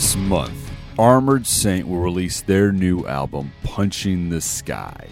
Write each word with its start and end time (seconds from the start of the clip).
This 0.00 0.16
month, 0.16 0.72
Armored 0.98 1.46
Saint 1.46 1.86
will 1.86 1.98
release 1.98 2.40
their 2.40 2.72
new 2.72 3.06
album, 3.06 3.52
Punching 3.64 4.30
the 4.30 4.40
Sky, 4.40 5.06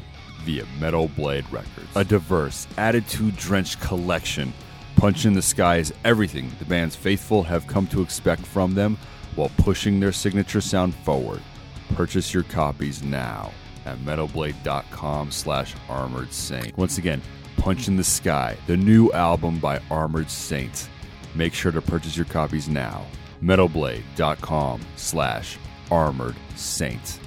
via 0.44 0.64
Metal 0.80 1.08
Blade 1.08 1.44
Records. 1.52 1.90
A 1.94 2.02
diverse, 2.02 2.66
attitude 2.78 3.36
drenched 3.36 3.82
collection. 3.82 4.50
Punching 4.96 5.34
the 5.34 5.42
Sky 5.42 5.76
is 5.76 5.92
everything 6.06 6.50
the 6.58 6.64
band's 6.64 6.96
faithful 6.96 7.42
have 7.42 7.66
come 7.66 7.86
to 7.88 8.00
expect 8.00 8.46
from 8.46 8.74
them 8.74 8.96
while 9.36 9.50
pushing 9.58 10.00
their 10.00 10.10
signature 10.10 10.62
sound 10.62 10.94
forward. 10.94 11.42
Purchase 11.94 12.32
your 12.32 12.44
copies 12.44 13.02
now 13.02 13.52
at 13.84 13.98
metalblade.com 13.98 15.30
slash 15.30 15.74
armored 15.90 16.32
saint. 16.32 16.74
Once 16.78 16.96
again, 16.96 17.20
Punching 17.58 17.98
the 17.98 18.02
Sky, 18.04 18.56
the 18.66 18.76
new 18.78 19.12
album 19.12 19.58
by 19.58 19.82
Armored 19.90 20.30
Saint. 20.30 20.88
Make 21.34 21.52
sure 21.52 21.72
to 21.72 21.82
purchase 21.82 22.16
your 22.16 22.24
copies 22.24 22.70
now 22.70 23.04
metalblade.com 23.42 24.80
slash 24.96 25.58
armored 25.90 26.36
saint. 26.56 27.20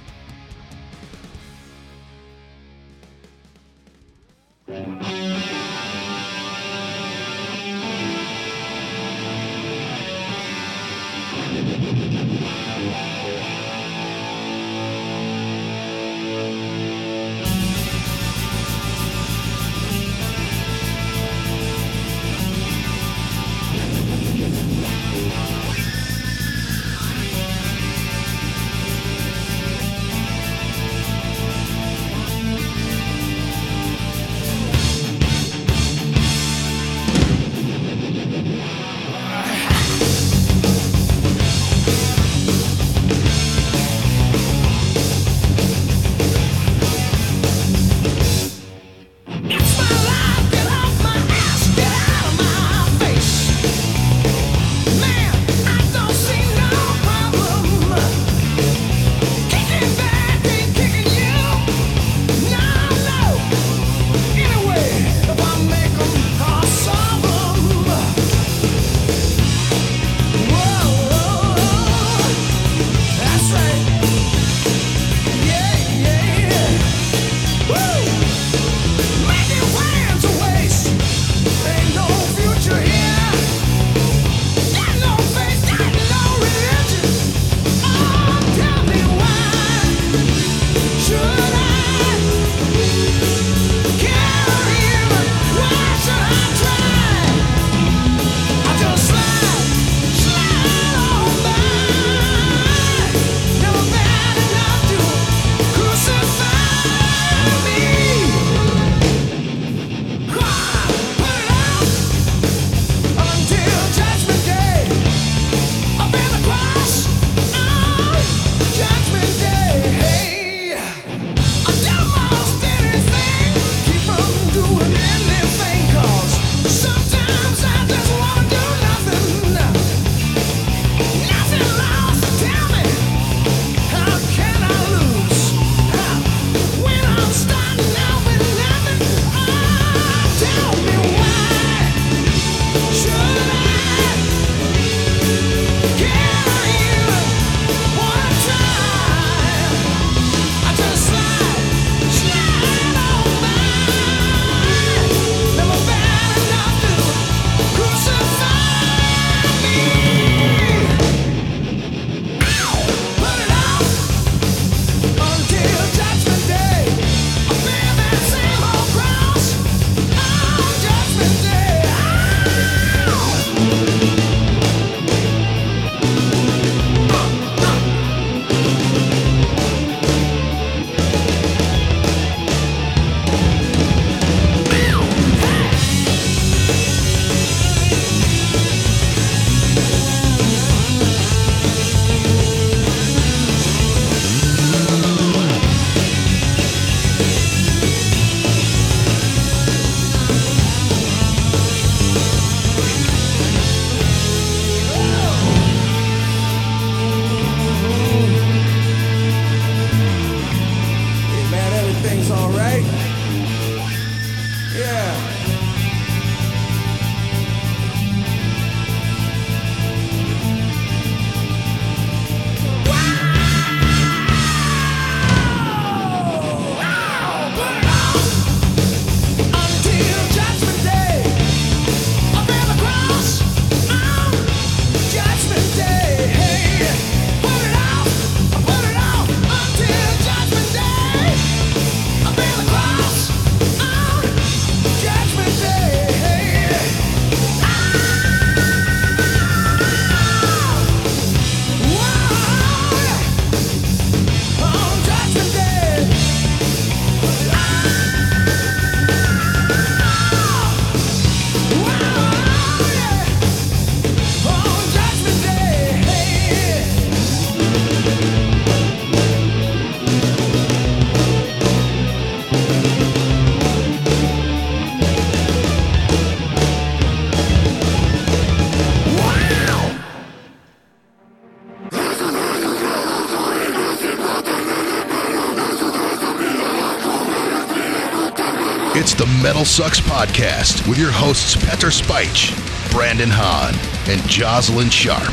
Metal 289.52 289.66
Sucks 289.66 290.00
Podcast 290.00 290.88
with 290.88 290.96
your 290.96 291.10
hosts 291.10 291.56
Petar 291.56 291.88
Speich, 291.88 292.56
Brandon 292.90 293.28
Hahn, 293.30 293.74
and 294.10 294.18
Jozalyn 294.22 294.90
Sharp. 294.90 295.28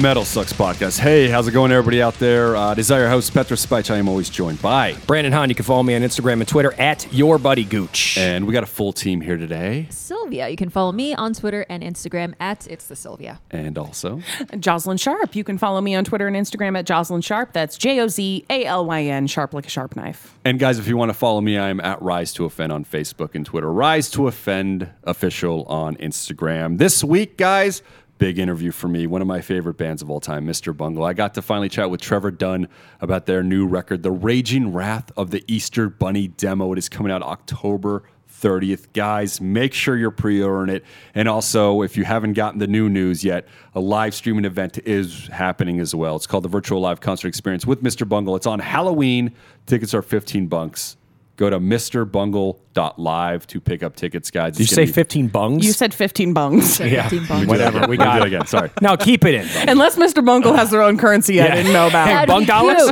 Metal 0.00 0.24
Sucks 0.24 0.54
Podcast. 0.54 0.98
Hey, 0.98 1.28
how's 1.28 1.46
it 1.46 1.52
going, 1.52 1.70
everybody 1.70 2.00
out 2.00 2.14
there? 2.14 2.56
Uh, 2.56 2.72
Desire 2.72 3.10
host 3.10 3.34
Petar 3.34 3.56
Speich. 3.56 3.90
I 3.90 3.98
am 3.98 4.08
always 4.08 4.30
joined 4.30 4.62
by. 4.62 4.94
Brandon 5.06 5.34
Hahn, 5.34 5.50
you 5.50 5.54
can 5.54 5.66
follow 5.66 5.82
me 5.82 5.94
on 5.96 6.00
Instagram 6.00 6.34
and 6.34 6.48
Twitter 6.48 6.72
at 6.80 7.12
your 7.12 7.36
buddy 7.36 7.64
Gooch. 7.64 8.16
And 8.16 8.46
we 8.46 8.54
got 8.54 8.62
a 8.62 8.66
full 8.66 8.94
team 8.94 9.20
here 9.20 9.36
today. 9.36 9.88
Sylvia. 10.26 10.48
You 10.48 10.56
can 10.56 10.70
follow 10.70 10.90
me 10.90 11.14
on 11.14 11.34
Twitter 11.34 11.64
and 11.68 11.84
Instagram 11.84 12.34
at 12.40 12.66
It's 12.66 12.88
the 12.88 12.96
Sylvia. 12.96 13.40
And 13.52 13.78
also, 13.78 14.16
Jozalyn 14.54 15.00
Sharp. 15.00 15.36
You 15.36 15.44
can 15.44 15.56
follow 15.56 15.80
me 15.80 15.94
on 15.94 16.02
Twitter 16.04 16.26
and 16.26 16.34
Instagram 16.34 16.76
at 16.76 16.84
Jozalyn 16.84 17.22
Sharp. 17.22 17.52
That's 17.52 17.78
J 17.78 18.00
O 18.00 18.08
Z 18.08 18.44
A 18.50 18.64
L 18.64 18.84
Y 18.86 19.02
N, 19.04 19.28
sharp 19.28 19.54
like 19.54 19.66
a 19.66 19.70
sharp 19.70 19.94
knife. 19.94 20.36
and 20.44 20.58
guys, 20.58 20.80
if 20.80 20.88
you 20.88 20.96
want 20.96 21.10
to 21.10 21.14
follow 21.14 21.40
me, 21.40 21.56
I'm 21.56 21.78
at 21.78 22.02
Rise 22.02 22.32
to 22.34 22.44
Offend 22.44 22.72
on 22.72 22.84
Facebook 22.84 23.36
and 23.36 23.46
Twitter. 23.46 23.72
Rise 23.72 24.10
to 24.10 24.26
Offend 24.26 24.90
official 25.04 25.62
on 25.66 25.94
Instagram. 25.98 26.78
This 26.78 27.04
week, 27.04 27.36
guys, 27.36 27.84
big 28.18 28.40
interview 28.40 28.72
for 28.72 28.88
me. 28.88 29.06
One 29.06 29.22
of 29.22 29.28
my 29.28 29.40
favorite 29.40 29.76
bands 29.76 30.02
of 30.02 30.10
all 30.10 30.18
time, 30.18 30.44
Mr. 30.44 30.76
Bungle. 30.76 31.04
I 31.04 31.12
got 31.12 31.34
to 31.34 31.42
finally 31.42 31.68
chat 31.68 31.88
with 31.88 32.00
Trevor 32.00 32.32
Dunn 32.32 32.66
about 33.00 33.26
their 33.26 33.44
new 33.44 33.64
record, 33.64 34.02
The 34.02 34.10
Raging 34.10 34.72
Wrath 34.72 35.12
of 35.16 35.30
the 35.30 35.44
Easter 35.46 35.88
Bunny 35.88 36.26
Demo. 36.26 36.72
It 36.72 36.78
is 36.78 36.88
coming 36.88 37.12
out 37.12 37.22
October 37.22 38.02
30th. 38.42 38.92
Guys, 38.92 39.40
make 39.40 39.72
sure 39.74 39.96
you're 39.96 40.10
pre 40.10 40.42
ordering 40.42 40.76
it. 40.76 40.84
And 41.14 41.28
also, 41.28 41.82
if 41.82 41.96
you 41.96 42.04
haven't 42.04 42.34
gotten 42.34 42.58
the 42.58 42.66
new 42.66 42.88
news 42.88 43.24
yet, 43.24 43.46
a 43.74 43.80
live 43.80 44.14
streaming 44.14 44.44
event 44.44 44.78
is 44.84 45.28
happening 45.28 45.80
as 45.80 45.94
well. 45.94 46.16
It's 46.16 46.26
called 46.26 46.44
the 46.44 46.48
Virtual 46.48 46.80
Live 46.80 47.00
Concert 47.00 47.28
Experience 47.28 47.66
with 47.66 47.82
Mr. 47.82 48.08
Bungle. 48.08 48.36
It's 48.36 48.46
on 48.46 48.58
Halloween. 48.58 49.32
Tickets 49.66 49.94
are 49.94 50.02
15 50.02 50.46
bucks. 50.48 50.96
Go 51.36 51.50
to 51.50 51.60
MrBungle.live 51.60 53.46
to 53.48 53.60
pick 53.60 53.82
up 53.82 53.94
tickets, 53.96 54.30
guys. 54.30 54.54
Did 54.56 54.60
you 54.70 54.74
say 54.74 54.86
15 54.86 55.28
bungs? 55.28 55.66
You 55.66 55.72
said 55.72 55.92
15 55.92 56.32
bungs. 56.32 56.80
yeah. 56.80 57.08
15 57.08 57.26
bucks. 57.28 57.46
Whatever. 57.46 57.80
We 57.82 57.98
We'll 57.98 58.06
got 58.06 58.14
do 58.16 58.22
it 58.22 58.24
it 58.24 58.26
again. 58.28 58.46
Sorry. 58.46 58.70
Now 58.80 58.96
keep 58.96 59.24
it 59.24 59.34
in. 59.34 59.68
Unless 59.68 59.96
Mr. 59.96 60.24
Bungle 60.24 60.54
has 60.54 60.70
their 60.70 60.80
own 60.82 60.96
currency 60.96 61.40
I 61.42 61.54
didn't 61.54 61.72
know 61.74 61.88
about. 61.88 62.06
Hey, 62.16 62.24
bung 62.26 62.44
dollars? 62.46 62.90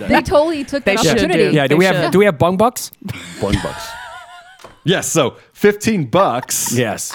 they 0.00 0.20
totally 0.22 0.64
took 0.64 0.82
They 0.84 0.96
that 0.96 1.02
should 1.02 1.10
opportunity. 1.12 1.50
do. 1.50 1.54
Yeah. 1.54 1.64
Do 1.68 1.74
They 1.74 1.78
we 1.78 1.84
have 1.84 1.96
should. 2.04 2.12
Do 2.12 2.18
we 2.18 2.24
have 2.24 2.38
bung 2.38 2.56
bucks? 2.56 2.90
Bung 3.40 3.54
bucks. 3.62 3.86
Yes, 4.86 5.10
so 5.10 5.36
15 5.52 6.06
bucks. 6.06 6.72
Yes. 6.72 7.12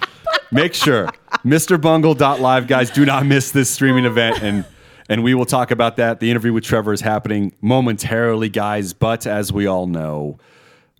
Make 0.50 0.72
sure 0.72 1.06
MrBungle.live, 1.44 2.66
guys. 2.66 2.90
Do 2.90 3.04
not 3.04 3.26
miss 3.26 3.50
this 3.50 3.68
streaming 3.68 4.06
event, 4.06 4.42
and 4.42 4.64
and 5.08 5.22
we 5.22 5.34
will 5.34 5.44
talk 5.44 5.70
about 5.70 5.96
that. 5.96 6.20
The 6.20 6.30
interview 6.30 6.54
with 6.54 6.64
Trevor 6.64 6.94
is 6.94 7.02
happening 7.02 7.52
momentarily, 7.60 8.48
guys. 8.48 8.94
But 8.94 9.26
as 9.26 9.52
we 9.52 9.66
all 9.66 9.86
know, 9.86 10.38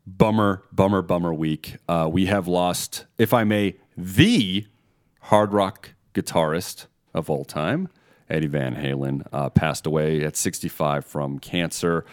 bummer, 0.06 0.62
bummer, 0.70 1.00
bummer 1.00 1.32
week. 1.32 1.76
Uh, 1.88 2.08
we 2.12 2.26
have 2.26 2.46
lost, 2.46 3.06
if 3.16 3.32
I 3.32 3.44
may, 3.44 3.76
the 3.96 4.66
hard 5.22 5.54
rock 5.54 5.94
guitarist 6.12 6.86
of 7.14 7.30
all 7.30 7.44
time, 7.46 7.88
Eddie 8.28 8.46
Van 8.46 8.74
Halen, 8.74 9.26
uh, 9.32 9.48
passed 9.48 9.86
away 9.86 10.22
at 10.22 10.36
65 10.36 11.04
from 11.06 11.38
cancer. 11.38 12.04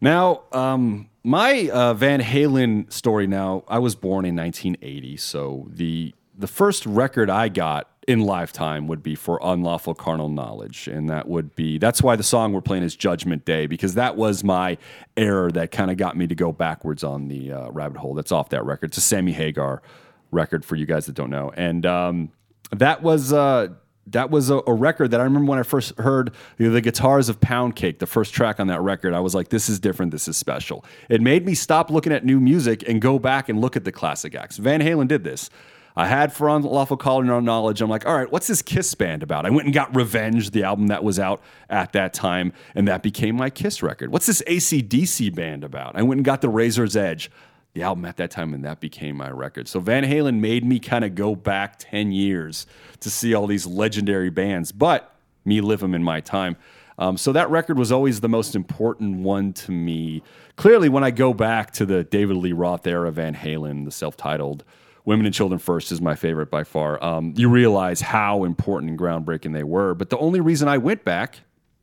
Now, 0.00 0.42
um, 0.52 1.08
my 1.28 1.68
uh, 1.68 1.92
Van 1.92 2.22
Halen 2.22 2.90
story. 2.90 3.26
Now, 3.26 3.62
I 3.68 3.78
was 3.78 3.94
born 3.94 4.24
in 4.24 4.34
1980, 4.34 5.18
so 5.18 5.66
the 5.68 6.14
the 6.36 6.46
first 6.46 6.86
record 6.86 7.28
I 7.28 7.48
got 7.48 7.90
in 8.06 8.20
lifetime 8.20 8.86
would 8.86 9.02
be 9.02 9.14
for 9.14 9.38
Unlawful 9.42 9.94
Carnal 9.94 10.30
Knowledge, 10.30 10.88
and 10.88 11.10
that 11.10 11.28
would 11.28 11.54
be 11.54 11.76
that's 11.76 12.02
why 12.02 12.16
the 12.16 12.22
song 12.22 12.54
we're 12.54 12.62
playing 12.62 12.82
is 12.82 12.96
Judgment 12.96 13.44
Day 13.44 13.66
because 13.66 13.92
that 13.94 14.16
was 14.16 14.42
my 14.42 14.78
error 15.18 15.50
that 15.52 15.70
kind 15.70 15.90
of 15.90 15.98
got 15.98 16.16
me 16.16 16.26
to 16.26 16.34
go 16.34 16.50
backwards 16.50 17.04
on 17.04 17.28
the 17.28 17.52
uh, 17.52 17.70
rabbit 17.72 17.98
hole. 17.98 18.14
That's 18.14 18.32
off 18.32 18.48
that 18.48 18.64
record. 18.64 18.90
It's 18.90 18.98
a 18.98 19.02
Sammy 19.02 19.32
Hagar 19.32 19.82
record 20.30 20.64
for 20.64 20.76
you 20.76 20.86
guys 20.86 21.04
that 21.06 21.14
don't 21.14 21.30
know, 21.30 21.52
and 21.54 21.84
um, 21.84 22.32
that 22.70 23.02
was. 23.02 23.34
Uh, 23.34 23.68
that 24.12 24.30
was 24.30 24.50
a, 24.50 24.60
a 24.66 24.72
record 24.72 25.10
that 25.10 25.20
I 25.20 25.24
remember 25.24 25.50
when 25.50 25.58
I 25.58 25.62
first 25.62 25.98
heard 25.98 26.32
you 26.58 26.68
know, 26.68 26.72
the 26.72 26.80
guitars 26.80 27.28
of 27.28 27.40
Pound 27.40 27.76
Cake, 27.76 27.98
the 27.98 28.06
first 28.06 28.34
track 28.34 28.60
on 28.60 28.66
that 28.68 28.80
record. 28.80 29.14
I 29.14 29.20
was 29.20 29.34
like, 29.34 29.48
this 29.48 29.68
is 29.68 29.78
different. 29.78 30.12
This 30.12 30.28
is 30.28 30.36
special. 30.36 30.84
It 31.08 31.20
made 31.20 31.44
me 31.46 31.54
stop 31.54 31.90
looking 31.90 32.12
at 32.12 32.24
new 32.24 32.40
music 32.40 32.88
and 32.88 33.00
go 33.00 33.18
back 33.18 33.48
and 33.48 33.60
look 33.60 33.76
at 33.76 33.84
the 33.84 33.92
classic 33.92 34.34
acts. 34.34 34.56
Van 34.56 34.80
Halen 34.80 35.08
did 35.08 35.24
this. 35.24 35.50
I 35.98 36.06
had 36.06 36.32
for 36.32 36.48
Unlawful 36.48 36.96
Carnal 36.96 37.40
Knowledge. 37.40 37.80
I'm 37.80 37.90
like, 37.90 38.06
all 38.06 38.16
right, 38.16 38.30
what's 38.30 38.46
this 38.46 38.62
Kiss 38.62 38.94
band 38.94 39.24
about? 39.24 39.44
I 39.44 39.50
went 39.50 39.64
and 39.64 39.74
got 39.74 39.94
Revenge, 39.96 40.52
the 40.52 40.62
album 40.62 40.86
that 40.86 41.02
was 41.02 41.18
out 41.18 41.42
at 41.68 41.92
that 41.92 42.14
time, 42.14 42.52
and 42.76 42.86
that 42.86 43.02
became 43.02 43.34
my 43.34 43.50
Kiss 43.50 43.82
record. 43.82 44.12
What's 44.12 44.26
this 44.26 44.40
ACDC 44.42 45.34
band 45.34 45.64
about? 45.64 45.96
I 45.96 46.02
went 46.02 46.18
and 46.18 46.24
got 46.24 46.40
the 46.40 46.48
Razor's 46.48 46.96
Edge 46.96 47.32
the 47.74 47.82
album 47.82 48.04
at 48.04 48.16
that 48.16 48.30
time, 48.30 48.54
and 48.54 48.64
that 48.64 48.80
became 48.80 49.16
my 49.16 49.30
record. 49.30 49.68
So 49.68 49.80
Van 49.80 50.04
Halen 50.04 50.40
made 50.40 50.64
me 50.64 50.78
kind 50.78 51.04
of 51.04 51.14
go 51.14 51.34
back 51.34 51.76
10 51.78 52.12
years 52.12 52.66
to 53.00 53.10
see 53.10 53.34
all 53.34 53.46
these 53.46 53.66
legendary 53.66 54.30
bands, 54.30 54.72
but 54.72 55.14
me 55.44 55.60
live 55.60 55.80
them 55.80 55.94
in 55.94 56.02
my 56.02 56.20
time. 56.20 56.56
Um, 56.98 57.16
so 57.16 57.32
that 57.32 57.48
record 57.50 57.78
was 57.78 57.92
always 57.92 58.20
the 58.20 58.28
most 58.28 58.56
important 58.56 59.18
one 59.18 59.52
to 59.52 59.70
me. 59.70 60.22
Clearly, 60.56 60.88
when 60.88 61.04
I 61.04 61.12
go 61.12 61.32
back 61.32 61.70
to 61.72 61.86
the 61.86 62.02
David 62.02 62.36
Lee 62.38 62.52
Roth 62.52 62.86
era, 62.86 63.12
Van 63.12 63.34
Halen, 63.34 63.84
the 63.84 63.92
self 63.92 64.16
titled 64.16 64.64
Women 65.04 65.24
and 65.24 65.34
Children 65.34 65.60
First 65.60 65.92
is 65.92 66.00
my 66.00 66.16
favorite 66.16 66.50
by 66.50 66.64
far. 66.64 67.02
Um, 67.02 67.34
you 67.36 67.48
realize 67.48 68.00
how 68.00 68.42
important 68.42 68.90
and 68.90 68.98
groundbreaking 68.98 69.54
they 69.54 69.62
were. 69.62 69.94
But 69.94 70.10
the 70.10 70.18
only 70.18 70.40
reason 70.40 70.66
I 70.66 70.78
went 70.78 71.04
back 71.04 71.40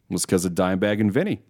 was 0.09 0.25
because 0.25 0.43
of 0.43 0.51
Dimebag 0.51 0.99
and 0.99 1.11
Vinnie 1.11 1.41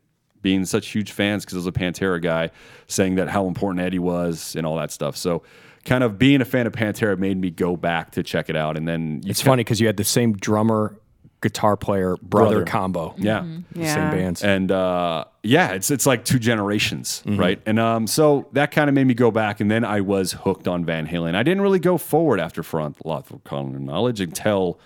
being 0.45 0.63
such 0.63 0.89
huge 0.89 1.11
fans 1.11 1.43
because 1.43 1.55
I 1.55 1.57
was 1.57 1.67
a 1.67 1.71
Pantera 1.71 2.21
guy, 2.21 2.51
saying 2.87 3.15
that 3.15 3.27
how 3.29 3.47
important 3.47 3.83
Eddie 3.83 3.97
was 3.99 4.55
and 4.55 4.63
all 4.67 4.77
that 4.77 4.91
stuff. 4.91 5.17
So, 5.17 5.41
kind 5.85 6.03
of 6.03 6.19
being 6.19 6.39
a 6.39 6.45
fan 6.45 6.67
of 6.67 6.73
Pantera 6.73 7.17
made 7.17 7.37
me 7.37 7.49
go 7.49 7.75
back 7.75 8.11
to 8.11 8.21
check 8.23 8.47
it 8.49 8.55
out. 8.55 8.77
And 8.77 8.87
then 8.87 9.21
you 9.23 9.31
It's 9.31 9.41
ca- 9.41 9.49
funny 9.49 9.63
because 9.63 9.81
you 9.81 9.87
had 9.87 9.97
the 9.97 10.03
same 10.03 10.33
drummer, 10.37 10.95
guitar 11.41 11.75
player, 11.77 12.15
brother, 12.21 12.57
Brother. 12.57 12.65
combo. 12.65 13.13
yeah. 13.17 13.41
The 13.73 13.81
Yeah. 13.81 13.93
Same 13.95 14.11
bands. 14.11 14.43
And 14.43 14.71
uh, 14.71 15.25
yeah, 15.43 15.71
it's 15.73 15.89
it's 15.91 16.05
like 16.05 16.25
two 16.25 16.39
generations, 16.39 17.23
Mm-hmm. 17.25 17.39
right? 17.39 17.59
And 17.65 17.79
um, 17.79 18.05
so 18.07 18.47
that 18.53 18.69
kind 18.71 18.87
of 18.89 18.93
made 18.93 19.07
me 19.07 19.13
go 19.15 19.31
back, 19.31 19.59
and 19.61 19.69
then 19.71 19.83
I 19.83 20.01
was 20.01 20.33
hooked 20.33 20.67
on 20.67 20.85
Van 20.85 21.07
Halen. 21.07 21.33
I 21.35 21.41
didn't 21.43 21.61
really 21.61 21.79
go 21.79 21.97
forward 21.97 22.39
after 22.39 22.61
Front 22.63 23.03
Lot 23.05 23.31
of 23.31 23.43
Common 23.43 23.83
Knowledge 23.85 24.21
until 24.21 24.79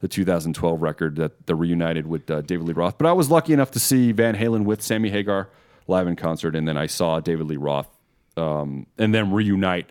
the 0.00 0.08
2012 0.08 0.82
record 0.82 1.16
that 1.16 1.46
they 1.46 1.54
reunited 1.54 2.06
with 2.06 2.30
uh, 2.30 2.42
David 2.42 2.66
Lee 2.66 2.74
Roth. 2.74 2.98
But 2.98 3.06
I 3.06 3.12
was 3.12 3.30
lucky 3.30 3.52
enough 3.52 3.70
to 3.72 3.78
see 3.78 4.12
Van 4.12 4.36
Halen 4.36 4.64
with 4.64 4.82
Sammy 4.82 5.10
Hagar 5.10 5.48
live 5.86 6.06
in 6.06 6.16
concert, 6.16 6.54
and 6.54 6.66
then 6.66 6.76
I 6.76 6.86
saw 6.86 7.20
David 7.20 7.46
Lee 7.46 7.56
Roth, 7.56 7.88
um, 8.36 8.86
and 8.98 9.14
then 9.14 9.32
reunite 9.32 9.90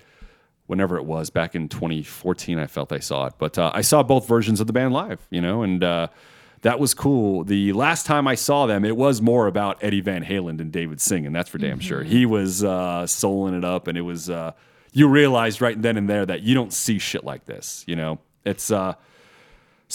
whenever 0.67 0.97
it 0.97 1.05
was 1.05 1.29
back 1.29 1.55
in 1.55 1.69
2014 1.69 2.57
i 2.57 2.65
felt 2.65 2.91
i 2.91 2.99
saw 2.99 3.27
it. 3.27 3.33
But 3.37 3.57
uh, 3.57 3.71
i 3.73 3.81
saw 3.81 4.03
both 4.03 4.27
versions 4.27 4.59
of 4.59 4.67
the 4.67 4.73
band 4.73 4.93
live 4.93 5.25
you 5.29 5.41
know 5.41 5.61
and 5.61 5.83
uh, 5.83 6.07
that 6.61 6.79
was 6.79 6.95
cool. 6.95 7.43
The 7.43 7.73
last 7.73 8.05
time 8.05 8.27
i 8.27 8.35
saw 8.35 8.65
them 8.65 8.83
it 8.83 8.97
was 8.97 9.21
more 9.21 9.47
about 9.47 9.83
eddie 9.83 10.01
van 10.01 10.23
halen 10.23 10.57
than 10.57 10.71
david 10.71 10.99
singing 11.01 11.33
that's 11.33 11.49
for 11.49 11.57
damn 11.57 11.79
sure. 11.79 12.03
He 12.03 12.25
was 12.25 12.63
uh, 12.63 13.03
souling 13.03 13.57
it 13.57 13.63
up 13.63 13.87
and 13.87 13.97
it 13.97 14.01
was 14.01 14.29
uh, 14.29 14.53
you 14.91 15.07
realized 15.07 15.61
right 15.61 15.79
then 15.79 15.97
and 15.97 16.09
there 16.09 16.25
that 16.25 16.41
you 16.41 16.55
don't 16.55 16.73
see 16.73 16.97
shit 16.99 17.23
like 17.23 17.45
this 17.45 17.83
you 17.87 17.95
know? 17.95 18.19
It's 18.43 18.71
uh, 18.71 18.93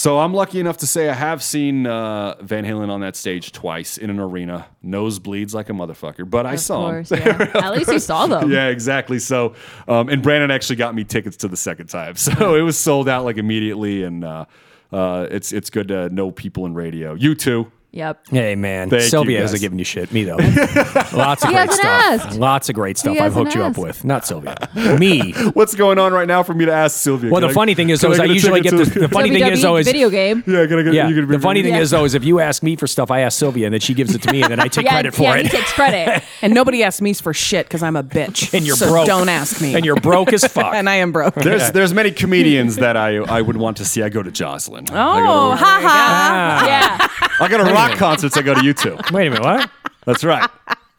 so 0.00 0.18
I'm 0.18 0.32
lucky 0.32 0.60
enough 0.60 0.78
to 0.78 0.86
say 0.86 1.10
I 1.10 1.12
have 1.12 1.42
seen 1.42 1.86
uh, 1.86 2.36
Van 2.40 2.64
Halen 2.64 2.88
on 2.88 3.02
that 3.02 3.16
stage 3.16 3.52
twice 3.52 3.98
in 3.98 4.08
an 4.08 4.18
arena. 4.18 4.66
Nosebleeds 4.82 5.52
like 5.52 5.68
a 5.68 5.74
motherfucker, 5.74 6.28
but 6.28 6.46
I 6.46 6.56
saw 6.56 6.90
course, 6.90 7.10
him. 7.10 7.18
yeah. 7.18 7.50
At 7.54 7.72
least 7.72 7.92
you 7.92 7.98
saw 7.98 8.26
them. 8.26 8.50
Yeah, 8.50 8.68
exactly. 8.68 9.18
So, 9.18 9.54
um, 9.86 10.08
and 10.08 10.22
Brandon 10.22 10.50
actually 10.50 10.76
got 10.76 10.94
me 10.94 11.04
tickets 11.04 11.36
to 11.36 11.48
the 11.48 11.56
second 11.58 11.88
time, 11.88 12.16
so 12.16 12.54
it 12.54 12.62
was 12.62 12.78
sold 12.78 13.10
out 13.10 13.26
like 13.26 13.36
immediately, 13.36 14.02
and 14.04 14.24
uh, 14.24 14.46
uh, 14.90 15.26
it's 15.30 15.52
it's 15.52 15.68
good 15.68 15.88
to 15.88 16.08
know 16.08 16.30
people 16.30 16.64
in 16.64 16.72
radio. 16.72 17.12
You 17.12 17.34
too. 17.34 17.70
Yep. 17.92 18.28
Hey 18.30 18.54
man, 18.54 18.88
Thank 18.88 19.02
Sylvia 19.02 19.38
guys. 19.38 19.50
hasn't 19.50 19.62
given 19.62 19.78
you 19.78 19.84
shit. 19.84 20.12
Me 20.12 20.22
though. 20.22 20.36
Lots 21.12 21.42
of 21.42 21.48
He 21.48 21.54
great 21.54 21.70
hasn't 21.70 21.72
stuff. 21.72 21.84
asked. 21.84 22.38
Lots 22.38 22.68
of 22.68 22.74
great 22.76 22.96
stuff 22.98 23.14
He 23.14 23.18
I've 23.20 23.32
hooked 23.34 23.54
hasn't 23.54 23.54
you 23.60 23.62
up 23.66 23.70
asked. 23.70 23.78
with. 23.98 24.04
Not 24.04 24.24
Sylvia. 24.26 24.56
Me. 25.00 25.32
What's 25.54 25.74
going 25.74 25.98
on 25.98 26.12
right 26.12 26.28
now 26.28 26.44
for 26.44 26.54
me 26.54 26.66
to 26.66 26.72
ask 26.72 26.96
Sylvia? 26.96 27.30
Well, 27.32 27.40
Can 27.40 27.48
the 27.48 27.52
I- 27.52 27.54
funny 27.54 27.74
thing 27.74 27.90
is, 27.90 28.00
can 28.00 28.10
though, 28.10 28.14
is 28.14 28.20
I 28.20 28.26
get 28.26 28.30
a 28.30 28.34
usually 28.34 28.60
ticket 28.62 28.78
get 28.78 28.84
to 28.84 28.90
the, 29.00 29.00
the 29.00 29.08
funny 29.12 29.30
thing 29.30 29.42
is, 29.44 29.58
WWE 29.58 29.62
though, 29.62 29.76
is 29.78 29.86
video 29.86 30.08
game. 30.08 30.44
Yeah, 30.46 30.66
can 30.66 30.78
I 30.78 30.82
get, 30.82 30.94
yeah. 30.94 31.08
you 31.08 31.26
The 31.26 31.40
funny 31.40 31.62
thing 31.62 31.74
Yeah. 31.74 31.80
is, 31.80 31.90
though, 31.90 32.04
is 32.04 32.14
if 32.14 32.22
you 32.24 32.38
ask 32.38 32.62
me 32.62 32.76
for 32.76 32.86
stuff, 32.86 33.10
I 33.10 33.20
ask 33.22 33.36
Sylvia, 33.36 33.66
and 33.66 33.74
then 33.74 33.80
she 33.80 33.92
gives 33.94 34.14
it 34.14 34.22
to 34.22 34.32
me, 34.32 34.42
and 34.42 34.52
then 34.52 34.60
I 34.60 34.68
take 34.68 34.84
Yeah, 34.84 34.92
credit 34.92 35.14
for 35.16 35.22
yeah, 35.24 35.34
it. 35.38 35.46
he 35.46 35.48
takes 35.48 35.72
credit. 35.72 36.22
And 36.42 36.54
nobody 36.54 36.84
asks 36.84 37.00
me 37.00 37.12
for 37.14 37.34
shit 37.34 37.66
because 37.66 37.82
I'm 37.82 37.96
a 37.96 38.04
bitch. 38.04 38.54
and 38.54 38.64
you're 38.64 38.76
so 38.76 38.88
broke. 38.88 39.06
Don't 39.08 39.28
ask 39.28 39.60
me. 39.60 39.74
And 39.74 39.84
you're 39.84 39.96
broke 39.96 40.32
as 40.32 40.44
fuck. 40.46 40.74
and 40.74 40.88
I 40.88 40.94
am 40.96 41.10
broke. 41.10 41.34
There's 41.34 41.72
there's 41.72 41.92
many 41.92 42.12
comedians 42.12 42.76
that 42.76 42.96
I 42.96 43.16
I 43.16 43.42
would 43.42 43.56
want 43.56 43.78
to 43.78 43.84
see. 43.84 44.02
I 44.04 44.08
go 44.10 44.22
to 44.22 44.30
Jozalyn. 44.30 44.88
oh, 44.92 44.94
I 44.94 45.18
go 45.20 45.26
to, 45.26 45.32
oh, 45.32 45.56
ha 45.56 45.80
ha. 45.82 46.64
yeah. 46.66 47.08
I 47.44 47.48
go 47.48 47.58
rock 47.88 47.98
concerts. 47.98 48.36
I 48.36 48.42
go 48.42 48.54
to 48.54 48.64
you 48.64 48.72
two. 48.74 48.96
Wait 49.12 49.26
a 49.26 49.30
minute, 49.30 49.42
what? 49.42 49.70
That's 50.06 50.24
right. 50.24 50.48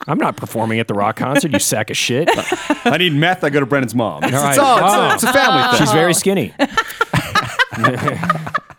I'm 0.08 0.18
not 0.18 0.36
performing 0.36 0.80
at 0.80 0.88
the 0.88 0.96
rock 0.96 1.18
concert. 1.18 1.52
You 1.52 1.60
sack 1.60 1.92
of 1.92 1.98
shit. 1.98 2.28
I 2.86 2.98
need 2.98 3.14
meth. 3.14 3.44
I 3.44 3.52
go 3.52 3.60
to 3.60 3.66
Brennan's 3.68 3.94
mom. 3.94 4.24
It's, 4.24 4.34
All 4.36 4.50
it's 4.50 4.58
all 4.58 4.78
it's, 4.78 4.96
Oh. 4.96 5.02
a, 5.02 5.14
it's 5.14 5.24
a 5.24 5.34
family 5.34 5.64
thing. 5.70 5.80
She's 5.80 5.92
very 5.94 6.14
skinny. 6.14 6.54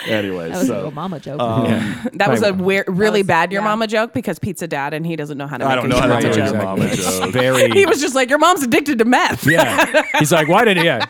anyway, 0.08 0.48
That 0.50 0.58
was 0.58 0.62
a 0.62 0.66
so 0.66 0.74
little 0.76 0.90
mama 0.92 1.20
joke. 1.20 1.40
Um, 1.40 2.08
that 2.14 2.28
was 2.30 2.42
a 2.42 2.52
weird, 2.52 2.86
really 2.88 3.20
was- 3.20 3.26
bad 3.28 3.52
your 3.52 3.62
yeah. 3.62 3.68
mama 3.68 3.86
joke 3.86 4.12
because 4.12 4.38
pizza 4.38 4.66
dad 4.66 4.94
and 4.94 5.06
he 5.06 5.16
doesn't 5.16 5.38
know 5.38 5.46
how 5.46 5.56
to. 5.58 5.64
I 5.64 5.74
make 5.76 5.80
don't 5.82 5.88
know 5.90 5.96
how 5.96 6.06
to 6.06 6.08
mama 6.14 6.22
make 6.24 6.34
joke. 6.34 6.54
a 6.54 6.58
mama 6.64 6.96
joke. 6.96 7.30
Very. 7.32 7.70
He 7.70 7.86
was 7.86 8.00
just 8.00 8.14
like, 8.14 8.28
your 8.30 8.38
mom's 8.38 8.62
addicted 8.62 8.98
to 8.98 9.04
meth. 9.04 9.46
yeah. 9.46 10.02
He's 10.18 10.32
like, 10.32 10.48
why 10.48 10.64
did 10.64 10.78
yeah? 10.78 11.06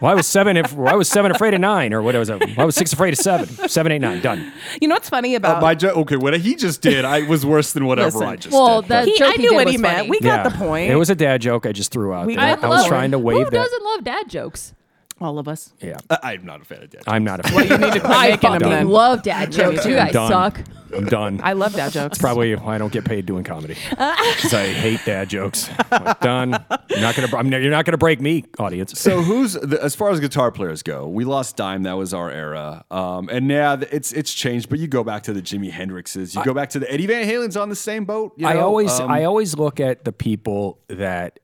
Why 0.00 0.14
was 0.14 0.26
seven? 0.26 0.56
If 0.56 0.72
why 0.72 0.94
was 0.94 1.08
seven 1.08 1.30
afraid 1.32 1.54
of 1.54 1.60
nine, 1.60 1.92
or 1.92 2.02
what 2.02 2.14
was 2.14 2.28
it? 2.30 2.56
Why 2.56 2.64
was 2.64 2.74
six 2.74 2.92
afraid 2.92 3.12
of 3.14 3.18
seven? 3.18 3.46
Seven, 3.68 3.92
eight, 3.92 4.00
nine. 4.00 4.20
Done. 4.20 4.52
You 4.80 4.88
know 4.88 4.94
what's 4.94 5.08
funny 5.08 5.34
oh, 5.34 5.36
about 5.38 5.62
my 5.62 5.74
joke. 5.74 5.96
Okay, 5.96 6.16
what 6.16 6.38
he 6.40 6.54
just 6.54 6.80
did, 6.82 7.04
I 7.04 7.22
was 7.26 7.44
worse 7.46 7.72
than 7.72 7.86
whatever 7.86 8.06
Listen. 8.18 8.28
I 8.28 8.36
just 8.36 8.52
Well, 8.52 8.82
did. 8.82 8.88
that- 8.90 9.08
he, 9.08 9.22
I 9.22 9.30
knew 9.36 9.50
did 9.50 9.54
what 9.54 9.68
he 9.68 9.78
meant. 9.78 9.96
funny. 9.98 10.10
We 10.10 10.18
yeah. 10.20 10.42
got 10.44 10.52
the 10.52 10.58
point. 10.58 10.90
It 10.90 10.96
was 10.96 11.10
a 11.10 11.14
dad 11.14 11.40
joke. 11.42 11.66
I 11.66 11.72
just 11.72 11.90
threw 11.92 12.12
out 12.12 12.26
We- 12.26 12.36
there. 12.36 12.44
I 12.44 12.52
I, 12.54 12.68
was 12.68 12.86
trying 12.86 13.10
to 13.12 13.18
Who 13.18 13.24
wave 13.24 13.46
that. 13.46 13.52
doesn't 13.52 13.84
love 13.84 14.04
dad 14.04 14.28
jokes? 14.28 14.74
All 15.22 15.38
of 15.38 15.48
us. 15.48 15.72
Yeah. 15.80 15.96
I, 16.10 16.18
I'm 16.32 16.44
not 16.44 16.60
a 16.60 16.64
fan 16.64 16.82
of 16.82 16.90
dad. 16.90 17.02
I'm 17.06 17.24
not 17.24 17.40
a 17.40 17.42
fan. 17.44 17.68
You 17.68 17.78
need 17.78 17.92
to 17.94 18.00
quit 18.00 18.04
I 18.16 18.28
making 18.30 18.50
them 18.50 18.60
fucking 18.60 18.68
then. 18.70 18.88
love 18.88 19.22
dad 19.22 19.52
jokes. 19.52 19.84
You 19.86 19.94
guys 19.94 20.12
done. 20.12 20.30
suck. 20.30 20.60
I'm 20.94 21.06
done. 21.06 21.40
I 21.42 21.54
love 21.54 21.72
dad 21.74 21.90
jokes. 21.92 22.16
It's 22.16 22.18
Probably 22.20 22.54
why 22.54 22.74
I 22.74 22.78
don't 22.78 22.92
get 22.92 23.06
paid 23.06 23.24
doing 23.24 23.44
comedy 23.44 23.76
because 23.88 24.52
I 24.52 24.66
hate 24.66 25.00
dad 25.06 25.30
jokes. 25.30 25.70
I'm 25.90 26.14
done. 26.20 26.50
You're 26.90 27.00
not 27.00 27.16
gonna. 27.16 27.34
I'm, 27.34 27.50
you're 27.50 27.70
not 27.70 27.86
gonna 27.86 27.96
break 27.96 28.20
me, 28.20 28.44
audience. 28.58 29.00
So 29.00 29.22
who's 29.22 29.54
the, 29.54 29.82
as 29.82 29.94
far 29.94 30.10
as 30.10 30.20
guitar 30.20 30.52
players 30.52 30.82
go? 30.82 31.08
We 31.08 31.24
lost 31.24 31.56
Dime. 31.56 31.84
That 31.84 31.94
was 31.94 32.12
our 32.12 32.30
era. 32.30 32.84
Um, 32.90 33.30
and 33.30 33.48
now 33.48 33.76
th- 33.76 33.90
it's 33.90 34.12
it's 34.12 34.34
changed. 34.34 34.68
But 34.68 34.80
you 34.80 34.86
go 34.86 35.02
back 35.02 35.22
to 35.22 35.32
the 35.32 35.40
Jimi 35.40 35.72
Hendrixes. 35.72 36.36
You 36.36 36.44
go 36.44 36.52
back 36.52 36.68
to 36.70 36.78
the 36.78 36.92
Eddie 36.92 37.06
Van 37.06 37.24
Halen's 37.26 37.56
on 37.56 37.70
the 37.70 37.76
same 37.76 38.04
boat. 38.04 38.34
You 38.36 38.46
I 38.46 38.56
always 38.58 39.00
Um, 39.00 39.10
I 39.10 39.24
always 39.24 39.56
look 39.56 39.80
at 39.80 40.04
the 40.04 40.12
people 40.12 40.78
that 40.88 41.40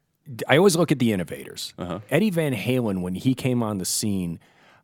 I 0.48 0.58
always 0.58 0.76
look 0.76 0.92
at 0.92 0.98
the 0.98 1.12
innovators. 1.12 1.74
Eddie 2.10 2.30
Van 2.30 2.54
Halen 2.54 3.00
when 3.00 3.14
he 3.14 3.34
came 3.34 3.62
on 3.62 3.78
the 3.78 3.84
scene, 3.84 4.40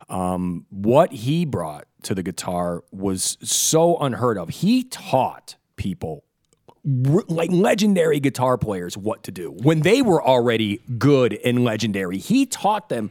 um, 0.08 0.66
what 0.70 1.12
he 1.12 1.44
brought 1.44 1.86
to 2.02 2.14
the 2.14 2.22
guitar 2.22 2.84
was 2.92 3.38
so 3.42 3.96
unheard 3.98 4.38
of. 4.38 4.48
He 4.48 4.84
taught 4.84 5.56
people 5.76 6.24
like 6.84 7.50
legendary 7.50 8.20
guitar 8.20 8.58
players 8.58 8.96
what 8.96 9.22
to 9.22 9.30
do 9.30 9.50
when 9.50 9.80
they 9.80 10.02
were 10.02 10.22
already 10.22 10.82
good 10.98 11.32
and 11.44 11.64
legendary. 11.64 12.18
He 12.18 12.44
taught 12.44 12.90
them 12.90 13.10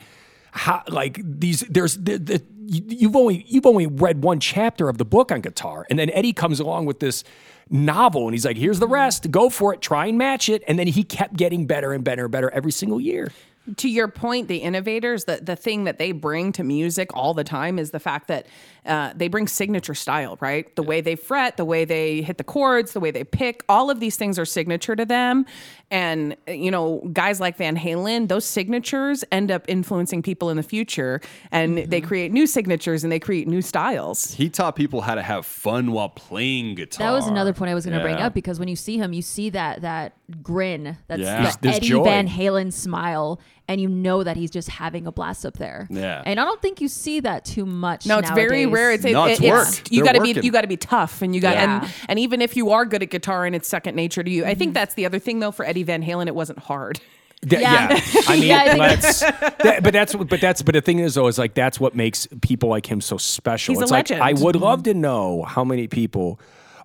how 0.51 0.83
like 0.87 1.19
these 1.23 1.61
there's 1.61 1.97
the, 1.97 2.19
the 2.19 2.43
you've 2.67 3.15
only 3.15 3.43
you've 3.47 3.65
only 3.65 3.87
read 3.87 4.23
one 4.23 4.39
chapter 4.39 4.89
of 4.89 4.99
the 4.99 5.05
book 5.05 5.31
on 5.31 5.41
guitar 5.41 5.87
and 5.89 5.97
then 5.97 6.11
Eddie 6.11 6.33
comes 6.33 6.59
along 6.59 6.85
with 6.85 6.99
this 6.99 7.23
novel. 7.69 8.25
And 8.25 8.33
he's 8.33 8.45
like 8.45 8.57
here's 8.57 8.79
the 8.79 8.87
rest. 8.87 9.29
Go 9.31 9.49
for 9.49 9.73
it. 9.73 9.81
Try 9.81 10.07
and 10.07 10.17
match 10.17 10.49
it. 10.49 10.63
And 10.67 10.77
then 10.77 10.87
he 10.87 11.03
kept 11.03 11.35
getting 11.35 11.67
better 11.67 11.93
and 11.93 12.03
better 12.03 12.23
and 12.23 12.31
better 12.31 12.49
every 12.51 12.71
single 12.71 12.99
year. 12.99 13.31
To 13.77 13.87
your 13.87 14.09
point, 14.09 14.49
the 14.49 14.57
innovators, 14.57 15.23
the, 15.23 15.37
the 15.37 15.55
thing 15.55 15.85
that 15.85 15.97
they 15.97 16.11
bring 16.11 16.51
to 16.53 16.65
music 16.65 17.15
all 17.15 17.33
the 17.33 17.45
time 17.45 17.79
is 17.79 17.91
the 17.91 17.99
fact 17.99 18.27
that 18.27 18.45
uh, 18.85 19.13
they 19.15 19.29
bring 19.29 19.47
signature 19.47 19.93
style, 19.93 20.37
right? 20.41 20.75
The 20.75 20.83
way 20.83 20.99
they 20.99 21.15
fret, 21.15 21.55
the 21.55 21.63
way 21.63 21.85
they 21.85 22.21
hit 22.23 22.37
the 22.37 22.43
chords, 22.43 22.91
the 22.91 22.99
way 22.99 23.09
they 23.09 23.23
pick, 23.23 23.63
all 23.69 23.89
of 23.89 24.01
these 24.01 24.17
things 24.17 24.37
are 24.37 24.43
signature 24.43 24.97
to 24.97 25.05
them. 25.05 25.45
And, 25.91 26.35
you 26.47 26.71
know, 26.71 27.07
guys 27.13 27.39
like 27.39 27.57
Van 27.57 27.77
Halen, 27.77 28.27
those 28.27 28.45
signatures 28.45 29.23
end 29.31 29.51
up 29.51 29.65
influencing 29.67 30.23
people 30.23 30.49
in 30.49 30.57
the 30.57 30.63
future 30.63 31.21
and 31.51 31.77
they 31.77 31.99
mm-hmm. 31.99 32.07
create 32.07 32.31
new 32.31 32.47
signatures 32.47 33.03
and 33.03 33.11
they 33.11 33.19
create 33.19 33.47
new 33.47 33.61
styles. 33.61 34.33
He 34.33 34.49
taught 34.49 34.75
people 34.75 35.01
how 35.01 35.13
to 35.13 35.21
have 35.21 35.45
fun 35.45 35.91
while 35.91 36.09
playing 36.09 36.75
guitar. 36.75 37.07
That 37.07 37.15
was 37.15 37.27
another 37.27 37.53
point 37.53 37.69
I 37.69 37.75
was 37.75 37.85
going 37.85 37.97
to 37.97 38.03
bring 38.03 38.15
up 38.15 38.33
because 38.33 38.57
when 38.57 38.67
you 38.67 38.75
see 38.75 38.97
him, 38.97 39.13
you 39.13 39.21
see 39.21 39.51
that 39.51 39.81
that 39.81 40.13
grin, 40.41 40.97
that's 41.07 41.21
Yeah. 41.21 41.41
There's- 41.41 41.57
the 41.57 41.69
Eddie 41.69 41.87
joy. 41.87 42.03
Van 42.03 42.27
Halen 42.27 42.73
smile, 42.73 43.39
and 43.67 43.79
you 43.79 43.87
know 43.87 44.23
that 44.23 44.35
he's 44.35 44.51
just 44.51 44.69
having 44.69 45.07
a 45.07 45.11
blast 45.11 45.45
up 45.45 45.57
there. 45.57 45.87
Yeah. 45.89 46.21
and 46.25 46.39
I 46.39 46.45
don't 46.45 46.61
think 46.61 46.81
you 46.81 46.87
see 46.87 47.21
that 47.21 47.45
too 47.45 47.65
much. 47.65 48.05
No, 48.05 48.19
it's 48.19 48.31
very 48.31 48.65
rare. 48.65 48.91
It's, 48.91 49.03
No, 49.03 49.25
it- 49.25 49.31
it's 49.31 49.41
it's- 49.41 49.79
work. 49.79 49.91
You 49.91 50.03
got 50.03 50.13
to 50.13 50.21
be 50.21 50.31
you 50.41 50.51
got 50.51 50.61
to 50.61 50.67
be 50.67 50.77
tough, 50.77 51.21
and 51.21 51.33
you 51.33 51.41
got 51.41 51.55
Yeah. 51.55 51.81
and 51.83 51.93
and 52.09 52.19
even 52.19 52.41
if 52.41 52.55
you 52.57 52.71
are 52.71 52.85
good 52.85 53.03
at 53.03 53.09
guitar 53.09 53.45
and 53.45 53.55
it's 53.55 53.67
second 53.67 53.95
nature 53.95 54.23
to 54.23 54.29
you, 54.29 54.45
I 54.45 54.53
think 54.53 54.69
mm-hmm. 54.69 54.73
that's 54.73 54.95
the 54.95 55.05
other 55.05 55.19
thing 55.19 55.39
though. 55.39 55.51
For 55.51 55.65
Eddie 55.65 55.83
Van 55.83 56.03
Halen, 56.03 56.27
it 56.27 56.35
wasn't 56.35 56.59
hard. 56.59 56.99
Th- 57.49 57.61
Yeah. 57.61 57.99
I 58.27 58.35
mean, 58.35 58.43
Yeah, 58.47 58.59
I 58.59 58.67
think- 58.69 59.01
that's, 59.01 59.19
that, 59.19 59.83
but 59.83 59.93
that's, 59.93 60.15
but 60.15 60.41
that's, 60.41 60.61
but 60.61 60.73
the 60.73 60.81
thing 60.81 60.99
is 60.99 61.15
though, 61.15 61.27
is 61.27 61.37
like 61.37 61.53
that's 61.53 61.79
what 61.79 61.95
makes 61.95 62.27
people 62.41 62.69
like 62.69 62.89
him 62.89 63.01
so 63.01 63.17
special. 63.17 63.73
He's 63.73 63.81
a 63.81 63.83
it's 63.83 63.91
like 63.91 64.09
legend. 64.09 64.23
I 64.23 64.33
would 64.33 64.55
love 64.55 64.79
mm-hmm. 64.79 64.93
to 64.93 64.93
know 64.93 65.43
how 65.43 65.63
many 65.63 65.87
people 65.87 66.39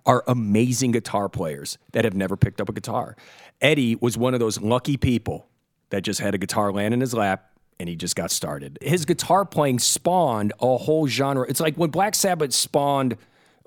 are 0.05 0.23
amazing 0.27 0.91
guitar 0.91 1.29
players 1.29 1.77
that 1.91 2.03
have 2.03 2.13
never 2.13 2.35
picked 2.37 2.61
up 2.61 2.69
a 2.69 2.73
guitar. 2.73 3.15
Eddie 3.61 3.95
was 3.95 4.17
one 4.17 4.33
of 4.33 4.39
those 4.39 4.61
lucky 4.61 4.97
people 4.97 5.48
that 5.89 6.01
just 6.03 6.19
had 6.19 6.35
a 6.35 6.37
guitar 6.37 6.71
land 6.71 6.93
in 6.93 7.01
his 7.01 7.13
lap 7.13 7.51
and 7.79 7.87
he 7.87 7.95
just 7.95 8.15
got 8.15 8.29
started. 8.31 8.77
His 8.81 9.05
guitar 9.05 9.45
playing 9.45 9.79
spawned 9.79 10.51
a 10.59 10.77
whole 10.77 11.07
genre. 11.07 11.45
It's 11.47 11.59
like 11.61 11.75
when 11.75 11.89
Black 11.91 12.13
Sabbath 12.15 12.53
spawned 12.53 13.15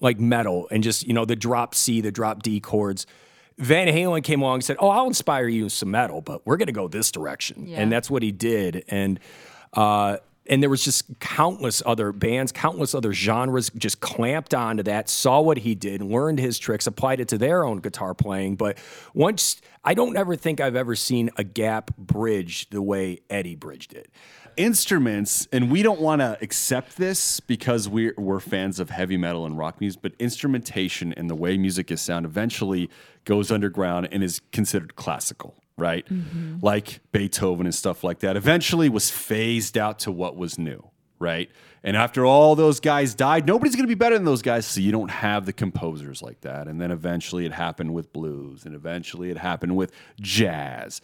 like 0.01 0.21
metal 0.21 0.69
and 0.71 0.83
just, 0.83 1.07
you 1.07 1.15
know, 1.15 1.25
the 1.25 1.37
drop 1.37 1.75
C, 1.75 2.01
the 2.01 2.13
drop 2.13 2.43
D 2.43 2.61
chords. 2.61 3.07
Van 3.59 3.87
Halen 3.89 4.25
came 4.25 4.41
along 4.43 4.55
and 4.57 4.65
said, 4.65 4.77
"Oh, 4.81 4.89
I'll 4.89 5.07
inspire 5.07 5.47
you 5.47 5.65
with 5.65 5.73
some 5.75 5.91
metal, 5.91 6.21
but 6.23 6.45
we're 6.47 6.57
going 6.57 6.67
to 6.67 6.73
go 6.73 6.89
this 6.89 7.11
direction," 7.13 7.67
Yeah. 7.69 7.81
and 7.81 7.93
that's 7.93 8.11
what 8.11 8.23
he 8.23 8.33
did. 8.33 8.83
And 8.89 9.21
uh, 9.75 10.17
and 10.47 10.63
there 10.63 10.71
was 10.71 10.83
just 10.85 11.19
countless 11.21 11.83
other 11.87 12.13
bands, 12.13 12.53
countless 12.53 12.95
other 12.95 13.13
genres 13.13 13.71
just 13.71 14.01
clamped 14.01 14.55
onto 14.55 14.83
that, 14.83 15.09
saw 15.09 15.41
what 15.41 15.59
he 15.59 15.75
did, 15.75 16.03
learned 16.03 16.39
his 16.41 16.59
tricks, 16.59 16.87
applied 16.87 17.21
it 17.21 17.29
to 17.29 17.39
their 17.39 17.65
own 17.65 17.79
guitar 17.79 18.15
playing. 18.15 18.57
But 18.57 18.79
once 19.15 19.61
I 19.85 19.95
don't 19.95 20.17
ever 20.17 20.37
think 20.37 20.61
I've 20.61 20.77
ever 20.77 20.97
seen 20.97 21.31
a 21.37 21.45
gap 21.45 21.97
bridge 21.97 22.69
the 22.71 22.83
way 22.83 23.21
Eddie 23.31 23.57
bridged 23.57 23.93
it. 23.95 24.11
instruments, 24.57 25.49
and 25.53 25.71
we 25.71 25.83
don't 25.83 26.01
want 26.01 26.21
to 26.21 26.37
accept 26.43 26.97
this 26.97 27.41
because 27.41 27.89
we're, 27.89 28.15
we're 28.19 28.41
fans 28.41 28.81
of 28.81 28.91
heavy 28.91 29.17
metal 29.17 29.47
and 29.47 29.57
rock 29.57 29.81
music, 29.81 30.03
but 30.03 30.13
instrumentation 30.19 31.13
and 31.15 31.31
the 31.31 31.35
way 31.35 31.57
music 31.57 31.91
is 31.91 32.01
sound 32.01 32.27
eventually 32.27 32.91
goes 33.25 33.51
underground 33.51 34.09
and 34.13 34.23
is 34.23 34.41
considered 34.53 34.97
classical, 34.97 35.55
right? 35.77 36.07
Mm-hmm. 36.07 36.59
Like 36.63 37.01
Beethoven 37.13 37.67
and 37.67 37.75
stuff 37.75 38.05
like 38.05 38.21
that. 38.21 38.37
Eventually 38.37 38.89
was 38.89 39.11
phased 39.11 39.77
out 39.77 40.01
to 40.01 40.13
what 40.13 40.37
was 40.37 40.59
new, 40.59 40.91
right? 41.19 41.51
And 41.85 41.97
after 41.97 42.25
all 42.25 42.55
those 42.55 42.79
guys 42.79 43.15
died, 43.15 43.47
nobody's 43.47 43.75
going 43.75 43.85
to 43.85 43.89
be 43.89 43.95
better 43.95 44.15
than 44.15 44.25
those 44.25 44.43
guys, 44.43 44.67
so 44.67 44.81
you 44.81 44.93
don't 44.93 45.11
have 45.11 45.47
the 45.47 45.53
composers 45.53 46.23
like 46.23 46.41
that. 46.43 46.69
And 46.69 46.81
then 46.81 46.93
eventually 46.93 47.45
it 47.45 47.53
happened 47.53 47.93
with 47.93 48.13
blues, 48.13 48.65
and 48.65 48.75
eventually 48.75 49.31
it 49.31 49.39
happened 49.39 49.77
with 49.77 49.93
jazz. 50.21 51.01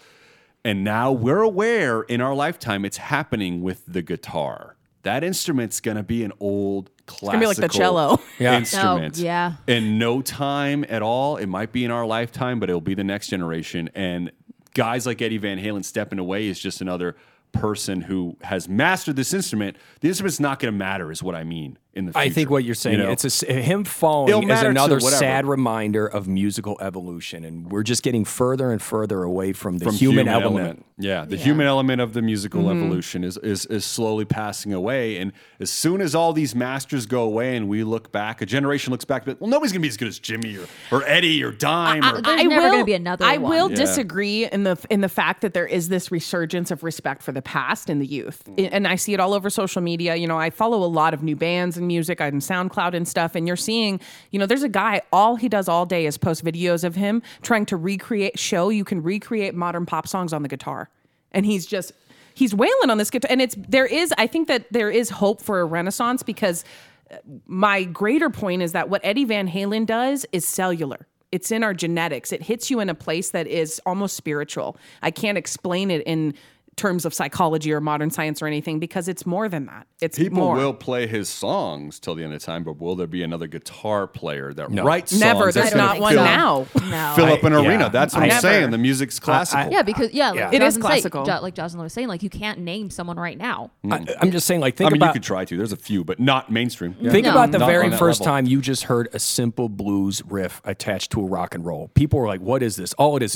And 0.65 0.85
now 0.85 1.13
we're 1.13 1.43
aware 1.43 2.03
in 2.03 2.21
our 2.21 2.35
lifetime 2.35 2.85
it's 2.85 2.97
happening 2.99 3.63
with 3.63 3.83
the 3.87 4.03
guitar. 4.03 4.77
That 5.03 5.25
instrument's 5.25 5.81
gonna 5.81 6.03
be 6.03 6.25
an 6.25 6.33
old 6.41 6.91
classical 7.07 7.29
gonna 7.29 7.41
be 7.41 7.47
like 7.47 7.57
the 7.57 7.69
cello. 7.69 8.21
Yeah. 8.39 8.53
Oh, 8.53 8.57
instrument. 8.59 9.17
Oh, 9.19 9.23
yeah. 9.23 9.55
In 9.67 9.99
no 9.99 10.21
time 10.23 10.85
at 10.89 11.03
all. 11.03 11.37
It 11.37 11.47
might 11.47 11.73
be 11.73 11.85
in 11.85 11.91
our 11.91 12.07
lifetime, 12.07 12.61
but 12.61 12.69
it'll 12.69 12.81
be 12.81 12.95
the 12.95 13.05
next 13.05 13.29
generation. 13.29 13.91
And 13.95 14.31
guys 14.79 15.07
like 15.07 15.21
Eddie 15.21 15.39
Van 15.39 15.59
Halen 15.59 15.85
stepping 15.85 16.21
away 16.21 16.47
is 16.47 16.57
just 16.61 16.81
another 16.81 17.17
person 17.51 18.01
who 18.01 18.37
has 18.43 18.69
mastered 18.69 19.17
this 19.17 19.35
instrument. 19.35 19.77
The 20.03 20.07
instrument's 20.07 20.39
not 20.39 20.61
gonna 20.61 20.71
matter, 20.71 21.11
is 21.11 21.21
what 21.21 21.35
I 21.35 21.43
mean 21.43 21.79
in 21.99 22.07
the 22.07 22.13
future. 22.13 22.25
I 22.27 22.31
think 22.31 22.49
what 22.51 22.65
you're 22.65 22.75
saying 22.75 22.99
you 22.99 23.05
know? 23.05 23.11
it's 23.11 23.25
a 23.25 23.27
s 23.27 23.41
him 23.43 23.85
falling 23.85 24.29
It'll 24.31 24.51
is 24.51 24.63
another 24.63 24.95
whatever. 24.97 25.17
sad 25.17 25.47
reminder 25.47 26.07
of 26.07 26.27
musical 26.29 26.79
evolution, 26.81 27.45
and 27.45 27.71
we're 27.71 27.83
just 27.83 28.03
getting 28.03 28.25
further 28.25 28.73
and 28.73 28.81
further 28.81 29.23
away 29.23 29.53
from 29.53 29.79
the 29.79 29.85
from 29.87 29.95
human, 29.95 30.29
element. 30.29 30.85
Yeah, 31.01 31.25
the 31.25 31.37
Yeah. 31.37 31.45
human 31.45 31.67
element 31.67 32.01
of 32.01 32.13
the 32.13 32.23
musical 32.23 32.63
Mm-hmm. 32.63 32.83
evolution 32.85 33.25
is, 33.25 33.37
is 33.39 33.67
is 33.67 33.85
slowly 33.85 34.25
passing 34.25 34.73
away. 34.73 35.17
And 35.19 35.33
as 35.61 35.71
soon 35.71 36.01
as 36.01 36.15
all 36.15 36.33
these 36.33 36.55
masters 36.55 37.07
go 37.07 37.23
away 37.23 37.57
and 37.57 37.69
we 37.69 37.85
look 37.85 38.11
back, 38.13 38.41
a 38.43 38.47
generation 38.47 38.91
looks 38.93 39.05
back, 39.05 39.25
but 39.25 39.41
well, 39.41 39.51
nobody's 39.51 39.73
gonna 39.73 39.83
be 39.83 39.89
as 39.89 39.97
good 39.97 40.09
as 40.09 40.19
Jimmy 40.19 40.57
or, 40.57 40.67
or 40.91 41.05
Eddie 41.05 41.43
or 41.45 41.53
Dime. 41.53 42.03
or, 42.05 42.21
There's 42.23 42.45
never 42.45 42.71
gonna 42.71 42.85
be 42.85 42.95
another 42.95 43.25
I 43.25 43.39
one. 43.39 43.51
will 43.51 43.71
Yeah. 43.71 43.77
disagree 43.77 44.47
in 44.47 44.65
the 44.65 44.77
in 44.91 45.01
the 45.01 45.09
fact 45.09 45.43
that 45.43 45.55
there 45.55 45.67
is 45.67 45.89
this 45.89 46.11
resurgence 46.13 46.71
of 46.71 46.83
respect 46.83 47.23
for 47.23 47.33
the 47.33 47.43
past 47.43 47.89
in 47.91 47.99
the 47.99 48.07
youth, 48.07 48.43
Mm. 48.49 48.69
and 48.73 48.87
I 48.89 48.97
see 48.97 49.15
it 49.15 49.21
all 49.21 49.35
over 49.35 49.49
social 49.51 49.83
media. 49.83 50.17
You 50.17 50.27
know, 50.27 50.39
I 50.39 50.51
follow 50.51 50.83
a 50.85 50.91
lot 51.01 51.15
of 51.15 51.23
new 51.23 51.37
bands 51.37 51.77
and 51.77 51.87
music 51.89 52.21
on 52.21 52.35
SoundCloud 52.35 52.95
and 52.95 53.09
stuff, 53.09 53.35
and 53.35 53.49
you're 53.49 53.57
seeing, 53.57 54.01
you 54.31 54.39
know, 54.39 54.47
there's 54.47 54.63
a 54.63 54.69
guy 54.69 55.03
all 55.13 55.35
he 55.35 55.49
does 55.49 55.69
all 55.69 55.85
day 55.85 56.07
is 56.07 56.17
post 56.17 56.45
videos 56.45 56.85
of 56.85 56.95
him 56.95 57.21
trying 57.43 57.67
to 57.67 57.77
recreate, 57.77 58.39
show 58.39 58.69
you 58.69 58.85
can 58.85 59.03
recreate 59.03 59.57
modern 59.57 59.87
pop 59.87 60.07
songs 60.07 60.33
on 60.33 60.43
the 60.43 60.49
guitar, 60.49 60.89
and 61.33 61.45
he's 61.45 61.67
just 61.67 61.93
he's 62.35 62.55
wailing 62.55 62.91
on 62.91 62.99
this 62.99 63.11
guitar, 63.11 63.29
and 63.31 63.43
it's 63.43 63.57
there 63.59 63.87
is 63.87 64.15
I 64.17 64.29
think 64.29 64.47
that 64.47 64.73
there 64.73 64.91
is 64.91 65.11
hope 65.11 65.43
for 65.43 65.59
a 65.59 65.65
renaissance 65.65 66.23
because 66.23 66.65
uh, 67.11 67.17
my 67.47 67.83
greater 67.83 68.31
point 68.31 68.63
is 68.63 68.73
that 68.73 68.89
what 68.89 69.01
Eddie 69.03 69.25
Van 69.25 69.49
Halen 69.49 69.87
does 69.87 70.25
is 70.31 70.47
cellular. 70.47 71.09
It's 71.31 71.51
in 71.51 71.63
our 71.63 71.75
genetics. 71.75 72.33
It 72.33 72.43
hits 72.43 72.71
you 72.71 72.81
in 72.81 72.89
a 72.89 72.95
place 72.95 73.31
that 73.31 73.47
is 73.47 73.81
almost 73.85 74.17
spiritual. 74.17 74.77
I 75.03 75.11
can't 75.11 75.37
explain 75.37 75.91
it 75.91 76.03
in 76.07 76.35
terms 76.79 77.05
of 77.05 77.13
psychology 77.13 77.73
or 77.73 77.81
modern 77.81 78.11
science 78.11 78.41
or 78.41 78.47
anything 78.47 78.79
because 78.79 79.09
it's 79.09 79.27
more 79.27 79.49
than 79.49 79.67
that. 79.67 79.87
It's 80.01 80.17
People 80.17 80.39
more. 80.39 80.57
will 80.57 80.73
play 80.73 81.07
his 81.07 81.29
songs 81.29 81.99
till 82.01 82.15
the 82.15 82.25
end 82.25 82.33
of 82.33 82.43
time, 82.43 82.65
but 82.65 82.79
will 82.81 82.97
there 82.97 83.07
be 83.07 83.23
another 83.23 83.47
guitar 83.47 84.07
player 84.07 84.55
that 84.55 84.71
No. 84.71 84.85
writes 84.85 85.11
songs 85.11 85.21
Never. 85.21 85.45
that's 85.53 85.55
There's 85.57 85.75
not 85.75 86.01
one 86.01 86.15
fill, 86.15 86.25
now. 86.25 86.67
No. 86.89 87.13
fill 87.17 87.27
up 87.33 87.43
an 87.45 87.53
I- 87.53 87.57
arena? 87.67 87.85
yeah. 87.85 87.89
That's 87.91 88.15
what 88.15 88.21
I- 88.23 88.25
I'm 88.25 88.29
Never. 88.31 88.41
saying. 88.41 88.71
The 88.71 88.79
music's 88.79 89.19
classical. 89.21 89.71
Yeah, 89.73 89.83
because 89.83 90.13
yeah, 90.13 90.33
Yeah. 90.33 90.45
like 90.47 90.55
It 90.55 90.63
is 90.63 90.75
Jozalyn 90.75 90.77
say- 90.77 90.81
classical. 90.81 91.25
Jo- 91.27 91.39
like 91.43 91.55
Jozalyn 91.55 91.83
was 91.83 91.93
saying, 91.93 92.09
like 92.09 92.23
you 92.23 92.31
can't 92.31 92.61
name 92.61 92.89
someone 92.91 93.19
right 93.19 93.37
now. 93.37 93.71
Hmm. 93.85 93.93
I, 93.93 94.07
I'm 94.21 94.31
just 94.31 94.47
saying, 94.47 94.61
like, 94.61 94.77
think 94.77 94.87
I 94.89 94.93
mean, 94.93 95.01
you 95.01 95.05
about 95.05 95.13
could 95.15 95.23
try 95.23 95.45
to. 95.45 95.57
There's 95.57 95.73
a 95.73 95.77
few, 95.77 96.05
but 96.05 96.21
not 96.21 96.51
mainstream. 96.51 96.95
Yeah. 97.01 97.11
Think 97.11 97.25
No. 97.27 97.33
about 97.33 97.53
the 97.53 97.59
Not 97.59 97.67
very 97.69 97.91
first 97.91 98.21
level. 98.21 98.33
time 98.33 98.47
you 98.47 98.61
just 98.61 98.85
heard 98.85 99.09
a 99.13 99.19
simple 99.19 99.69
blues 99.69 100.23
riff 100.29 100.61
attached 100.65 101.11
to 101.13 101.21
a 101.21 101.25
rock 101.25 101.55
and 101.55 101.65
roll. 101.67 101.89
People 101.95 102.21
were 102.21 102.27
like, 102.29 102.41
"What 102.41 102.63
is 102.63 102.77
this?" 102.77 102.93
All 102.95 103.17
it 103.17 103.23
is, 103.23 103.35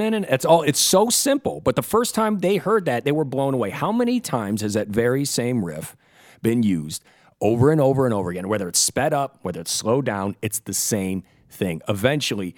that's 0.00 0.44
all. 0.44 0.62
It's 0.62 0.80
so 0.80 1.08
simple. 1.10 1.60
But 1.60 1.76
the 1.76 1.82
first 1.82 2.14
time 2.14 2.38
they 2.38 2.56
heard 2.56 2.84
that, 2.86 3.04
they 3.04 3.12
were 3.12 3.24
blown 3.24 3.54
away. 3.54 3.70
How 3.70 3.92
many 3.92 4.20
times 4.20 4.60
has 4.62 4.74
that 4.74 4.88
very 4.88 5.24
same 5.24 5.64
riff 5.64 5.96
been 6.42 6.62
used 6.62 7.04
over 7.40 7.70
and 7.70 7.80
over 7.80 8.04
and 8.04 8.14
over 8.14 8.30
again? 8.30 8.48
Whether 8.48 8.68
it's 8.68 8.78
sped 8.78 9.12
up, 9.12 9.38
whether 9.42 9.60
it's 9.60 9.72
slowed 9.72 10.04
down, 10.04 10.36
it's 10.42 10.60
the 10.60 10.74
same 10.74 11.24
thing. 11.48 11.82
Eventually, 11.88 12.54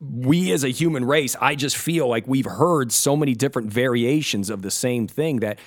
we 0.00 0.52
as 0.52 0.64
a 0.64 0.68
human 0.68 1.04
race, 1.04 1.36
I 1.40 1.54
just 1.54 1.76
feel 1.76 2.08
like 2.08 2.26
we've 2.26 2.46
heard 2.46 2.92
so 2.92 3.16
many 3.16 3.34
different 3.34 3.72
variations 3.72 4.50
of 4.50 4.62
the 4.62 4.70
same 4.70 5.08
thing 5.08 5.40
that 5.40 5.58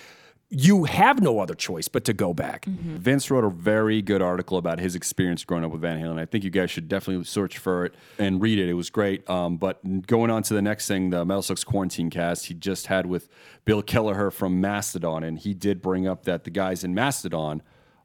you 0.52 0.86
have 0.86 1.22
no 1.22 1.40
other 1.40 1.54
choice 1.54 1.88
but 1.88 2.04
to 2.06 2.14
go 2.14 2.34
back. 2.34 2.66
Vince 2.66 3.30
wrote 3.30 3.44
a 3.44 3.50
very 3.50 4.02
good 4.02 4.22
article 4.22 4.58
about 4.58 4.80
his 4.80 4.96
experience 4.96 5.44
growing 5.44 5.64
up 5.64 5.72
with 5.72 5.82
Van 5.82 6.02
Halen. 6.02 6.18
I 6.18 6.26
think 6.26 6.44
you 6.44 6.50
guys 6.50 6.72
should 6.72 6.88
definitely 6.88 7.24
search 7.26 7.60
for 7.60 7.86
it 7.86 7.94
and 8.18 8.42
read 8.42 8.58
it. 8.58 8.68
It 8.68 8.74
was 8.74 8.90
great. 8.90 9.30
Um, 9.30 9.58
but 9.58 10.08
going 10.08 10.32
on 10.32 10.42
to 10.44 10.56
the 10.56 10.62
next 10.62 10.88
thing, 10.88 11.12
the 11.12 11.24
Metal 11.24 11.44
Sucks 11.44 11.64
Quarantine 11.64 12.10
cast 12.10 12.48
he 12.48 12.56
just 12.56 12.88
had 12.88 13.06
with 13.06 13.30
Bill 13.64 13.84
Kelliher 13.84 14.34
from 14.34 14.60
Mastodon, 14.60 15.24
and 15.24 15.38
he 15.38 15.54
did 15.54 15.84
bring 15.84 16.08
up 16.08 16.24
that 16.24 16.46
the 16.46 16.50
guys 16.50 16.84
in 16.84 16.96
Mastodon 16.96 17.62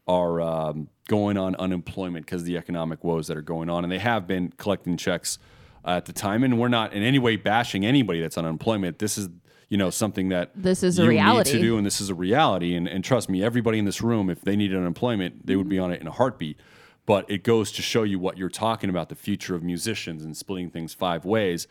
are 0.07 0.43
um, 0.43 0.89
going 1.09 1.39
on 1.39 1.55
unemployment 1.57 2.27
because 2.27 2.43
of 2.43 2.47
the 2.47 2.59
economic 2.59 3.03
woes 3.05 3.27
that 3.29 3.39
are 3.39 3.43
going 3.43 3.71
on, 3.71 3.85
and 3.85 3.93
they 3.93 3.99
have 3.99 4.27
been 4.27 4.53
collecting 4.59 4.99
checks 4.99 5.39
uh, 5.83 5.93
at 5.93 6.05
the 6.05 6.13
time. 6.13 6.45
And 6.45 6.59
we're 6.59 6.69
not 6.69 6.93
in 6.93 7.03
any 7.03 7.19
way 7.19 7.37
bashing 7.37 7.87
anybody 7.87 8.21
that's 8.21 8.37
on 8.37 8.45
unemployment. 8.45 8.99
This 8.99 9.17
is 9.17 9.31
you 9.75 9.79
know 9.79 9.91
something 9.91 10.29
that 10.29 10.53
This 10.55 10.85
is 10.85 11.01
a 11.01 11.03
you 11.03 11.09
need 11.09 11.15
reality. 11.17 11.51
to 11.51 11.59
do 11.61 11.77
and 11.77 11.85
this 11.85 12.01
is 12.01 12.09
a 12.09 12.15
reality. 12.15 12.77
And, 12.77 12.87
and 12.87 13.03
trust 13.03 13.29
me, 13.29 13.43
everybody 13.43 13.81
in 13.81 13.85
this 13.87 14.01
room, 14.01 14.31
if 14.31 14.41
they 14.43 14.55
needed 14.55 14.77
unemployment, 14.79 15.47
they 15.49 15.57
would 15.57 15.69
be 15.69 15.81
on 15.81 15.91
it 15.91 16.01
in 16.01 16.07
a 16.07 16.13
heartbeat. 16.13 16.61
But 17.07 17.29
it 17.29 17.43
goes 17.43 17.73
to 17.73 17.83
show 17.83 18.05
you 18.05 18.21
what 18.21 18.39
you're 18.39 18.49
talking 18.49 18.89
about 18.89 19.09
the 19.09 19.17
future 19.17 19.57
of 19.57 19.65
musicians 19.65 20.25
and 20.25 20.37
splitting 20.37 20.71
things 20.71 20.95
five 20.95 21.25
ways. 21.25 21.67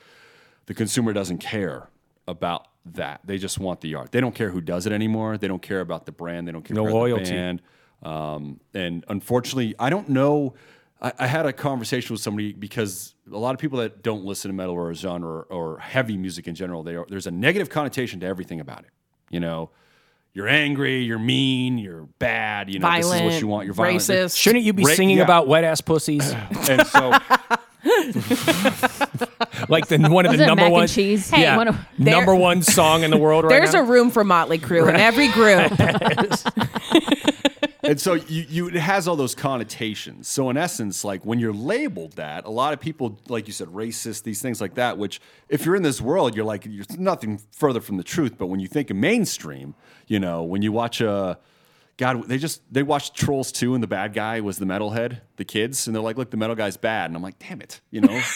The 0.66 0.74
consumer 0.74 1.14
doesn't 1.14 1.38
care 1.38 1.88
about 2.28 2.68
that. 2.86 3.22
They 3.24 3.38
just 3.38 3.58
want 3.58 3.80
the 3.80 3.96
art. 3.96 4.12
They 4.12 4.20
don't 4.20 4.36
care 4.36 4.50
who 4.50 4.60
does 4.60 4.86
it 4.86 4.92
anymore. 4.92 5.38
They 5.38 5.48
don't 5.48 5.62
care 5.62 5.80
about 5.80 6.06
the 6.06 6.12
brand. 6.12 6.46
They 6.46 6.52
don't 6.52 6.66
care 6.66 6.76
No 6.76 6.84
about 6.84 6.94
loyalty. 6.94 7.24
the 7.24 7.32
band. 7.32 7.62
Um, 8.04 8.60
and 8.74 9.06
unfortunately, 9.08 9.76
I 9.80 9.90
don't 9.90 10.10
know. 10.10 10.56
I, 11.02 11.14
I 11.20 11.28
had 11.28 11.46
a 11.46 11.54
conversation 11.54 12.14
with 12.14 12.20
somebody 12.22 12.52
because 12.52 13.13
a 13.32 13.38
lot 13.38 13.54
of 13.54 13.60
people 13.60 13.80
that 13.80 14.04
don't 14.04 14.26
listen 14.26 14.50
to 14.50 14.56
metal 14.56 14.74
or 14.76 14.92
a 14.92 14.96
genre 14.96 15.30
or, 15.30 15.44
or 15.44 15.80
heavy 15.80 16.18
music 16.18 16.48
in 16.48 16.56
general, 16.56 16.84
they 16.84 16.96
are, 16.96 17.06
there's 17.10 17.28
a 17.28 17.32
negative 17.32 17.70
connotation 17.70 18.20
to 18.20 18.26
everything 18.26 18.60
about 18.60 18.80
it. 18.80 18.90
You 19.30 19.40
know, 19.40 19.70
you're 20.34 20.48
angry, 20.48 21.04
you're 21.04 21.20
mean, 21.20 21.78
you're 21.78 22.08
bad. 22.20 22.74
You 22.74 22.80
know, 22.80 22.92
this 22.92 23.06
is 23.06 23.22
what 23.22 23.40
you 23.42 23.48
want. 23.48 23.66
You're 23.66 23.74
violent. 23.76 24.00
racist. 24.02 24.38
Shouldn't 24.38 24.64
you 24.64 24.74
be 24.74 24.84
Ra- 24.84 24.94
singing 24.94 25.18
yeah. 25.18 25.24
about 25.24 25.48
wet 25.48 25.64
ass 25.64 25.82
pussies? 25.82 26.34
And 26.70 26.86
so, 26.88 27.14
like 29.70 29.88
the 29.88 29.98
one 30.10 30.26
of 30.26 30.32
the 30.32 30.38
Wasn't 30.38 30.42
it 30.42 30.46
number 30.46 30.70
one 30.70 30.88
cheese? 30.88 31.30
Hey, 31.30 31.42
yeah, 31.42 31.58
one 31.58 31.68
of- 31.68 31.78
number 31.98 32.34
one 32.34 32.62
song 32.62 33.04
in 33.04 33.12
the 33.12 33.18
world 33.18 33.44
right 33.44 33.50
There's 33.50 33.74
now. 33.74 33.82
a 33.82 33.84
room 33.84 34.10
for 34.10 34.24
Motley 34.24 34.58
Crue 34.60 34.88
in 34.90 34.96
every 34.96 35.28
group. 35.30 35.72
and 37.84 38.00
so 38.00 38.14
you, 38.14 38.46
you 38.50 38.68
it 38.68 38.76
has 38.76 39.08
all 39.08 39.16
those 39.16 39.36
connotations. 39.36 40.28
So 40.28 40.50
in 40.50 40.58
essence, 40.58 41.04
like 41.04 41.26
when 41.26 41.40
you're 41.40 41.54
labeled 41.54 42.14
that, 42.14 42.46
a 42.46 42.50
lot 42.50 42.74
of 42.74 42.80
people, 42.80 43.20
like 43.28 43.48
you 43.48 43.54
said, 43.54 43.68
racist, 43.70 44.24
these 44.24 44.42
things 44.42 44.62
like 44.62 44.76
that. 44.76 44.98
Which, 44.98 45.20
if 45.50 45.66
you're 45.66 45.76
in 45.76 45.84
this 45.84 46.02
world, 46.02 46.36
you're 46.36 46.46
like 46.46 46.66
you're 46.66 46.86
nothing 46.98 47.42
further 47.52 47.82
from 47.82 47.98
the 47.98 48.04
truth. 48.04 48.38
But 48.38 48.48
when 48.48 48.60
you 48.60 48.68
think 48.68 48.90
of 48.90 48.98
mainstream, 48.98 49.76
you 50.08 50.20
know, 50.20 50.44
when 50.44 50.62
you 50.62 50.72
watch 50.72 51.02
a 51.02 51.38
God, 51.98 52.28
they 52.28 52.38
just 52.38 52.62
they 52.74 52.84
watched 52.84 53.16
Trolls 53.16 53.52
2 53.52 53.76
and 53.76 53.84
the 53.84 53.88
bad 53.88 54.14
guy 54.14 54.42
was 54.42 54.58
the 54.58 54.66
metalhead, 54.66 55.22
the 55.38 55.46
kids, 55.46 55.86
and 55.88 55.96
they're 55.96 56.04
like, 56.04 56.18
look, 56.18 56.32
the 56.32 56.38
metal 56.38 56.56
guy's 56.56 56.78
bad. 56.78 57.10
And 57.10 57.16
I'm 57.16 57.22
like, 57.22 57.38
damn 57.40 57.62
it, 57.62 57.82
you 57.92 58.02
know. 58.02 58.22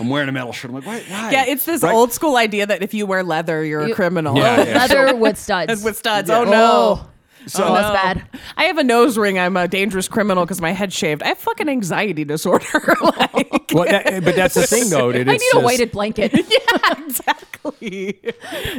I'm 0.00 0.08
wearing 0.08 0.28
a 0.28 0.32
metal 0.32 0.52
shirt. 0.52 0.70
I'm 0.70 0.74
like, 0.74 0.86
why? 0.86 1.04
why? 1.08 1.30
yeah, 1.30 1.44
it's 1.46 1.64
this 1.64 1.82
Right? 1.82 1.94
old 1.94 2.12
school 2.12 2.36
idea 2.36 2.66
that 2.66 2.82
if 2.82 2.94
you 2.94 3.06
wear 3.06 3.22
leather, 3.22 3.64
you're 3.64 3.82
a 3.82 3.94
criminal. 3.94 4.36
Yeah, 4.36 4.56
oh, 4.58 4.62
yeah. 4.64 4.78
Leather 4.78 5.14
with 5.20 5.38
studs. 5.38 5.84
With 5.84 5.96
studs. 5.96 6.30
Oh 6.30 6.42
no. 6.42 6.50
Oh. 7.06 7.10
So 7.46 7.64
Oh, 7.64 7.74
that's 7.74 7.90
bad. 7.90 8.40
I 8.56 8.64
have 8.64 8.78
a 8.78 8.84
nose 8.84 9.18
ring. 9.18 9.38
I'm 9.38 9.56
a 9.56 9.68
dangerous 9.68 10.08
criminal 10.08 10.44
because 10.44 10.60
my 10.60 10.72
head's 10.72 10.94
shaved. 10.94 11.22
I 11.22 11.28
have 11.28 11.38
fucking 11.38 11.68
anxiety 11.68 12.24
disorder. 12.24 12.64
like, 13.00 13.70
Well, 13.72 13.84
that- 13.84 14.24
but 14.24 14.34
that's 14.36 14.54
the 14.54 14.66
thing, 14.66 14.88
though. 14.90 15.12
That 15.12 15.28
I 15.28 15.34
it's 15.34 15.54
need 15.54 15.62
a 15.62 15.64
weighted 15.64 15.90
blanket. 15.92 16.32
Yeah, 16.48 17.04
exactly. 17.04 18.20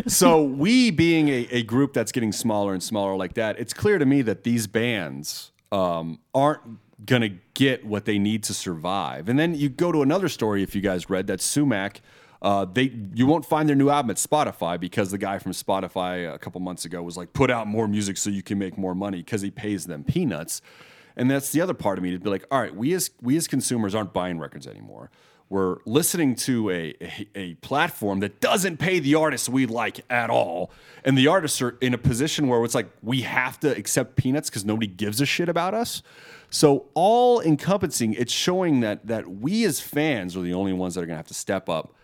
so 0.08 0.44
we 0.44 0.92
being 0.92 1.30
a, 1.30 1.48
a 1.52 1.64
group 1.64 1.94
that's 1.94 2.12
getting 2.12 2.32
smaller 2.32 2.74
and 2.74 2.82
smaller 2.84 3.16
like 3.16 3.34
that 3.36 3.60
it's 3.60 3.74
clear 3.74 3.98
to 3.98 4.06
me 4.06 4.22
that 4.22 4.44
these 4.44 4.68
bands 4.68 5.52
um, 5.72 6.20
aren't 6.34 6.62
gonna 7.06 7.30
get 7.54 7.86
what 7.86 8.06
they 8.06 8.18
need 8.20 8.44
to 8.44 8.54
survive 8.54 9.28
and 9.30 9.38
then 9.40 9.56
you 9.56 9.70
go 9.70 9.92
to 9.92 10.02
another 10.02 10.30
story 10.30 10.64
if 10.64 10.76
you 10.76 10.82
guys 10.82 11.10
read 11.10 11.28
that 11.28 11.42
sumac 11.42 12.02
uh, 12.46 12.64
they 12.64 12.94
you 13.16 13.26
won't 13.26 13.44
find 13.44 13.68
their 13.68 13.76
new 13.76 13.90
album 13.90 14.12
at 14.12 14.18
Spotify 14.18 14.80
because 14.80 15.10
the 15.10 15.18
guy 15.18 15.40
from 15.40 15.52
Spotify 15.52 16.32
a 16.32 16.38
couple 16.38 16.62
months 16.62 16.86
ago 16.86 17.02
was 17.02 17.18
like 17.18 17.34
put 17.34 17.50
out 17.50 17.66
more 17.66 17.88
music 17.88 18.18
so 18.18 18.30
you 18.30 18.44
can 18.44 18.60
make 18.60 18.78
more 18.78 18.94
money 18.94 19.18
because 19.18 19.42
he 19.42 19.50
pays 19.50 19.86
them 19.86 20.04
peanuts 20.04 20.62
and 21.18 21.30
that's 21.30 21.52
the 21.52 21.60
other 21.60 21.74
part 21.74 21.98
of 21.98 22.04
me 22.04 22.12
to 22.12 22.20
be 22.20 22.30
like 22.30 22.46
all 22.52 22.62
right 22.62 22.76
we 22.76 22.94
as 22.94 23.10
we 23.20 23.36
as 23.36 23.48
consumers 23.48 23.96
aren't 23.96 24.14
buying 24.14 24.38
records 24.38 24.68
anymore 24.68 25.10
we're 25.50 25.78
listening 25.86 26.36
to 26.36 26.70
a, 26.70 26.96
a, 27.02 27.28
a 27.36 27.54
platform 27.56 28.20
that 28.20 28.42
doesn't 28.42 28.78
pay 28.78 29.00
the 29.00 29.14
artists 29.16 29.48
we 29.48 29.68
like 29.68 30.04
at 30.10 30.32
all. 30.32 30.72
And 31.04 31.16
the 31.16 31.28
artists 31.28 31.62
are 31.62 31.78
in 31.82 31.94
a 31.94 32.00
position 32.00 32.48
where 32.48 32.64
it's 32.66 32.74
like 32.74 32.90
we 33.04 33.22
have 33.22 33.60
to 33.60 33.70
accept 33.70 34.16
peanuts 34.16 34.50
because 34.50 34.66
nobody 34.66 34.88
gives 34.88 35.22
a 35.22 35.26
shit 35.26 35.48
about 35.48 35.76
us. 35.76 36.02
So 36.50 36.88
all 36.96 37.42
encompassing, 37.42 38.16
it's 38.16 38.34
showing 38.34 38.80
that 38.80 39.06
that 39.06 39.30
we 39.30 39.66
as 39.66 39.80
fans 39.80 40.36
are 40.36 40.42
the 40.42 40.56
only 40.56 40.74
ones 40.74 40.96
that 40.96 41.04
are 41.04 41.06
gonna 41.06 41.18
have 41.18 41.28
to 41.28 41.36
step 41.36 41.70
up 41.70 41.95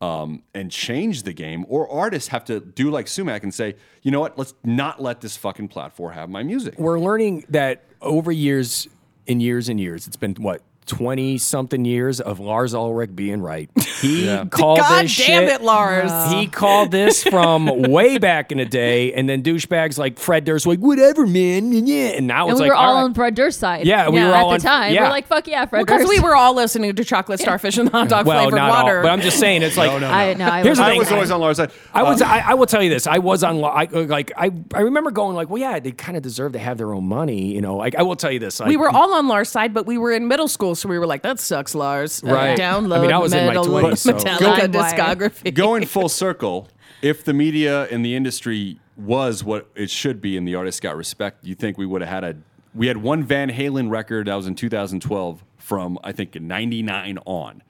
um, 0.00 0.42
and 0.54 0.70
change 0.70 1.22
the 1.22 1.32
game, 1.32 1.64
or 1.68 1.90
artists 1.90 2.28
have 2.28 2.44
to 2.46 2.60
do 2.60 2.90
like 2.90 3.08
Sumac 3.08 3.42
and 3.42 3.52
say, 3.52 3.76
you 4.02 4.10
know 4.10 4.20
what, 4.20 4.38
let's 4.38 4.54
not 4.64 5.00
let 5.00 5.20
this 5.20 5.36
fucking 5.36 5.68
platform 5.68 6.12
have 6.12 6.28
my 6.28 6.42
music. 6.42 6.78
We're 6.78 7.00
learning 7.00 7.44
that 7.48 7.84
over 8.00 8.30
years 8.30 8.88
and 9.26 9.40
years 9.42 9.68
and 9.68 9.80
years, 9.80 10.06
it's 10.06 10.16
been 10.16 10.34
what. 10.34 10.62
20 10.86 11.38
something 11.38 11.84
years 11.84 12.20
of 12.20 12.40
Lars 12.40 12.74
Ulrich 12.74 13.14
being 13.14 13.40
right. 13.42 13.70
He 13.96 14.26
called 14.50 14.78
God 14.80 15.04
this 15.06 15.16
damn 15.16 15.44
shit- 15.46 15.52
it, 15.54 15.62
Lars. 15.62 16.12
He 16.34 16.46
called 16.46 16.90
this 16.90 17.22
from 17.24 17.66
way 17.82 18.18
back 18.18 18.52
in 18.52 18.58
the 18.58 18.66
day, 18.66 19.14
and 19.14 19.26
then 19.26 19.42
douchebags 19.42 19.96
like 19.98 20.18
Fred 20.18 20.44
Durst 20.44 20.66
were 20.66 20.72
like, 20.74 20.80
whatever, 20.80 21.26
man. 21.26 21.72
Yeah. 21.72 22.08
And 22.08 22.26
now 22.26 22.42
And 22.44 22.52
it's 22.52 22.60
we 22.60 22.64
like, 22.68 22.72
were 22.72 22.76
all 22.76 22.94
right. 22.94 23.02
on 23.04 23.14
Fred 23.14 23.34
Durst's 23.34 23.58
side. 23.58 23.86
Yeah, 23.86 24.10
we 24.10 24.20
were 24.20 24.26
all 24.26 24.34
at 24.34 24.42
all 24.44 24.50
the 24.52 24.58
time. 24.58 24.92
yeah. 24.92 25.04
We're 25.04 25.08
like, 25.08 25.26
fuck 25.26 25.46
yeah, 25.48 25.64
Fred 25.64 25.86
Because 25.86 26.00
Durst. 26.02 26.10
we 26.10 26.20
were 26.20 26.36
all 26.36 26.54
listening 26.54 26.94
to 26.94 27.04
Chocolate 27.04 27.40
Starfish 27.40 27.78
and 27.78 27.88
the 27.88 27.92
Hot 27.92 28.08
Dog 28.10 28.26
well, 28.26 28.38
flavored 28.42 28.56
not 28.58 28.84
water. 28.84 28.98
all, 28.98 29.02
but 29.04 29.12
I'm 29.12 29.22
just 29.22 29.40
saying, 29.40 29.62
it's 29.62 29.78
like, 29.78 29.90
I 29.90 30.34
no, 30.34 30.44
I 30.46 30.62
Here's 30.62 30.68
was 30.72 30.78
the 30.78 30.84
I 30.84 30.90
thing. 30.90 30.98
was 30.98 31.10
always 31.12 31.30
on 31.30 31.40
Lars' 31.40 31.56
side. 31.56 31.72
I 31.94 32.02
was. 32.02 32.20
Um, 32.20 32.28
I, 32.30 32.50
I 32.50 32.54
will 32.54 32.66
tell 32.66 32.82
you 32.82 32.90
this. 32.90 33.06
I 33.06 33.16
was 33.18 33.42
on. 33.42 33.64
I 33.64 33.84
like. 33.86 34.30
I. 34.36 34.50
I 34.74 34.80
remember 34.80 35.10
going 35.10 35.34
like, 35.34 35.48
well, 35.48 35.60
yeah, 35.60 35.78
they 35.80 35.92
kind 35.92 36.16
of 36.18 36.22
deserve 36.22 36.52
to 36.52 36.58
have 36.58 36.76
their 36.76 36.92
own 36.92 37.06
money. 37.08 37.54
You 37.54 37.62
know. 37.62 37.76
Like, 37.76 37.94
I 37.94 38.02
will 38.02 38.16
tell 38.16 38.30
you 38.30 38.38
this. 38.38 38.60
we 38.60 38.76
were 38.76 38.90
all 38.90 39.14
on 39.14 39.26
Lars' 39.26 39.48
side, 39.48 39.72
but 39.72 39.86
we 39.86 39.96
were 39.96 40.12
in 40.12 40.28
middle 40.28 40.48
school, 40.48 40.74
so 40.76 40.88
we 40.88 40.98
were 40.98 41.06
like, 41.06 41.22
"That 41.22 41.40
sucks, 41.40 41.74
Lars." 41.74 42.22
Uh, 42.22 42.28
Right. 42.32 42.58
download 42.58 42.98
I 42.98 43.02
mean, 43.02 43.12
I 43.12 43.18
was 43.18 43.32
in 43.32 43.40
my 43.46 43.54
metal 43.54 43.64
20s, 43.66 43.98
so- 44.00 44.12
Metallica 44.12 44.70
Go- 44.72 44.78
discography. 44.80 45.54
going 45.54 45.84
full 45.96 46.08
circle, 46.08 46.68
if 47.02 47.24
the 47.24 47.32
media 47.34 47.84
and 47.90 48.04
the 48.04 48.14
industry 48.14 48.78
was 48.96 49.44
what 49.44 49.68
it 49.74 49.90
should 49.90 50.20
be 50.20 50.36
and 50.36 50.46
the 50.48 50.54
artist 50.54 50.80
got 50.82 50.96
respect, 50.96 51.44
you 51.44 51.54
think 51.54 51.76
we 51.76 51.84
would 51.86 52.00
have 52.02 52.10
had 52.10 52.24
a 52.24 52.36
we 52.74 52.86
had 52.88 52.98
one 52.98 53.22
Van 53.24 53.50
Halen 53.50 53.90
record 53.90 54.26
that 54.26 54.34
was 54.34 54.46
in 54.46 54.54
2012 54.54 55.42
from 55.56 55.98
I 56.04 56.12
think 56.12 56.38
99 56.40 57.18
on. 57.26 57.62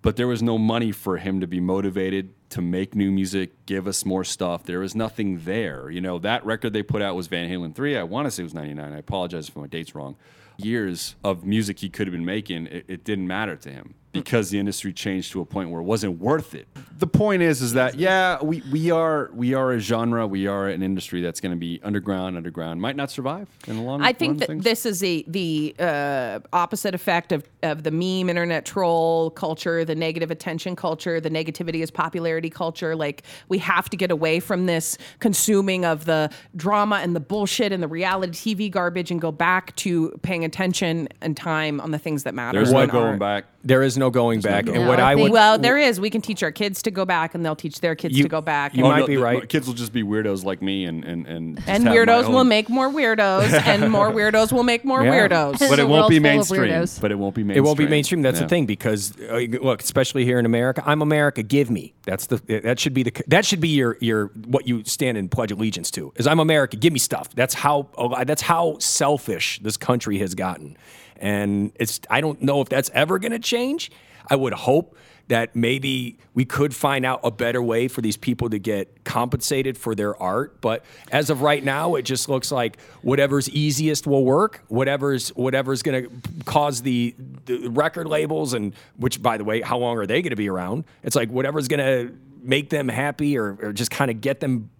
But 0.00 0.16
there 0.16 0.28
was 0.28 0.42
no 0.42 0.58
money 0.58 0.92
for 0.92 1.16
him 1.16 1.40
to 1.40 1.46
be 1.46 1.58
motivated 1.60 2.30
to 2.50 2.62
make 2.62 2.94
new 2.94 3.10
music, 3.10 3.50
give 3.66 3.86
us 3.86 4.04
more 4.06 4.24
stuff. 4.24 4.62
There 4.62 4.78
was 4.78 4.94
nothing 4.94 5.40
there. 5.40 5.90
You 5.90 6.00
know, 6.00 6.18
that 6.20 6.46
record 6.46 6.72
they 6.72 6.82
put 6.84 7.02
out 7.02 7.14
was 7.16 7.26
Van 7.26 7.50
Halen 7.50 7.74
3. 7.74 7.96
I 7.98 8.04
want 8.04 8.26
to 8.26 8.30
say 8.30 8.42
it 8.42 8.44
was 8.44 8.54
99. 8.54 8.92
I 8.92 8.96
apologize 8.98 9.48
if 9.48 9.56
my 9.56 9.66
date's 9.66 9.94
wrong. 9.94 10.16
Years 10.58 11.14
of 11.22 11.44
music 11.44 11.78
he 11.78 11.88
could 11.88 12.08
have 12.08 12.12
been 12.12 12.24
making, 12.24 12.66
it, 12.66 12.84
it 12.88 13.04
didn't 13.04 13.28
matter 13.28 13.54
to 13.56 13.70
him. 13.70 13.94
Because 14.12 14.50
the 14.50 14.58
industry 14.58 14.92
changed 14.92 15.32
to 15.32 15.40
a 15.40 15.44
point 15.44 15.70
where 15.70 15.80
it 15.80 15.84
wasn't 15.84 16.18
worth 16.18 16.54
it. 16.54 16.66
The 16.98 17.06
point 17.06 17.42
is, 17.42 17.62
is 17.62 17.74
that 17.74 17.96
yeah, 17.96 18.42
we, 18.42 18.62
we 18.72 18.90
are 18.90 19.30
we 19.34 19.54
are 19.54 19.72
a 19.72 19.78
genre, 19.78 20.26
we 20.26 20.46
are 20.46 20.68
an 20.68 20.82
industry 20.82 21.20
that's 21.20 21.40
going 21.40 21.52
to 21.52 21.58
be 21.58 21.80
underground, 21.84 22.36
underground, 22.36 22.80
might 22.80 22.96
not 22.96 23.10
survive 23.10 23.48
in 23.66 23.76
the 23.76 23.82
long. 23.82 24.00
Run. 24.00 24.08
I 24.08 24.12
think 24.12 24.30
run 24.30 24.38
that 24.38 24.46
things. 24.46 24.64
this 24.64 24.86
is 24.86 25.02
a, 25.02 25.22
the 25.28 25.74
uh, 25.78 26.40
opposite 26.52 26.94
effect 26.94 27.32
of, 27.32 27.44
of 27.62 27.82
the 27.82 27.90
meme 27.90 28.28
internet 28.28 28.64
troll 28.64 29.30
culture, 29.30 29.84
the 29.84 29.94
negative 29.94 30.30
attention 30.30 30.74
culture, 30.74 31.20
the 31.20 31.30
negativity 31.30 31.82
is 31.82 31.90
popularity 31.90 32.50
culture. 32.50 32.96
Like 32.96 33.22
we 33.48 33.58
have 33.58 33.88
to 33.90 33.96
get 33.96 34.10
away 34.10 34.40
from 34.40 34.66
this 34.66 34.98
consuming 35.20 35.84
of 35.84 36.04
the 36.06 36.30
drama 36.56 36.96
and 36.96 37.14
the 37.14 37.20
bullshit 37.20 37.72
and 37.72 37.82
the 37.82 37.88
reality 37.88 38.28
TV 38.32 38.70
garbage 38.70 39.10
and 39.10 39.20
go 39.20 39.32
back 39.32 39.74
to 39.76 40.18
paying 40.22 40.44
attention 40.44 41.08
and 41.20 41.36
time 41.36 41.80
on 41.80 41.90
the 41.90 41.98
things 41.98 42.22
that 42.22 42.34
matter. 42.34 42.58
There's 42.58 42.72
no 42.72 42.86
going 42.86 43.04
art. 43.04 43.18
back. 43.18 43.44
There 43.64 43.82
is 43.82 43.97
no 43.98 44.10
going 44.10 44.40
back. 44.40 44.64
no 44.66 44.72
and 44.74 44.86
what. 44.88 44.98
I 45.00 45.02
No, 45.14 45.20
I 45.20 45.22
would 45.22 45.32
Well, 45.32 45.58
there 45.58 45.76
is. 45.78 46.00
We 46.00 46.10
can 46.10 46.20
teach 46.20 46.42
our 46.42 46.52
kids 46.52 46.82
to 46.82 46.90
go 46.90 47.04
back, 47.04 47.34
and 47.34 47.44
they'll 47.44 47.56
teach 47.56 47.80
their 47.80 47.94
kids 47.94 48.16
You- 48.16 48.22
to 48.24 48.28
go 48.28 48.40
back. 48.40 48.74
you 48.74 48.84
and- 48.84 48.92
might 48.92 49.00
no, 49.00 49.06
be 49.06 49.16
the- 49.16 49.22
right. 49.22 49.48
Kids 49.48 49.66
will 49.66 49.74
just 49.74 49.92
be 49.92 50.02
weirdos 50.02 50.44
like 50.44 50.62
me, 50.62 50.84
and 50.84 51.04
and 51.04 51.26
and 51.26 51.56
just 51.56 51.68
and 51.68 51.84
have 51.84 51.92
my 51.92 51.96
weirdos 51.98 52.28
will 52.28 52.38
own- 52.38 52.48
make 52.48 52.68
more 52.68 52.88
weirdos, 52.88 53.52
and 53.66 53.90
more 53.90 54.10
weirdos 54.10 54.52
will 54.52 54.62
make 54.62 54.84
more 54.84 55.04
Yeah. 55.04 55.10
weirdos. 55.12 55.58
But 55.58 55.76
The 55.76 55.82
it 55.82 55.88
won't 55.88 55.90
world's 55.90 56.08
be 56.10 56.18
full 56.18 56.26
of 56.28 56.34
mainstream. 56.34 56.62
weirdos. 56.62 57.00
But 57.00 57.10
it 57.12 57.18
won't 57.18 57.34
be 57.34 57.42
mainstream. 57.44 57.64
It 57.64 57.66
won't 57.66 57.78
be 57.78 57.86
mainstream. 57.86 58.22
That's 58.22 58.38
Yeah. 58.38 58.44
the 58.44 58.48
thing 58.48 58.66
because 58.66 59.12
uh, 59.30 59.38
look, 59.62 59.82
especially 59.82 60.24
here 60.24 60.38
in 60.38 60.46
America, 60.46 60.82
I'm 60.86 61.02
America. 61.02 61.42
Give 61.42 61.70
me. 61.70 61.94
That's 62.04 62.26
the 62.26 62.36
that 62.62 62.78
should 62.80 62.94
be 62.94 63.02
the 63.02 63.12
that 63.26 63.44
should 63.44 63.60
be 63.60 63.68
your 63.68 63.96
your 64.00 64.30
what 64.46 64.66
you 64.68 64.82
stand 64.84 65.18
and 65.18 65.30
pledge 65.30 65.50
allegiance 65.52 65.90
to. 65.92 66.12
Is 66.16 66.26
I'm 66.26 66.40
America. 66.40 66.76
Give 66.76 66.92
me 66.92 66.98
stuff. 66.98 67.28
That's 67.34 67.54
how 67.54 67.88
oh, 67.96 68.24
that's 68.24 68.42
how 68.42 68.76
selfish 68.78 69.60
this 69.62 69.76
country 69.76 70.18
has 70.18 70.34
gotten, 70.34 70.76
and 71.18 71.72
it's 71.76 72.00
I 72.10 72.20
don't 72.20 72.42
know 72.42 72.60
if 72.60 72.68
that's 72.68 72.90
ever 72.94 73.18
going 73.18 73.32
to 73.32 73.38
change. 73.38 73.90
I 74.30 74.36
would 74.36 74.52
hope 74.52 74.96
that 75.28 75.54
maybe 75.54 76.18
we 76.34 76.44
could 76.44 76.74
find 76.74 77.04
out 77.04 77.20
a 77.22 77.30
better 77.30 77.62
way 77.62 77.86
for 77.86 78.00
these 78.00 78.16
people 78.16 78.48
to 78.48 78.58
get 78.58 79.04
compensated 79.04 79.76
for 79.76 79.94
their 79.94 80.20
art. 80.20 80.60
But 80.60 80.84
as 81.12 81.28
of 81.28 81.42
right 81.42 81.62
now, 81.62 81.96
it 81.96 82.02
just 82.02 82.28
looks 82.28 82.50
like 82.50 82.80
whatever's 83.02 83.48
easiest 83.50 84.06
will 84.06 84.24
work. 84.24 84.64
Whatever's 84.68 85.28
whatever's 85.30 85.82
going 85.82 86.04
to 86.04 86.44
cause 86.44 86.80
the, 86.82 87.14
the 87.44 87.68
record 87.68 88.06
labels 88.06 88.54
and 88.54 88.74
which, 88.96 89.22
by 89.22 89.36
the 89.36 89.44
way, 89.44 89.60
how 89.60 89.78
long 89.78 89.98
are 89.98 90.06
they 90.06 90.22
going 90.22 90.30
to 90.30 90.36
be 90.36 90.48
around? 90.48 90.84
It's 91.02 91.16
like 91.16 91.30
whatever's 91.30 91.68
going 91.68 91.80
to 91.80 92.14
make 92.42 92.70
them 92.70 92.88
happy 92.88 93.36
or, 93.36 93.58
or 93.60 93.72
just 93.72 93.90
kind 93.90 94.10
of 94.10 94.22
get 94.22 94.40
them 94.40 94.70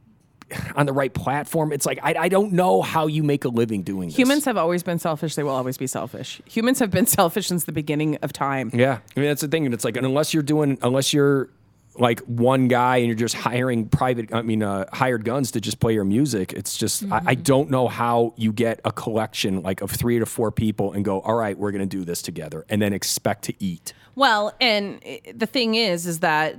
on 0.76 0.86
the 0.86 0.92
right 0.92 1.12
platform. 1.12 1.72
It's 1.72 1.86
like 1.86 1.98
I, 2.02 2.14
I 2.18 2.28
don't 2.28 2.52
know 2.52 2.82
how 2.82 3.06
you 3.06 3.22
make 3.22 3.44
a 3.44 3.48
living 3.48 3.82
doing 3.82 4.08
this. 4.08 4.16
Humans 4.16 4.44
have 4.44 4.56
always 4.56 4.82
been 4.82 4.98
selfish. 4.98 5.34
They 5.34 5.42
will 5.42 5.54
always 5.54 5.76
be 5.76 5.86
selfish. 5.86 6.40
Humans 6.46 6.78
have 6.78 6.90
been 6.90 7.06
selfish 7.18 7.48
since 7.48 7.64
the 7.64 7.72
beginning 7.72 8.16
of 8.22 8.32
time. 8.32 8.70
Yeah, 8.72 8.98
I 9.16 9.20
mean 9.20 9.28
that's 9.28 9.42
the 9.42 9.48
thing. 9.48 9.64
And 9.64 9.74
it's 9.74 9.84
like, 9.84 9.96
and 9.96 10.06
unless 10.06 10.34
you're 10.34 10.42
doing, 10.42 10.78
unless 10.82 11.12
you're 11.12 11.50
like 11.98 12.20
one 12.20 12.68
guy 12.68 12.98
and 12.98 13.06
you're 13.06 13.16
just 13.16 13.34
hiring 13.34 13.88
private, 13.88 14.32
I 14.32 14.42
mean, 14.42 14.62
uh, 14.62 14.86
hired 14.92 15.24
guns 15.24 15.50
to 15.52 15.60
just 15.60 15.80
play 15.80 15.94
your 15.94 16.04
music. 16.04 16.52
It's 16.52 16.76
just, 16.76 17.04
I, 17.10 17.22
I 17.26 17.34
don't 17.34 17.70
know 17.70 17.88
how 17.88 18.34
you 18.36 18.52
get 18.52 18.80
a 18.84 18.92
collection 18.92 19.62
like 19.62 19.80
of 19.80 19.90
three 19.90 20.18
to 20.18 20.26
four 20.26 20.52
people 20.52 20.92
and 20.92 21.04
go, 21.04 21.20
all 21.20 21.34
right, 21.34 21.58
we're 21.58 21.72
going 21.72 21.86
to 21.88 21.96
do 21.96 22.04
this 22.04 22.22
together, 22.22 22.64
and 22.68 22.80
then 22.80 22.92
expect 22.92 23.44
to 23.44 23.54
eat. 23.58 23.92
Well, 24.14 24.54
and 24.60 25.00
the 25.34 25.46
thing 25.46 25.74
is, 25.74 26.06
is 26.06 26.20
that 26.20 26.56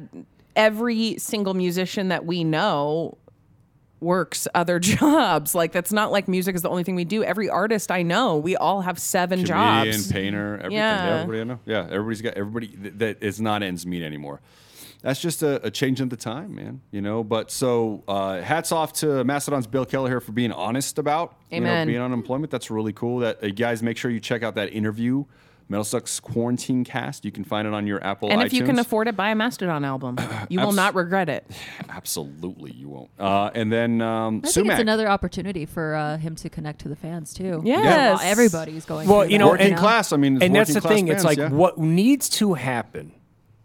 every 0.56 1.18
single 1.18 1.54
musician 1.54 2.10
that 2.10 2.26
we 2.26 2.44
know 2.44 3.18
works 4.02 4.48
other 4.56 4.80
jobs. 4.80 5.54
Like 5.56 5.72
that's 5.72 5.92
not 5.92 6.12
like 6.12 6.28
music 6.28 6.56
is 6.56 6.62
the 6.62 6.70
only 6.70 6.84
thing 6.84 6.96
we 6.96 7.06
do. 7.06 7.24
Every 7.24 7.50
artist 7.50 7.92
I 7.92 8.02
know, 8.02 8.38
we 8.38 8.56
all 8.56 8.82
have 8.82 9.00
seven 9.00 9.44
Comedian, 9.46 9.94
jobs. 9.94 10.12
painter, 10.12 10.56
everything. 10.56 10.72
Yeah. 10.74 11.06
Yeah. 11.06 11.14
everybody 11.22 11.42
I 11.42 11.44
know. 11.44 11.60
Yeah, 11.66 11.84
everybody's 11.90 12.22
got 12.22 12.34
everybody 12.36 12.68
th- 12.68 12.94
that 12.98 13.24
is 13.24 13.40
not 13.42 13.64
ends 13.64 13.86
meet 13.86 14.04
anymore. 14.04 14.42
That's 15.02 15.22
just 15.22 15.44
a, 15.44 15.66
a 15.66 15.72
change 15.72 16.02
of 16.02 16.10
the 16.10 16.18
time, 16.18 16.56
man. 16.56 16.82
You 16.92 17.02
know. 17.02 17.24
But 17.24 17.52
so, 17.52 18.04
uh, 18.08 18.42
hats 18.42 18.74
off 18.74 18.92
to 18.94 19.24
Mastodon's 19.24 19.66
Bill 19.66 19.86
Kelliher 19.86 20.22
for 20.22 20.34
being 20.34 20.52
honest 20.52 21.00
about 21.00 21.38
you 21.50 21.62
know, 21.62 21.86
being 21.86 22.00
on 22.00 22.12
unemployment. 22.12 22.52
That's 22.52 22.70
really 22.70 22.92
cool. 22.92 23.20
That 23.20 23.42
uh, 23.42 23.48
guys, 23.52 23.82
make 23.82 23.96
sure 23.96 24.12
you 24.12 24.20
check 24.20 24.44
out 24.44 24.56
that 24.56 24.74
interview, 24.74 25.24
Metal 25.70 25.84
Sucks 25.84 26.20
Quarantine 26.20 26.84
Cast. 26.84 27.24
You 27.24 27.32
can 27.32 27.44
find 27.44 27.68
it 27.68 27.74
on 27.76 27.86
your 27.86 28.04
Apple. 28.04 28.32
And 28.32 28.42
if 28.42 28.52
you 28.54 28.64
can 28.64 28.80
afford 28.80 29.08
it, 29.08 29.16
buy 29.16 29.30
a 29.30 29.36
Mastodon 29.36 29.86
album. 29.86 30.18
You 30.50 30.62
will 30.62 30.68
Abs- 30.68 30.76
not 30.76 30.96
regret 30.96 31.30
it. 31.30 31.46
absolutely, 31.90 32.72
you 32.72 32.90
won't. 32.90 33.10
Uh, 33.20 33.52
and 33.54 33.72
then 33.72 34.02
um, 34.02 34.42
I 34.44 34.50
think 34.50 34.68
it's 34.68 34.80
another 34.80 35.08
opportunity 35.08 35.66
for 35.66 35.94
uh, 35.94 36.18
him 36.18 36.36
to 36.38 36.50
connect 36.50 36.80
to 36.82 36.90
the 36.90 36.96
fans 36.96 37.34
too. 37.34 37.62
Yes. 37.64 38.20
While 38.20 38.28
everybody's 38.28 38.86
going. 38.86 39.08
Well, 39.08 39.30
you 39.30 39.38
know, 39.38 39.50
working 39.50 39.72
and- 39.72 39.78
class. 39.78 40.12
I 40.12 40.18
mean, 40.18 40.42
and 40.42 40.56
that's 40.56 40.74
the 40.74 40.80
working 40.80 40.90
class 40.90 40.98
thing. 40.98 41.08
it's 41.10 41.24
like 41.24 41.38
yeah. 41.38 41.50
what 41.50 41.78
needs 41.78 42.30
to 42.30 42.56
happen. 42.56 43.12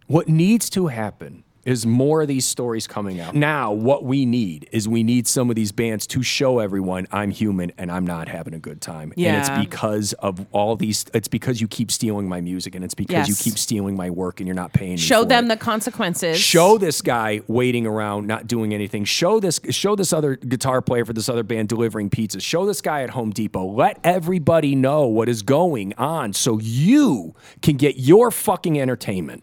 What 0.06 0.28
needs 0.28 0.68
to 0.70 0.88
happen 0.88 1.43
is 1.64 1.87
more 1.87 2.22
of 2.22 2.29
these 2.29 2.44
stories 2.46 2.87
coming 2.87 3.20
out. 3.20 3.35
Now, 3.35 3.72
what 3.72 4.05
we 4.05 4.27
need 4.27 4.68
is 4.72 4.88
we 4.88 5.03
need 5.03 5.27
some 5.27 5.50
of 5.50 5.57
these 5.57 5.72
bands 5.72 6.07
to 6.09 6.22
show 6.22 6.59
everyone 6.59 7.07
I'm 7.11 7.31
human 7.31 7.72
and 7.79 7.90
I'm 7.90 8.07
not 8.07 8.29
having 8.29 8.55
a 8.55 8.59
good 8.59 8.81
time. 8.81 9.11
And 9.12 9.18
Yeah. 9.18 9.40
it's 9.40 9.66
because 9.66 10.12
of 10.14 10.46
all 10.53 10.77
these. 10.77 11.05
It's 11.14 11.29
because 11.29 11.61
you 11.61 11.68
keep 11.68 11.90
stealing 11.90 12.29
my 12.29 12.40
music 12.40 12.74
and 12.74 12.85
it's 12.85 12.94
because 12.94 13.29
you 13.29 13.35
keep 13.35 13.59
stealing 13.59 13.96
my 13.96 14.11
work 14.11 14.40
and 14.40 14.46
you're 14.46 14.55
not 14.55 14.72
paying 14.72 14.92
me. 14.92 14.96
Show 14.98 15.24
them 15.24 15.46
it. 15.46 15.48
the 15.48 15.57
consequences. 15.57 16.38
Show 16.38 16.79
this 16.79 17.00
guy 17.03 17.40
waiting 17.48 17.87
around, 17.87 18.27
not 18.27 18.46
doing 18.46 18.74
anything. 18.74 19.05
Show 19.05 19.40
this, 19.40 19.61
show 19.70 19.96
this 19.96 20.12
other 20.12 20.37
guitar 20.37 20.83
player 20.83 21.05
for 21.05 21.12
this 21.12 21.29
other 21.29 21.42
band 21.42 21.68
delivering 21.68 22.11
pizzas. 22.11 22.42
Show 22.42 22.66
this 22.66 22.81
guy 22.81 23.03
at 23.03 23.11
Home 23.11 23.31
Depot. 23.31 23.64
Let 23.64 23.98
everybody 24.05 24.74
know 24.74 25.07
what 25.07 25.29
is 25.29 25.42
going 25.42 25.94
on, 25.98 26.33
so 26.33 26.59
you 26.59 27.35
can 27.62 27.77
get 27.77 27.96
your 27.96 28.31
fucking 28.31 28.81
entertainment. 28.81 29.42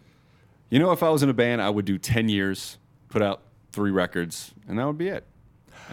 You 0.72 0.80
know, 0.80 0.92
if 0.92 1.04
I 1.04 1.10
was 1.10 1.22
in 1.22 1.30
a 1.30 1.34
band, 1.34 1.62
I 1.62 1.70
would 1.70 1.86
do 1.86 1.98
10 2.00 2.30
years, 2.30 2.78
put 3.10 3.22
out 3.22 3.42
three 3.72 3.92
records, 3.92 4.54
and 4.68 4.80
that 4.80 4.88
would 4.88 4.98
be 4.98 5.10
it. 5.10 5.26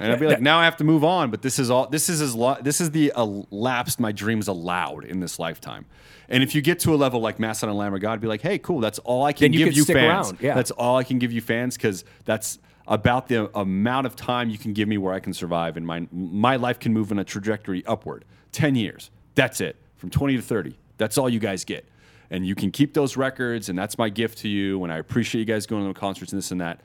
And 0.00 0.12
I'd 0.12 0.20
be 0.20 0.26
like, 0.26 0.40
now 0.40 0.58
I 0.60 0.64
have 0.64 0.76
to 0.76 0.84
move 0.84 1.02
on, 1.02 1.30
but 1.32 1.42
this 1.42 1.58
is 1.58 1.70
all. 1.70 1.88
This 1.88 2.08
is 2.08 2.20
as 2.22 2.32
lo- 2.32 2.58
this 2.60 2.80
is 2.80 2.92
the 2.92 3.12
elapsed 3.16 3.98
my 3.98 4.12
dreams 4.12 4.46
allowed 4.46 5.04
in 5.04 5.18
this 5.18 5.40
lifetime. 5.40 5.86
And 6.28 6.42
if 6.42 6.54
you 6.54 6.62
get 6.62 6.78
to 6.80 6.94
a 6.94 6.96
level 6.96 7.20
like 7.20 7.40
Mastodon 7.40 7.70
and 7.70 7.78
Lamb 7.78 7.94
of 7.94 8.00
God, 8.00 8.20
be 8.20 8.28
like, 8.28 8.40
hey, 8.42 8.58
cool, 8.58 8.78
that's 8.80 9.00
all 9.00 9.24
I 9.24 9.32
can 9.32 9.46
Then 9.46 9.52
you 9.54 9.58
give 9.60 9.68
can 9.68 9.76
you 9.76 9.82
stick 9.82 9.96
fans. 9.96 10.28
around, 10.28 10.38
yeah. 10.40 10.54
That's 10.54 10.70
all 10.70 10.96
I 10.96 11.02
can 11.02 11.18
give 11.18 11.32
you 11.32 11.40
fans 11.40 11.76
because 11.76 12.04
that's 12.24 12.60
about 12.86 13.26
the 13.26 13.50
amount 13.58 14.06
of 14.06 14.14
time 14.14 14.50
you 14.50 14.58
can 14.58 14.72
give 14.72 14.86
me 14.88 14.98
where 14.98 15.12
I 15.12 15.18
can 15.20 15.32
survive 15.34 15.76
and 15.76 15.84
my 15.84 16.06
my 16.12 16.54
life 16.56 16.78
can 16.78 16.92
move 16.92 17.10
in 17.10 17.18
a 17.18 17.24
trajectory 17.24 17.84
upward. 17.84 18.24
Ten 18.52 18.76
years, 18.76 19.10
that's 19.34 19.60
it. 19.60 19.74
From 19.96 20.10
twenty 20.10 20.36
to 20.36 20.42
thirty, 20.42 20.78
that's 20.96 21.18
all 21.18 21.28
you 21.28 21.40
guys 21.40 21.64
get 21.64 21.88
and 22.30 22.46
you 22.46 22.54
can 22.54 22.70
keep 22.70 22.94
those 22.94 23.16
records, 23.16 23.68
and 23.68 23.78
that's 23.78 23.98
my 23.98 24.08
gift 24.08 24.38
to 24.38 24.48
you. 24.48 24.82
And 24.84 24.92
I 24.92 24.98
appreciate 24.98 25.40
you 25.40 25.44
guys 25.44 25.66
going 25.66 25.82
to 25.82 25.92
the 25.92 25.98
concerts 25.98 26.32
and 26.32 26.38
this 26.38 26.50
and 26.50 26.60
that. 26.60 26.80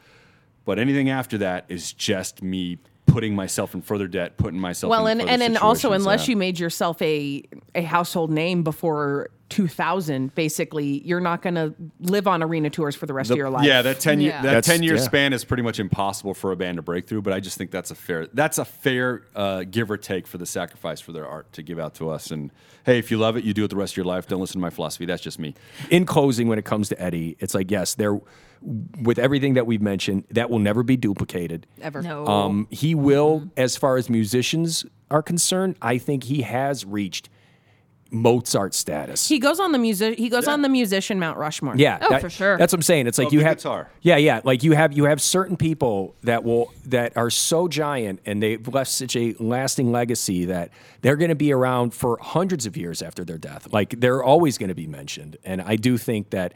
But 0.65 0.79
anything 0.79 1.10
after 1.10 1.38
that 1.39 1.65
is 1.67 1.91
just 1.93 2.41
me 2.41 2.77
putting 3.06 3.36
myself 3.36 3.75
in 3.75 3.82
further 3.82 4.08
debt, 4.08 4.38
putting 4.38 4.60
myself 4.60 4.89
well, 4.89 5.08
in 5.08 5.19
and 5.21 5.29
and, 5.29 5.43
and 5.43 5.58
also, 5.58 5.91
unless 5.91 6.27
yeah. 6.27 6.32
you 6.32 6.38
made 6.38 6.60
yourself 6.60 7.01
a 7.01 7.43
a 7.75 7.82
household 7.82 8.32
name 8.32 8.63
before 8.63 9.29
2000, 9.53 10.33
basically, 10.35 11.01
you're 11.05 11.19
not 11.19 11.41
going 11.41 11.55
to 11.55 11.73
live 11.99 12.27
on 12.27 12.41
arena 12.43 12.69
tours 12.69 12.95
for 12.95 13.05
the 13.05 13.13
rest 13.13 13.27
The- 13.29 13.33
of 13.35 13.37
your 13.37 13.49
life. 13.49 13.65
Yeah, 13.65 13.81
that 13.83 13.99
ten 13.99 14.19
year 14.19 14.31
Yeah. 14.31 14.41
that 14.41 14.47
That's- 14.47 14.65
ten 14.65 14.83
year 14.83 14.95
yeah. 14.95 15.01
span 15.01 15.33
is 15.33 15.43
pretty 15.45 15.63
much 15.63 15.79
impossible 15.79 16.33
for 16.33 16.51
a 16.51 16.55
band 16.55 16.77
to 16.77 16.81
break 16.81 17.07
through. 17.07 17.21
But 17.21 17.33
I 17.33 17.39
just 17.39 17.57
think 17.57 17.71
that's 17.71 17.91
a 17.91 17.95
fair 17.95 18.27
that's 18.33 18.57
a 18.57 18.65
fair 18.65 19.23
uh, 19.35 19.63
give 19.63 19.89
or 19.91 19.97
take 19.97 20.27
for 20.27 20.37
the 20.37 20.45
sacrifice 20.45 20.99
for 20.99 21.11
their 21.11 21.27
art 21.27 21.51
to 21.53 21.61
give 21.63 21.79
out 21.79 21.95
to 21.95 22.09
us. 22.09 22.31
And 22.31 22.51
hey, 22.85 22.97
if 22.99 23.11
you 23.11 23.17
love 23.17 23.37
it, 23.37 23.43
you 23.43 23.53
do 23.53 23.63
it 23.63 23.69
the 23.69 23.75
rest 23.75 23.93
of 23.93 23.97
your 23.97 24.05
life. 24.05 24.27
Don't 24.27 24.39
listen 24.41 24.53
to 24.55 24.59
my 24.61 24.69
philosophy. 24.69 25.05
That's 25.05 25.21
just 25.23 25.39
me. 25.39 25.53
In 25.89 26.05
closing, 26.05 26.47
when 26.47 26.59
it 26.59 26.65
comes 26.65 26.89
to 26.89 27.01
Eddie, 27.01 27.37
it's 27.39 27.53
like 27.53 27.69
yes, 27.71 27.95
there, 27.95 28.19
with 29.01 29.19
everything 29.19 29.53
that 29.55 29.65
we've 29.67 29.81
mentioned, 29.81 30.23
that 30.31 30.49
will 30.49 30.59
never 30.59 30.83
be 30.83 30.97
duplicated. 30.97 31.67
ever. 31.81 32.01
No. 32.01 32.25
Um, 32.25 32.67
he 32.71 32.95
will, 32.95 33.49
as 33.57 33.75
far 33.77 33.97
as 33.97 34.09
musicians 34.09 34.85
are 35.11 35.21
concerned, 35.21 35.75
I 35.81 35.97
think 35.97 36.23
he 36.25 36.41
has 36.43 36.85
reached 36.85 37.29
Mozart 38.13 38.73
status. 38.76 39.28
He 39.28 39.39
goes 39.39 39.60
on 39.60 39.71
the 39.71 39.78
music. 39.80 40.17
He 40.17 40.30
goes 40.30 40.47
on 40.47 40.62
the 40.62 40.69
musician 40.69 41.19
Mount 41.19 41.38
Rushmore. 41.38 41.76
Yeah, 41.76 41.97
Oh, 42.02 42.19
for 42.19 42.30
sure. 42.30 42.58
That's 42.58 42.71
what 42.71 42.78
I'm 42.78 42.84
saying. 42.84 43.08
It's 43.08 43.17
like 43.17 43.28
Of 43.28 43.34
you 43.34 43.39
have 43.41 43.58
guitar. 43.58 43.89
Yeah, 44.02 44.17
yeah. 44.17 44.41
Like 44.43 44.63
you 44.63 44.73
have 44.73 44.93
you 44.93 45.06
have 45.06 45.21
certain 45.21 45.58
people 45.58 46.15
that 46.23 46.43
will 46.43 46.71
that 46.86 47.17
are 47.17 47.30
so 47.30 47.67
giant 47.67 48.19
and 48.26 48.41
they've 48.41 48.65
left 48.67 48.91
such 48.91 49.15
a 49.15 49.34
lasting 49.39 49.91
legacy 49.91 50.45
that 50.45 50.69
they're 51.02 51.15
going 51.15 51.30
to 51.30 51.36
be 51.36 51.52
around 51.52 51.93
for 51.93 52.17
hundreds 52.21 52.65
of 52.65 52.78
years 52.78 53.02
after 53.02 53.26
their 53.26 53.38
death. 53.39 53.67
Like 53.73 53.99
they're 53.99 54.23
always 54.23 54.58
going 54.58 54.69
to 54.69 54.76
be 54.76 54.88
mentioned. 54.88 55.38
And 55.43 55.62
I 55.62 55.76
do 55.76 55.97
think 55.97 56.30
that 56.30 56.54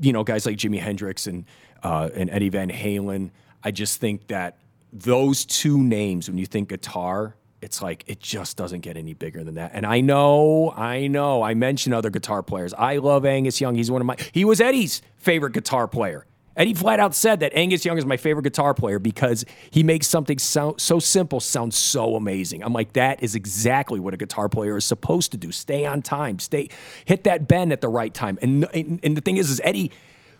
you 0.00 0.12
know 0.12 0.22
guys 0.22 0.46
like 0.46 0.56
Jimi 0.56 0.78
Hendrix 0.80 1.26
and 1.26 1.44
uh, 1.82 2.10
and 2.14 2.30
Eddie 2.30 2.50
Van 2.50 2.70
Halen. 2.70 3.30
I 3.64 3.72
just 3.72 4.00
think 4.00 4.28
that 4.28 4.58
those 4.92 5.44
two 5.44 5.82
names, 5.82 6.28
when 6.28 6.38
you 6.38 6.46
think 6.46 6.68
guitar, 6.68 7.34
it's 7.60 7.82
like 7.82 8.04
it 8.06 8.20
just 8.20 8.56
doesn't 8.56 8.80
get 8.80 8.96
any 8.96 9.14
bigger 9.14 9.42
than 9.42 9.54
that. 9.56 9.72
And 9.74 9.84
I 9.84 10.00
know, 10.00 10.72
I 10.76 11.06
know, 11.06 11.42
I 11.42 11.54
mentioned 11.54 11.94
other 11.94 12.10
guitar 12.10 12.42
players. 12.42 12.72
I 12.74 12.98
love 12.98 13.24
Angus 13.24 13.60
Young. 13.60 13.74
He's 13.74 13.90
one 13.90 14.00
of 14.00 14.06
my. 14.06 14.16
He 14.32 14.44
was 14.44 14.60
Eddie's 14.60 15.02
favorite 15.16 15.52
guitar 15.52 15.88
player. 15.88 16.26
Eddie 16.58 16.74
flat 16.74 16.98
out 16.98 17.14
said 17.14 17.38
that 17.40 17.52
Angus 17.54 17.84
Young 17.84 17.98
is 17.98 18.04
my 18.04 18.16
favorite 18.16 18.42
guitar 18.42 18.74
player 18.74 18.98
because 18.98 19.44
he 19.70 19.84
makes 19.84 20.08
something 20.08 20.38
sound 20.40 20.80
so 20.80 20.98
simple 20.98 21.38
sound 21.38 21.72
so 21.72 22.16
amazing. 22.16 22.64
I'm 22.64 22.72
like, 22.72 22.94
that 22.94 23.22
is 23.22 23.36
exactly 23.36 24.00
what 24.00 24.12
a 24.12 24.16
guitar 24.16 24.48
player 24.48 24.76
is 24.76 24.84
supposed 24.84 25.30
to 25.32 25.36
do. 25.36 25.52
Stay 25.52 25.86
on 25.86 26.02
time, 26.02 26.40
stay 26.40 26.68
hit 27.04 27.22
that 27.24 27.46
bend 27.46 27.72
at 27.72 27.80
the 27.80 27.88
right 27.88 28.12
time. 28.12 28.38
And 28.42 28.68
and, 28.74 28.98
and 29.04 29.16
the 29.16 29.20
thing 29.20 29.36
is, 29.36 29.50
is 29.50 29.60
Eddie 29.62 29.92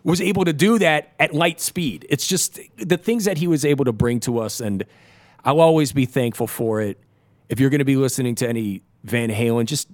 was 0.03 0.19
able 0.19 0.43
to 0.45 0.53
do 0.53 0.77
that 0.79 1.13
at 1.19 1.33
light 1.33 1.61
speed. 1.61 2.05
It's 2.09 2.27
just 2.27 2.59
the 2.77 2.97
things 2.97 3.25
that 3.25 3.37
he 3.37 3.47
was 3.47 3.63
able 3.63 3.85
to 3.85 3.93
bring 3.93 4.19
to 4.21 4.39
us, 4.39 4.59
and 4.59 4.85
I'll 5.45 5.61
always 5.61 5.93
be 5.93 6.05
thankful 6.05 6.47
for 6.47 6.81
it. 6.81 6.97
If 7.49 7.59
you're 7.59 7.69
going 7.69 7.79
to 7.79 7.85
be 7.85 7.95
listening 7.95 8.35
to 8.35 8.47
any 8.47 8.83
Van 9.03 9.29
Halen, 9.29 9.65
just 9.65 9.89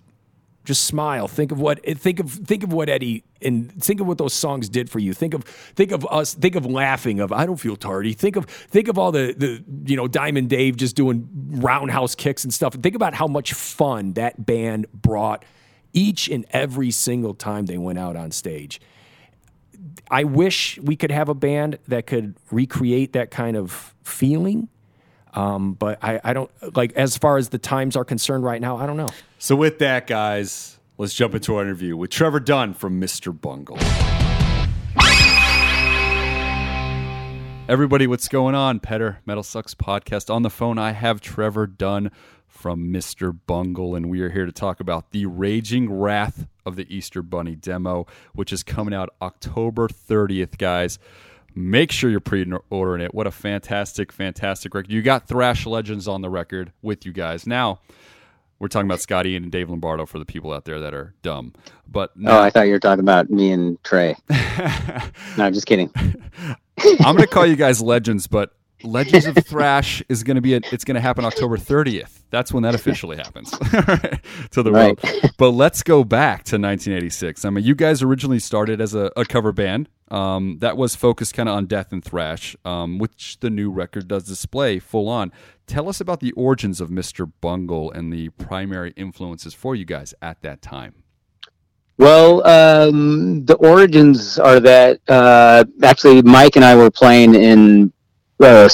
just 0.65 0.85
smile. 0.85 1.27
Think 1.27 1.51
of 1.51 1.59
what 1.59 1.83
think 1.97 2.19
of 2.19 2.31
think 2.31 2.63
of 2.63 2.73
what 2.73 2.89
Eddie 2.89 3.23
and 3.41 3.71
think 3.81 4.01
of 4.01 4.07
what 4.07 4.17
those 4.17 4.33
songs 4.33 4.67
did 4.67 4.89
for 4.89 4.99
you. 4.99 5.13
Think 5.13 5.33
of 5.33 5.43
think 5.43 5.91
of 5.91 6.05
us. 6.09 6.33
Think 6.33 6.55
of 6.55 6.65
laughing. 6.65 7.19
Of 7.19 7.31
I 7.31 7.45
don't 7.45 7.57
feel 7.57 7.75
tardy. 7.75 8.13
Think 8.13 8.35
of 8.35 8.45
think 8.45 8.87
of 8.87 8.97
all 8.97 9.11
the 9.11 9.33
the 9.37 9.63
you 9.89 9.95
know 9.95 10.07
Diamond 10.07 10.49
Dave 10.49 10.75
just 10.75 10.95
doing 10.95 11.29
roundhouse 11.51 12.15
kicks 12.15 12.43
and 12.43 12.53
stuff. 12.53 12.73
And 12.73 12.83
think 12.83 12.95
about 12.95 13.13
how 13.13 13.27
much 13.27 13.53
fun 13.53 14.13
that 14.13 14.45
band 14.45 14.87
brought 14.91 15.45
each 15.93 16.27
and 16.27 16.45
every 16.49 16.91
single 16.91 17.33
time 17.33 17.67
they 17.67 17.77
went 17.77 17.99
out 17.99 18.15
on 18.15 18.31
stage. 18.31 18.81
I 20.09 20.23
wish 20.23 20.77
we 20.79 20.95
could 20.95 21.11
have 21.11 21.29
a 21.29 21.33
band 21.33 21.79
that 21.87 22.05
could 22.05 22.35
recreate 22.51 23.13
that 23.13 23.31
kind 23.31 23.55
of 23.55 23.95
feeling. 24.03 24.67
Um, 25.35 25.73
but 25.73 25.99
I, 26.01 26.19
I 26.23 26.33
don't 26.33 26.49
like 26.75 26.93
as 26.93 27.17
far 27.17 27.37
as 27.37 27.49
the 27.49 27.57
times 27.57 27.95
are 27.95 28.05
concerned 28.05 28.43
right 28.43 28.61
now. 28.61 28.77
I 28.77 28.85
don't 28.85 28.97
know. 28.97 29.09
So 29.37 29.55
with 29.55 29.79
that, 29.79 30.07
guys, 30.07 30.79
let's 30.97 31.13
jump 31.13 31.35
into 31.35 31.55
our 31.57 31.61
interview 31.61 31.97
with 31.97 32.09
Trevor 32.09 32.39
Dunn 32.39 32.73
from 32.73 32.99
Mr. 32.99 33.39
Bungle. 33.39 33.77
Everybody, 37.67 38.05
what's 38.05 38.27
going 38.27 38.53
on? 38.53 38.79
Petar 38.79 39.21
Metal 39.25 39.41
Sucks 39.41 39.73
podcast 39.73 40.31
on 40.33 40.43
the 40.43 40.51
phone. 40.51 40.77
I 40.77 40.91
have 40.91 41.19
Trevor 41.19 41.65
Dunn 41.65 42.11
from 42.47 42.93
Mr. 42.93 43.37
Bungle, 43.47 43.95
and 43.95 44.07
we 44.07 44.21
are 44.21 44.29
here 44.29 44.45
to 44.45 44.51
talk 44.51 44.79
about 44.79 45.11
the 45.11 45.25
Raging 45.25 45.91
Wrath 45.91 46.47
of 46.63 46.75
the 46.75 46.85
Easter 46.95 47.23
Bunny 47.23 47.55
demo, 47.55 48.05
which 48.33 48.53
is 48.53 48.61
coming 48.61 48.93
out 48.93 49.09
October 49.19 49.87
30th, 49.87 50.59
guys. 50.59 50.99
Make 51.55 51.91
sure 51.91 52.09
you're 52.09 52.19
pre-ordering 52.19 53.01
it. 53.01 53.15
What 53.15 53.27
a 53.27 53.31
fantastic, 53.31 54.11
fantastic 54.11 54.73
record! 54.73 54.91
You 54.91 55.01
got 55.01 55.27
Thrash 55.27 55.65
Legends 55.65 56.07
on 56.07 56.21
the 56.21 56.29
record 56.29 56.73
with 56.81 57.05
you 57.05 57.13
guys. 57.13 57.47
Now, 57.47 57.79
we're 58.59 58.67
talking 58.67 58.87
about 58.87 58.99
Scotty 58.99 59.35
and 59.35 59.51
Dave 59.51 59.69
Lombardo 59.69 60.05
for 60.05 60.19
the 60.19 60.25
people 60.25 60.51
out 60.51 60.65
there 60.65 60.79
that 60.79 60.93
are 60.93 61.13
dumb. 61.21 61.53
But 61.87 62.15
no, 62.17 62.31
oh, 62.31 62.41
I 62.41 62.49
thought 62.49 62.67
you 62.67 62.73
were 62.73 62.79
talking 62.79 63.03
about 63.03 63.29
me 63.29 63.51
and 63.51 63.81
Trey. 63.83 64.15
no, 64.29 65.45
I'm 65.45 65.53
just 65.53 65.65
kidding. 65.65 65.91
I'm 65.97 67.15
going 67.15 67.17
to 67.19 67.27
call 67.27 67.45
you 67.45 67.55
guys 67.55 67.81
legends, 67.81 68.27
but 68.27 68.53
Legends 68.83 69.25
of 69.25 69.37
Thrash 69.45 70.03
is 70.09 70.23
going 70.23 70.35
to 70.35 70.41
be 70.41 70.53
a, 70.53 70.61
it's 70.71 70.83
going 70.83 70.95
to 70.95 71.01
happen 71.01 71.25
October 71.25 71.57
30th. 71.57 72.21
That's 72.29 72.51
when 72.51 72.63
that 72.63 72.75
officially 72.75 73.17
happens 73.17 73.49
to 74.51 74.63
the 74.63 74.71
right. 74.71 75.01
world. 75.01 75.31
But 75.37 75.51
let's 75.51 75.83
go 75.83 76.03
back 76.03 76.43
to 76.45 76.55
1986. 76.55 77.45
I 77.45 77.49
mean, 77.49 77.63
you 77.63 77.75
guys 77.75 78.01
originally 78.01 78.39
started 78.39 78.79
as 78.81 78.93
a, 78.93 79.11
a 79.15 79.25
cover 79.25 79.51
band 79.51 79.89
um, 80.11 80.57
that 80.59 80.77
was 80.77 80.95
focused 80.95 81.33
kind 81.33 81.49
of 81.49 81.55
on 81.55 81.65
death 81.65 81.91
and 81.91 82.03
thrash, 82.03 82.55
um, 82.63 82.99
which 82.99 83.39
the 83.39 83.49
new 83.49 83.71
record 83.71 84.07
does 84.07 84.25
display 84.25 84.79
full 84.79 85.09
on. 85.09 85.31
Tell 85.67 85.89
us 85.89 85.99
about 85.99 86.19
the 86.19 86.31
origins 86.33 86.79
of 86.79 86.89
Mr. 86.89 87.31
Bungle 87.41 87.91
and 87.91 88.13
the 88.13 88.29
primary 88.29 88.93
influences 88.95 89.53
for 89.53 89.75
you 89.75 89.85
guys 89.85 90.13
at 90.21 90.41
that 90.41 90.61
time. 90.61 91.03
Well, 91.97 92.45
um, 92.45 93.45
the 93.45 93.55
origins 93.55 94.37
are 94.37 94.59
that 94.59 94.99
uh, 95.07 95.63
actually 95.81 96.21
Mike 96.21 96.55
and 96.55 96.65
I 96.65 96.75
were 96.75 96.91
playing 96.91 97.35
in 97.35 97.93
uh, 98.39 98.69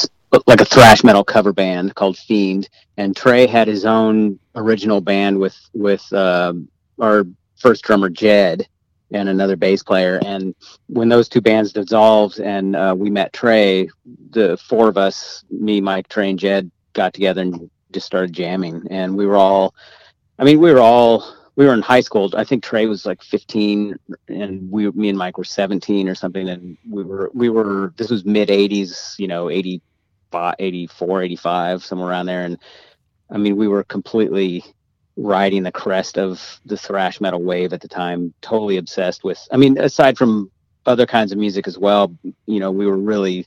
like 0.47 0.62
a 0.62 0.65
thrash 0.65 1.04
metal 1.04 1.24
cover 1.24 1.54
band 1.54 1.95
called 1.95 2.17
Fiend, 2.17 2.69
and 2.97 3.15
Trey 3.15 3.47
had 3.47 3.67
his 3.67 3.86
own 3.86 4.39
original 4.56 5.02
band 5.02 5.39
with 5.39 5.58
with 5.74 6.12
uh, 6.13 6.54
our 7.00 7.26
first 7.56 7.84
drummer 7.84 8.10
Jed 8.10 8.67
and 9.12 9.30
another 9.30 9.56
bass 9.56 9.84
player. 9.84 10.19
And 10.26 10.56
when 10.88 11.10
those 11.10 11.28
two 11.28 11.41
bands 11.41 11.74
dissolved 11.74 12.39
and 12.39 12.76
uh, 12.76 12.95
we 12.97 13.10
met 13.10 13.34
Trey, 13.34 13.89
the 14.32 14.58
four 14.58 14.88
of 14.88 14.97
us, 14.97 15.43
me, 15.50 15.82
Mike, 15.82 16.08
Trey, 16.08 16.30
and 16.30 16.39
Jed, 16.39 16.71
got 16.93 17.13
together 17.13 17.41
and 17.41 17.69
just 17.91 18.06
started 18.06 18.34
jamming. 18.34 18.88
And 18.89 19.15
we 19.15 19.26
were 19.26 19.36
all, 19.36 19.76
I 20.39 20.43
mean, 20.43 20.60
we 20.60 20.71
were 20.71 20.80
all, 20.80 21.36
we 21.56 21.66
were 21.66 21.74
in 21.74 21.82
high 21.82 22.02
school. 22.02 22.32
I 22.36 22.44
think 22.44 22.64
Trey 22.64 22.86
was 22.86 23.06
like 23.06 23.22
15 23.22 23.98
and 24.28 24.72
we, 24.72 24.90
me 24.92 25.10
and 25.10 25.18
Mike 25.18 25.38
were 25.38 25.44
17 25.44 26.08
or 26.08 26.16
something. 26.16 26.48
And 26.50 26.78
we 26.90 27.04
were, 27.04 27.30
we 27.34 27.50
were, 27.50 27.94
this 27.98 28.10
was 28.10 28.26
mid 28.26 28.50
80s, 28.50 29.20
you 29.20 29.28
know, 29.28 29.50
85, 29.50 30.56
84, 30.60 31.24
85, 31.24 31.84
somewhere 31.84 32.10
around 32.10 32.26
there. 32.28 32.44
And 32.44 32.58
I 33.30 33.38
mean, 33.38 33.58
we 33.58 33.68
were 33.68 33.84
completely 33.84 34.64
riding 35.18 35.64
the 35.64 35.72
crest 35.72 36.18
of 36.18 36.60
the 36.66 36.78
thrash 36.78 37.20
metal 37.20 37.42
wave 37.42 37.74
at 37.74 37.82
the 37.82 37.88
time. 37.88 38.34
Totally 38.42 38.78
obsessed 38.78 39.24
with. 39.24 39.46
I 39.52 39.58
mean, 39.58 39.78
aside 39.78 40.18
from 40.18 40.50
other 40.86 41.06
kinds 41.06 41.32
of 41.32 41.38
music 41.38 41.68
as 41.68 41.78
well, 41.78 42.16
you 42.46 42.60
know, 42.60 42.72
we 42.72 42.86
were 42.86 42.98
really 42.98 43.46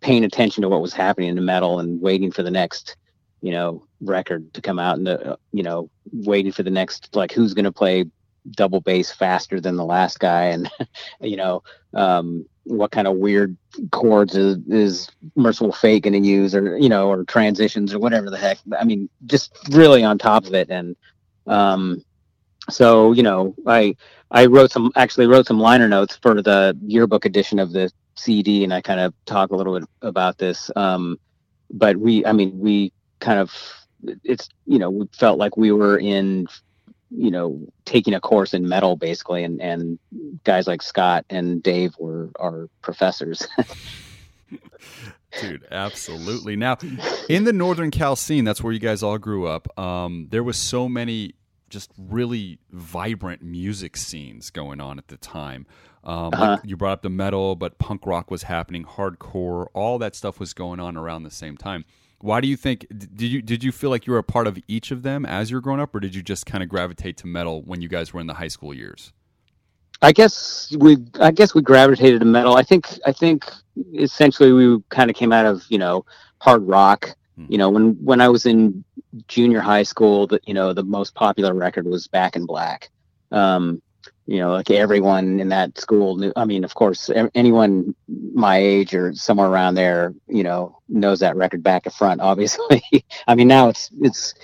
paying 0.00 0.24
attention 0.24 0.62
to 0.62 0.68
what 0.68 0.82
was 0.82 0.92
happening 0.92 1.30
in 1.30 1.36
the 1.36 1.42
metal 1.42 1.80
and 1.80 2.00
waiting 2.00 2.30
for 2.30 2.42
the 2.42 2.50
next, 2.50 2.96
you 3.46 3.52
know, 3.52 3.86
record 4.00 4.52
to 4.54 4.60
come 4.60 4.78
out 4.78 4.98
and 4.98 5.08
uh, 5.08 5.36
you 5.52 5.62
know, 5.62 5.88
waiting 6.12 6.52
for 6.52 6.62
the 6.62 6.70
next 6.70 7.14
like 7.14 7.32
who's 7.32 7.54
going 7.54 7.64
to 7.64 7.72
play 7.72 8.04
double 8.50 8.80
bass 8.80 9.10
faster 9.10 9.60
than 9.60 9.76
the 9.76 9.84
last 9.84 10.20
guy 10.20 10.44
and 10.44 10.70
you 11.20 11.36
know 11.36 11.62
um, 11.94 12.46
what 12.62 12.92
kind 12.92 13.08
of 13.08 13.16
weird 13.16 13.56
chords 13.90 14.36
is, 14.36 14.58
is 14.68 15.10
Mercyful 15.34 15.72
Fate 15.72 16.04
going 16.04 16.20
to 16.20 16.28
use 16.28 16.54
or 16.54 16.76
you 16.78 16.88
know 16.88 17.08
or 17.08 17.24
transitions 17.24 17.92
or 17.92 17.98
whatever 17.98 18.30
the 18.30 18.36
heck 18.36 18.58
i 18.78 18.84
mean 18.84 19.08
just 19.26 19.56
really 19.70 20.04
on 20.04 20.16
top 20.16 20.46
of 20.46 20.54
it 20.54 20.70
and 20.70 20.94
um, 21.48 22.04
so 22.70 23.12
you 23.12 23.22
know, 23.22 23.54
I 23.66 23.96
I 24.30 24.46
wrote 24.46 24.70
some 24.70 24.90
actually 24.96 25.26
wrote 25.26 25.46
some 25.46 25.60
liner 25.60 25.88
notes 25.88 26.16
for 26.16 26.42
the 26.42 26.76
yearbook 26.86 27.24
edition 27.24 27.58
of 27.58 27.72
the 27.72 27.90
CD, 28.16 28.64
and 28.64 28.72
I 28.74 28.80
kind 28.80 29.00
of 29.00 29.14
talk 29.24 29.50
a 29.50 29.56
little 29.56 29.78
bit 29.78 29.88
about 30.02 30.38
this. 30.38 30.70
Um, 30.76 31.18
but 31.70 31.96
we, 31.96 32.24
I 32.24 32.32
mean, 32.32 32.58
we 32.58 32.92
kind 33.20 33.38
of 33.38 33.52
it's 34.24 34.48
you 34.66 34.78
know 34.78 34.90
we 34.90 35.06
felt 35.12 35.38
like 35.38 35.56
we 35.56 35.72
were 35.72 35.98
in 35.98 36.46
you 37.10 37.30
know 37.30 37.60
taking 37.84 38.14
a 38.14 38.20
course 38.20 38.52
in 38.52 38.68
metal 38.68 38.96
basically 38.96 39.44
and 39.44 39.60
and 39.60 39.98
guys 40.44 40.66
like 40.66 40.82
scott 40.82 41.24
and 41.30 41.62
dave 41.62 41.94
were 41.98 42.30
our 42.38 42.68
professors 42.82 43.46
Dude, 45.40 45.66
absolutely. 45.70 46.56
Now, 46.56 46.78
in 47.28 47.44
the 47.44 47.52
Northern 47.52 47.90
Cal 47.90 48.16
scene, 48.16 48.44
that's 48.44 48.62
where 48.62 48.72
you 48.72 48.78
guys 48.78 49.02
all 49.02 49.18
grew 49.18 49.46
up. 49.46 49.78
Um, 49.78 50.28
there 50.30 50.42
was 50.42 50.56
so 50.56 50.88
many 50.88 51.34
just 51.68 51.90
really 51.98 52.58
vibrant 52.70 53.42
music 53.42 53.96
scenes 53.96 54.50
going 54.50 54.80
on 54.80 54.98
at 54.98 55.08
the 55.08 55.16
time. 55.16 55.66
Um, 56.04 56.32
uh-huh. 56.32 56.44
like 56.52 56.60
you 56.64 56.76
brought 56.76 56.92
up 56.92 57.02
the 57.02 57.10
metal, 57.10 57.56
but 57.56 57.78
punk 57.78 58.06
rock 58.06 58.30
was 58.30 58.44
happening, 58.44 58.84
hardcore, 58.84 59.66
all 59.74 59.98
that 59.98 60.14
stuff 60.14 60.38
was 60.38 60.54
going 60.54 60.78
on 60.78 60.96
around 60.96 61.24
the 61.24 61.30
same 61.30 61.56
time. 61.56 61.84
Why 62.20 62.40
do 62.40 62.48
you 62.48 62.56
think 62.56 62.86
did 62.88 63.22
you 63.22 63.42
did 63.42 63.62
you 63.62 63.72
feel 63.72 63.90
like 63.90 64.06
you 64.06 64.12
were 64.12 64.18
a 64.18 64.24
part 64.24 64.46
of 64.46 64.58
each 64.66 64.90
of 64.90 65.02
them 65.02 65.26
as 65.26 65.50
you 65.50 65.56
were 65.56 65.60
growing 65.60 65.80
up, 65.80 65.94
or 65.94 66.00
did 66.00 66.14
you 66.14 66.22
just 66.22 66.46
kind 66.46 66.62
of 66.62 66.68
gravitate 66.68 67.16
to 67.18 67.26
metal 67.26 67.62
when 67.62 67.82
you 67.82 67.88
guys 67.88 68.12
were 68.12 68.20
in 68.20 68.26
the 68.26 68.34
high 68.34 68.48
school 68.48 68.72
years? 68.72 69.12
I 70.02 70.12
guess 70.12 70.74
we 70.78 70.98
I 71.20 71.30
guess 71.30 71.54
we 71.54 71.62
gravitated 71.62 72.20
to 72.20 72.26
metal. 72.26 72.56
I 72.56 72.62
think 72.62 72.88
I 73.06 73.12
think 73.12 73.44
essentially 73.94 74.52
we 74.52 74.82
kind 74.88 75.10
of 75.10 75.16
came 75.16 75.32
out 75.32 75.46
of 75.46 75.64
you 75.68 75.78
know 75.78 76.04
hard 76.38 76.66
rock. 76.66 77.14
Hmm. 77.36 77.46
You 77.48 77.58
know 77.58 77.70
when 77.70 77.92
when 78.04 78.20
I 78.20 78.28
was 78.28 78.46
in 78.46 78.84
junior 79.28 79.60
high 79.60 79.82
school, 79.82 80.26
that 80.28 80.46
you 80.48 80.54
know 80.54 80.72
the 80.72 80.84
most 80.84 81.14
popular 81.14 81.54
record 81.54 81.86
was 81.86 82.06
Back 82.06 82.36
in 82.36 82.46
Black. 82.46 82.90
Um, 83.30 83.82
you 84.26 84.38
know, 84.40 84.52
like 84.52 84.70
everyone 84.70 85.38
in 85.40 85.48
that 85.50 85.78
school 85.78 86.16
knew. 86.16 86.32
I 86.34 86.44
mean, 86.44 86.64
of 86.64 86.74
course, 86.74 87.10
anyone 87.34 87.94
my 88.34 88.56
age 88.58 88.94
or 88.94 89.14
somewhere 89.14 89.48
around 89.48 89.76
there, 89.76 90.14
you 90.26 90.42
know, 90.42 90.80
knows 90.88 91.20
that 91.20 91.36
record 91.36 91.62
back 91.62 91.84
to 91.84 91.90
front. 91.90 92.20
Obviously, 92.32 92.82
I 93.26 93.34
mean 93.34 93.48
now 93.48 93.68
it's 93.68 93.90
it's 94.00 94.34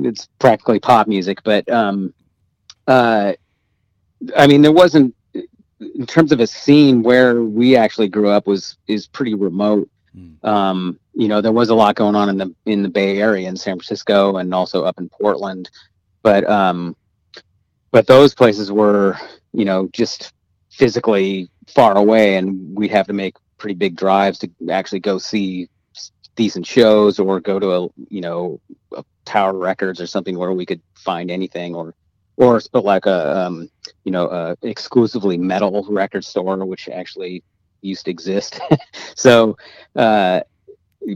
it's 0.00 0.28
practically 0.38 0.80
pop 0.80 1.08
music, 1.08 1.38
but 1.44 1.68
um, 1.70 2.12
uh, 2.86 3.32
I 4.36 4.46
mean, 4.46 4.62
there 4.62 4.72
wasn't 4.72 5.14
in 5.80 6.06
terms 6.06 6.32
of 6.32 6.40
a 6.40 6.46
scene 6.46 7.02
where 7.02 7.42
we 7.42 7.76
actually 7.76 8.08
grew 8.08 8.28
up 8.28 8.46
was 8.46 8.76
is 8.86 9.06
pretty 9.06 9.34
remote. 9.34 9.88
Mm. 10.16 10.44
Um, 10.44 11.00
you 11.14 11.28
know, 11.28 11.40
there 11.40 11.52
was 11.52 11.70
a 11.70 11.74
lot 11.74 11.96
going 11.96 12.14
on 12.14 12.28
in 12.28 12.36
the 12.36 12.54
in 12.66 12.82
the 12.82 12.88
Bay 12.88 13.18
Area 13.18 13.48
in 13.48 13.56
San 13.56 13.76
Francisco 13.76 14.36
and 14.36 14.52
also 14.54 14.84
up 14.84 14.98
in 14.98 15.08
Portland, 15.08 15.70
but 16.22 16.48
um, 16.48 16.96
but 17.92 18.06
those 18.08 18.34
places 18.34 18.72
were 18.72 19.16
you 19.52 19.64
know 19.64 19.88
just 19.92 20.32
physically 20.70 21.48
far 21.68 21.96
away, 21.96 22.36
and 22.36 22.76
we'd 22.76 22.90
have 22.90 23.06
to 23.06 23.12
make 23.12 23.36
pretty 23.58 23.74
big 23.74 23.94
drives 23.94 24.38
to 24.40 24.50
actually 24.70 24.98
go 24.98 25.18
see 25.18 25.68
decent 26.34 26.66
shows 26.66 27.18
or 27.18 27.38
go 27.38 27.60
to 27.60 27.72
a 27.72 27.88
you 28.08 28.20
know 28.20 28.60
a 28.96 29.04
Tower 29.24 29.56
Records 29.56 30.00
or 30.00 30.06
something 30.06 30.36
where 30.36 30.52
we 30.52 30.66
could 30.66 30.80
find 30.94 31.30
anything 31.30 31.74
or 31.74 31.94
or 32.36 32.60
like 32.72 33.06
a 33.06 33.38
um, 33.38 33.68
you 34.04 34.10
know 34.10 34.28
a 34.28 34.56
exclusively 34.62 35.36
metal 35.36 35.86
record 35.88 36.24
store, 36.24 36.64
which 36.64 36.88
actually 36.88 37.42
used 37.82 38.06
to 38.06 38.10
exist. 38.10 38.60
so 39.14 39.56
uh, 39.96 40.40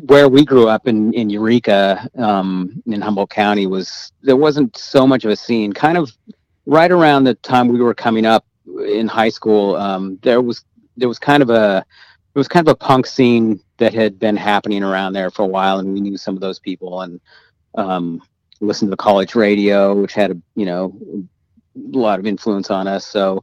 where 0.03 0.29
we 0.29 0.45
grew 0.45 0.69
up 0.69 0.87
in 0.87 1.13
in 1.15 1.31
Eureka 1.31 2.09
um, 2.17 2.83
in 2.87 3.01
Humboldt 3.01 3.31
County 3.31 3.67
was 3.67 4.13
there 4.23 4.37
wasn't 4.37 4.77
so 4.77 5.07
much 5.07 5.25
of 5.25 5.31
a 5.31 5.37
scene. 5.37 5.73
Kind 5.73 5.99
of 5.99 6.11
right 6.67 6.91
around 6.91 7.25
the 7.25 7.35
time 7.35 7.69
we 7.69 7.81
were 7.81 7.95
coming 7.95 8.27
up 8.27 8.45
in 8.87 9.09
high 9.09 9.29
school, 9.29 9.77
um, 9.77 10.19
there 10.23 10.41
was 10.41 10.65
there 10.97 11.09
was 11.09 11.19
kind 11.19 11.43
of 11.43 11.51
a 11.51 11.85
it 12.35 12.39
was 12.39 12.49
kind 12.49 12.67
of 12.69 12.73
a 12.73 12.77
punk 12.77 13.07
scene 13.07 13.61
that 13.79 13.95
had 13.95 14.19
been 14.19 14.37
happening 14.37 14.83
around 14.83 15.13
there 15.13 15.31
for 15.31 15.43
a 15.43 15.47
while, 15.47 15.79
and 15.79 15.93
we 15.93 16.01
knew 16.01 16.17
some 16.17 16.35
of 16.35 16.41
those 16.41 16.59
people 16.59 17.01
and 17.03 17.21
um, 17.77 18.23
listened 18.61 18.89
to 18.89 18.91
the 18.91 18.97
college 18.97 19.35
radio, 19.35 19.95
which 19.95 20.13
had 20.13 20.33
a 20.33 20.37
you 20.55 20.67
know 20.67 20.99
a 21.95 21.97
lot 21.97 22.19
of 22.19 22.27
influence 22.27 22.71
on 22.71 22.87
us. 22.87 23.07
So, 23.07 23.43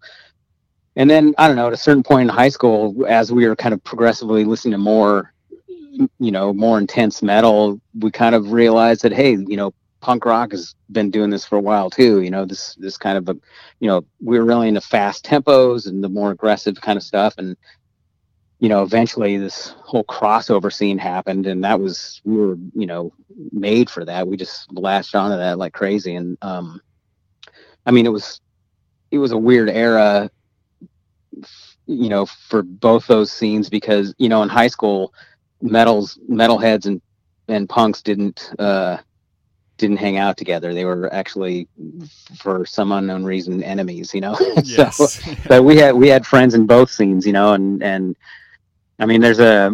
and 0.95 1.09
then 1.09 1.33
I 1.37 1.47
don't 1.47 1.55
know, 1.55 1.67
at 1.67 1.73
a 1.73 1.77
certain 1.77 2.03
point 2.03 2.29
in 2.29 2.35
high 2.35 2.49
school, 2.49 3.05
as 3.07 3.31
we 3.31 3.47
were 3.47 3.55
kind 3.55 3.73
of 3.73 3.83
progressively 3.83 4.43
listening 4.43 4.73
to 4.73 4.77
more 4.77 5.33
you 6.19 6.31
know 6.31 6.53
more 6.53 6.79
intense 6.79 7.21
metal 7.21 7.79
we 7.99 8.09
kind 8.09 8.33
of 8.33 8.51
realized 8.51 9.03
that 9.03 9.13
hey 9.13 9.37
you 9.47 9.55
know 9.55 9.71
punk 10.03 10.25
rock 10.25 10.51
has 10.51 10.75
been 10.91 11.09
doing 11.09 11.29
this 11.29 11.45
for 11.45 11.57
a 11.57 11.61
while 11.61 11.89
too. 11.89 12.21
You 12.21 12.29
know 12.29 12.45
this 12.45 12.75
this 12.75 12.97
kind 12.97 13.17
of 13.17 13.29
a 13.29 13.39
you 13.79 13.87
know 13.87 14.05
we 14.21 14.37
were 14.37 14.45
really 14.45 14.67
into 14.67 14.81
fast 14.81 15.25
tempos 15.25 15.87
and 15.87 16.03
the 16.03 16.09
more 16.09 16.31
aggressive 16.31 16.79
kind 16.81 16.97
of 16.97 17.03
stuff. 17.03 17.35
And 17.37 17.55
you 18.59 18.67
know 18.67 18.83
eventually 18.83 19.37
this 19.37 19.73
whole 19.79 20.03
crossover 20.03 20.71
scene 20.71 20.97
happened 20.97 21.47
and 21.47 21.63
that 21.63 21.79
was 21.79 22.21
we 22.25 22.35
were 22.35 22.57
you 22.75 22.85
know 22.85 23.13
made 23.53 23.89
for 23.89 24.03
that. 24.03 24.27
We 24.27 24.35
just 24.35 24.71
latched 24.73 25.15
onto 25.15 25.37
that 25.37 25.57
like 25.57 25.73
crazy. 25.73 26.15
And 26.15 26.37
um 26.41 26.81
i 27.85 27.91
mean 27.91 28.05
it 28.05 28.09
was 28.09 28.41
it 29.11 29.17
was 29.17 29.31
a 29.31 29.37
weird 29.37 29.69
era 29.69 30.29
you 31.85 32.09
know 32.09 32.25
for 32.25 32.61
both 32.63 33.07
those 33.07 33.31
scenes 33.31 33.69
because 33.69 34.13
you 34.17 34.29
know 34.29 34.43
in 34.43 34.49
high 34.49 34.67
school 34.67 35.13
metals 35.61 36.19
metalheads 36.29 36.85
and 36.85 37.01
and 37.47 37.67
punks 37.69 38.01
didn't 38.01 38.51
uh 38.59 38.97
didn't 39.77 39.97
hang 39.97 40.17
out 40.17 40.37
together. 40.37 40.73
They 40.73 40.85
were 40.85 41.11
actually 41.13 41.67
for 42.37 42.65
some 42.65 42.91
unknown 42.91 43.23
reason 43.23 43.63
enemies 43.63 44.13
you 44.13 44.21
know? 44.21 44.37
Yes. 44.63 44.97
so 44.97 45.33
but 45.47 45.63
we 45.63 45.77
had 45.77 45.95
we 45.95 46.07
had 46.07 46.25
friends 46.25 46.53
in 46.53 46.65
both 46.65 46.89
scenes 46.91 47.25
you 47.25 47.33
know 47.33 47.53
and 47.53 47.81
and 47.83 48.15
i 48.99 49.05
mean 49.05 49.21
there's 49.21 49.39
a 49.39 49.71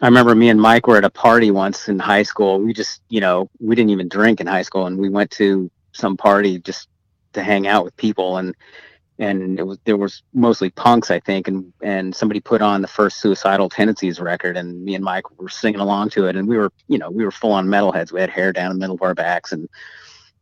i 0.00 0.06
remember 0.06 0.34
me 0.34 0.48
and 0.48 0.60
mike 0.60 0.86
were 0.86 0.96
at 0.96 1.04
a 1.04 1.10
party 1.10 1.50
once 1.50 1.88
in 1.88 1.98
high 1.98 2.22
school. 2.22 2.60
We 2.60 2.72
just 2.72 3.02
you 3.08 3.20
know 3.20 3.48
we 3.60 3.76
didn't 3.76 3.90
even 3.90 4.08
drink 4.08 4.40
in 4.40 4.46
high 4.46 4.62
school 4.62 4.86
and 4.86 4.98
we 4.98 5.08
went 5.08 5.30
to 5.32 5.70
some 5.92 6.16
party 6.16 6.58
just 6.58 6.88
to 7.34 7.42
hang 7.42 7.66
out 7.66 7.84
with 7.84 7.96
people 7.96 8.38
and 8.38 8.54
and 9.18 9.58
it 9.58 9.62
was 9.62 9.78
there 9.84 9.96
was 9.96 10.22
mostly 10.32 10.70
punks 10.70 11.10
i 11.10 11.20
think 11.20 11.48
and 11.48 11.72
and 11.82 12.14
somebody 12.14 12.40
put 12.40 12.62
on 12.62 12.80
the 12.80 12.88
first 12.88 13.20
suicidal 13.20 13.68
tendencies 13.68 14.20
record 14.20 14.56
and 14.56 14.82
me 14.84 14.94
and 14.94 15.04
mike 15.04 15.24
were 15.38 15.48
singing 15.48 15.80
along 15.80 16.08
to 16.08 16.26
it 16.26 16.36
and 16.36 16.48
we 16.48 16.56
were 16.56 16.72
you 16.88 16.98
know 16.98 17.10
we 17.10 17.24
were 17.24 17.30
full 17.30 17.52
on 17.52 17.66
metalheads. 17.66 18.12
We 18.12 18.20
had 18.20 18.30
hair 18.30 18.52
down 18.52 18.72
the 18.72 18.78
middle 18.78 18.94
of 18.94 19.02
our 19.02 19.14
backs 19.14 19.52
and 19.52 19.68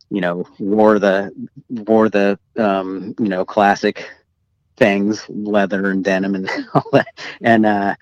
you 0.09 0.21
know 0.21 0.45
wore 0.59 0.99
the 0.99 1.31
wore 1.69 2.09
the 2.09 2.37
um 2.57 3.15
you 3.19 3.29
know 3.29 3.45
classic 3.45 4.09
things 4.77 5.25
leather 5.29 5.91
and 5.91 6.03
denim 6.03 6.35
and 6.35 6.49
all 6.73 6.89
that. 6.91 7.07
And 7.41 7.65
uh 7.65 7.95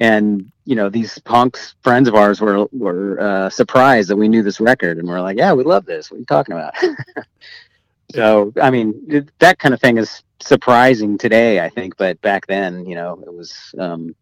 and 0.00 0.50
you 0.64 0.76
know 0.76 0.88
these 0.88 1.18
punks 1.20 1.74
friends 1.82 2.08
of 2.08 2.14
ours 2.14 2.40
were 2.40 2.66
were 2.72 3.18
uh 3.20 3.50
surprised 3.50 4.08
that 4.10 4.16
we 4.16 4.28
knew 4.28 4.42
this 4.42 4.60
record 4.60 4.98
and 4.98 5.08
we're 5.08 5.20
like 5.20 5.38
yeah 5.38 5.52
we 5.52 5.64
love 5.64 5.86
this. 5.86 6.10
What 6.10 6.16
are 6.16 6.20
you 6.20 6.26
talking 6.26 6.54
about 6.54 6.74
so 8.14 8.52
i 8.62 8.70
mean 8.70 8.94
it- 9.08 9.30
that 9.38 9.58
kind 9.58 9.74
of 9.74 9.80
thing 9.80 9.98
is 9.98 10.22
surprising 10.40 11.18
today 11.18 11.60
i 11.60 11.68
think 11.68 11.96
but 11.96 12.20
back 12.22 12.46
then 12.46 12.84
you 12.86 12.94
know 12.94 13.22
it 13.26 13.32
was 13.32 13.74
um 13.78 14.14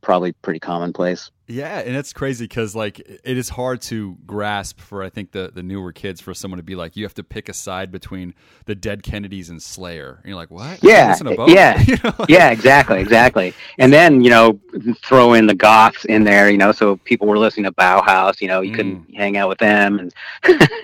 probably 0.00 0.32
pretty 0.42 0.58
commonplace 0.58 1.30
Yeah, 1.46 1.78
and 1.78 1.94
it's 1.94 2.12
crazy 2.12 2.46
because 2.46 2.74
like 2.74 2.98
it 2.98 3.36
is 3.38 3.50
hard 3.50 3.80
to 3.82 4.16
grasp 4.26 4.80
for 4.80 5.04
I 5.04 5.08
think 5.10 5.30
the 5.30 5.52
the 5.54 5.62
newer 5.62 5.92
kids 5.92 6.20
for 6.20 6.34
someone 6.34 6.56
to 6.58 6.64
be 6.64 6.74
like 6.74 6.96
you 6.96 7.04
have 7.04 7.14
to 7.14 7.22
pick 7.22 7.48
a 7.48 7.52
side 7.52 7.92
between 7.92 8.34
the 8.64 8.74
Dead 8.74 9.04
Kennedys 9.04 9.48
and 9.48 9.62
Slayer. 9.62 10.18
And 10.20 10.26
you're 10.26 10.34
like, 10.34 10.50
what? 10.50 10.82
Yeah, 10.82 11.16
both? 11.22 11.50
yeah, 11.50 11.80
You 11.86 11.96
know, 12.02 12.12
like- 12.18 12.28
yeah 12.28 12.50
exactly 12.50 12.98
exactly 13.00 13.54
and 13.78 13.92
then 13.92 14.24
you 14.24 14.30
know 14.30 14.58
throw 15.04 15.34
in 15.34 15.46
the 15.46 15.54
goths 15.54 16.04
in 16.06 16.24
there 16.24 16.50
you 16.50 16.58
know 16.58 16.72
so 16.72 16.96
people 17.04 17.28
were 17.28 17.38
listening 17.38 17.66
to 17.66 17.72
bauhaus 17.72 18.40
you 18.40 18.48
know 18.48 18.60
you 18.60 18.72
couldn't 18.72 19.14
hang 19.14 19.36
out 19.36 19.48
with 19.48 19.58
them 19.58 20.00
and 20.00 20.12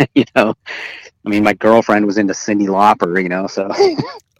you 0.14 0.24
know 0.36 0.54
i 1.28 1.30
mean 1.30 1.44
my 1.44 1.52
girlfriend 1.52 2.06
was 2.06 2.18
into 2.18 2.32
cyndi 2.32 2.66
lauper 2.66 3.22
you 3.22 3.28
know 3.28 3.46
so. 3.46 3.70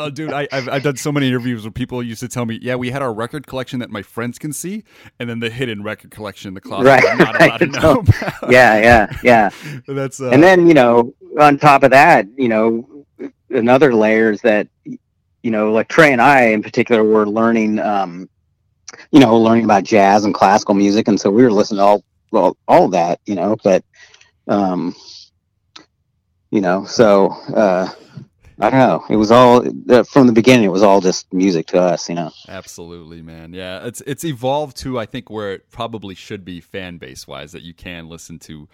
Oh, 0.01 0.11
dude, 0.11 0.33
I, 0.33 0.47
I've, 0.53 0.69
I've 0.69 0.83
done 0.85 0.97
so 0.97 1.11
many 1.11 1.27
interviews 1.27 1.65
where 1.65 1.73
people 1.73 2.01
used 2.05 2.21
to 2.21 2.29
tell 2.29 2.47
me, 2.47 2.61
yeah, 2.63 2.77
we 2.77 2.93
had 2.93 3.03
our 3.03 3.13
record 3.13 3.49
collection 3.49 3.81
that 3.81 3.91
my 3.91 4.03
friends 4.03 4.39
can 4.39 4.53
see, 4.53 4.85
and 5.19 5.29
then 5.29 5.41
the 5.41 5.51
hidden 5.51 5.83
record 5.83 6.13
collection 6.13 6.47
in 6.47 6.55
the 6.55 6.61
closet. 6.61 6.87
Right, 6.87 7.05
I'm 7.05 7.19
not 7.19 7.35
allowed 7.35 7.57
to 7.57 7.67
know 7.81 7.93
about. 7.99 8.49
yeah 8.49 8.79
yeah 8.79 9.19
yeah. 9.25 9.51
That's 9.89 10.21
uh, 10.21 10.31
and 10.31 10.41
then 10.41 10.69
you 10.69 10.75
know 10.75 11.15
on 11.41 11.59
top 11.59 11.83
of 11.83 11.91
that 11.91 12.29
you 12.37 12.49
know 12.49 13.07
another 13.51 13.93
layer 13.93 14.31
is 14.31 14.41
that 14.43 14.69
you 14.85 15.51
know 15.51 15.73
like 15.73 15.89
trey 15.89 16.13
and 16.13 16.23
i 16.23 16.43
in 16.43 16.63
particular 16.63 17.03
were 17.03 17.27
learning 17.27 17.79
um 17.79 18.29
you 19.11 19.21
know 19.21 19.39
learning 19.39 19.65
about 19.65 19.85
jazz 19.85 20.25
and 20.25 20.35
classical 20.35 20.75
music 20.75 21.09
and 21.09 21.21
so 21.21 21.31
we 21.31 21.43
were 21.43 21.51
listening 21.51 21.79
to 21.79 21.85
all 21.85 22.05
well 22.31 22.57
all 22.67 22.87
of 22.87 22.93
that 22.93 23.21
you 23.27 23.35
know 23.35 23.57
but 23.63 23.85
um 24.49 24.95
you 26.51 26.61
know 26.61 26.85
so 26.85 27.29
uh 27.55 27.89
i 28.61 28.71
don't 28.71 28.81
know 28.81 29.05
it 29.09 29.17
was 29.17 29.31
all 29.31 29.63
uh, 29.91 30.03
from 30.03 30.27
the 30.27 30.33
beginning 30.33 30.65
it 30.65 30.73
was 30.73 30.83
all 30.83 31.01
just 31.01 31.33
music 31.33 31.67
to 31.67 31.79
us 31.81 32.09
you 32.09 32.15
know 32.15 32.31
Absolutely, 32.49 33.23
man. 33.23 33.53
Yeah, 33.53 33.87
it's 33.87 34.01
it's 34.07 34.25
evolved 34.25 34.77
to 34.79 34.99
I 34.99 35.07
think 35.07 35.29
where 35.31 35.53
it 35.53 35.71
probably 35.71 36.15
should 36.15 36.45
be 36.45 36.61
fan 36.61 36.99
base 36.99 37.27
wise 37.29 37.53
that 37.53 37.63
you 37.63 37.75
can 37.75 38.09
listen 38.09 38.39
to 38.41 38.69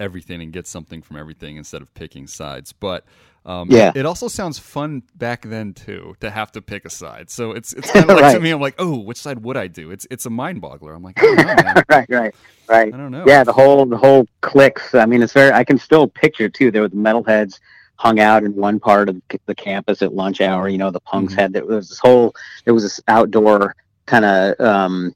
everything 0.00 0.40
and 0.42 0.52
get 0.52 0.66
something 0.66 1.02
from 1.02 1.16
everything 1.16 1.56
instead 1.56 1.82
of 1.82 1.92
picking 1.94 2.26
sides. 2.26 2.72
But 2.72 3.04
um, 3.46 3.70
Yeah. 3.70 3.92
it 3.94 4.04
also 4.06 4.28
sounds 4.28 4.58
fun 4.58 5.02
back 5.14 5.42
then 5.42 5.72
too 5.74 6.14
to 6.20 6.30
have 6.30 6.50
to 6.52 6.60
pick 6.62 6.84
a 6.84 6.90
side. 6.90 7.30
So 7.30 7.52
it's 7.52 7.72
it's 7.72 7.90
kind 7.92 8.10
of 8.10 8.18
like 8.20 8.34
to 8.34 8.40
me, 8.40 8.50
I'm 8.50 8.60
like, 8.60 8.74
oh, 8.78 8.98
which 8.98 9.18
side 9.18 9.42
would 9.44 9.56
I 9.56 9.66
do? 9.66 9.90
It's 9.90 10.06
it's 10.10 10.26
a 10.26 10.30
mind 10.30 10.60
boggler. 10.62 10.94
I'm 10.96 11.02
like, 11.02 11.18
I 11.18 11.22
don't 11.22 11.36
know, 11.36 11.44
man. 11.62 11.84
right 11.88 12.06
right 12.10 12.34
right 12.68 12.92
I 12.94 12.96
don't 12.96 13.10
know. 13.12 13.24
yeah 13.26 13.44
the 13.44 13.52
whole 13.52 13.84
the 13.86 13.96
whole 13.96 14.26
cliques 14.42 14.94
i 14.94 15.04
mean 15.04 15.22
it's 15.22 15.32
very 15.32 15.50
i 15.52 15.64
can 15.64 15.76
still 15.76 16.06
picture 16.06 16.48
too 16.48 16.70
there 16.70 16.82
were 16.82 16.88
the 16.88 16.94
metalheads 16.94 17.58
hung 17.96 18.20
out 18.20 18.44
in 18.44 18.54
one 18.54 18.78
part 18.78 19.08
of 19.08 19.20
the 19.46 19.54
campus 19.56 20.02
at 20.02 20.14
lunch 20.14 20.40
hour 20.40 20.68
you 20.68 20.78
know 20.78 20.88
the 20.92 21.00
punks 21.00 21.34
Mhm. 21.34 21.38
had 21.40 21.52
there 21.52 21.64
was 21.66 21.88
this 21.88 21.98
whole 21.98 22.32
there 22.64 22.72
was 22.72 22.84
this 22.84 23.00
outdoor 23.08 23.74
kind 24.06 24.24
of 24.24 24.60
um 24.60 25.12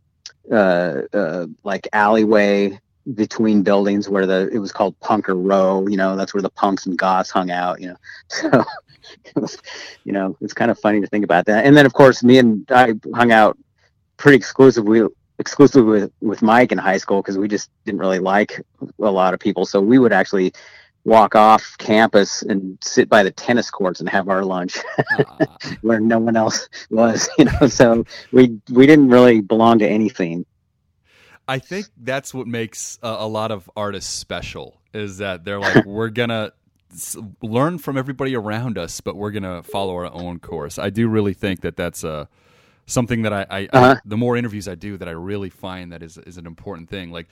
uh, 0.50 1.02
uh 1.12 1.46
like 1.62 1.86
alleyway 1.92 2.76
between 3.12 3.62
buildings 3.62 4.08
where 4.08 4.24
the 4.24 4.48
it 4.50 4.58
was 4.58 4.72
called 4.72 4.98
punker 5.00 5.34
row 5.36 5.86
you 5.86 5.96
know 5.96 6.16
that's 6.16 6.32
where 6.32 6.42
the 6.42 6.48
punks 6.50 6.86
and 6.86 6.96
goths 6.96 7.30
hung 7.30 7.50
out 7.50 7.78
you 7.80 7.88
know 7.88 7.96
so 8.28 8.64
was, 9.36 9.58
you 10.04 10.12
know 10.12 10.34
it's 10.40 10.54
kind 10.54 10.70
of 10.70 10.78
funny 10.78 11.00
to 11.02 11.06
think 11.06 11.22
about 11.22 11.44
that 11.44 11.66
and 11.66 11.76
then 11.76 11.84
of 11.84 11.92
course 11.92 12.22
me 12.22 12.38
and 12.38 12.64
i 12.70 12.94
hung 13.14 13.30
out 13.30 13.58
pretty 14.16 14.36
exclusively 14.36 15.02
exclusively 15.38 16.00
with 16.00 16.12
with 16.20 16.42
Mike 16.42 16.72
in 16.72 16.78
high 16.78 16.96
school 16.96 17.20
because 17.22 17.38
we 17.38 17.48
just 17.48 17.70
didn't 17.84 18.00
really 18.00 18.18
like 18.18 18.60
a 19.00 19.10
lot 19.10 19.34
of 19.34 19.40
people. 19.40 19.66
So 19.66 19.80
we 19.80 19.98
would 19.98 20.12
actually 20.12 20.52
walk 21.04 21.34
off 21.34 21.76
campus 21.78 22.42
and 22.42 22.78
sit 22.82 23.08
by 23.08 23.22
the 23.22 23.30
tennis 23.30 23.70
courts 23.70 24.00
and 24.00 24.08
have 24.08 24.28
our 24.28 24.42
lunch 24.42 24.78
Ah, 25.18 25.38
where 25.82 26.00
no 26.00 26.18
one 26.18 26.36
else 26.36 26.68
was. 26.90 27.28
You 27.38 27.46
know, 27.46 27.66
so 27.66 28.04
we 28.32 28.58
we 28.70 28.86
didn't 28.86 29.08
really 29.08 29.40
belong 29.40 29.78
to 29.80 29.88
anything. 29.88 30.46
I 31.46 31.58
think 31.58 31.86
that's 31.96 32.32
what 32.32 32.46
makes 32.46 32.98
a, 33.02 33.08
a 33.20 33.28
lot 33.28 33.50
of 33.50 33.70
artists 33.76 34.12
special 34.12 34.80
is 34.92 35.18
that 35.18 35.44
they're 35.44 35.60
like, 35.60 35.84
we're 35.86 36.08
gonna 36.08 36.52
s- 36.92 37.16
learn 37.42 37.78
from 37.78 37.98
everybody 37.98 38.34
around 38.34 38.78
us, 38.78 39.00
but 39.00 39.16
we're 39.16 39.30
gonna 39.30 39.62
follow 39.62 39.94
our 39.94 40.12
own 40.12 40.38
course. 40.38 40.78
I 40.78 40.90
do 40.90 41.08
really 41.08 41.34
think 41.34 41.60
that 41.60 41.76
that's 41.76 42.02
a 42.04 42.28
something 42.86 43.22
that 43.22 43.32
I, 43.32 43.46
I, 43.50 43.68
Uh-huh. 43.72 43.94
I 43.96 44.00
the 44.04 44.16
more 44.16 44.36
interviews 44.36 44.68
I 44.68 44.74
do 44.74 44.96
that 44.98 45.08
I 45.08 45.12
really 45.12 45.50
find 45.50 45.92
that 45.92 46.02
is 46.02 46.16
is 46.18 46.36
an 46.38 46.46
important 46.46 46.88
thing. 46.88 47.10
Like 47.10 47.28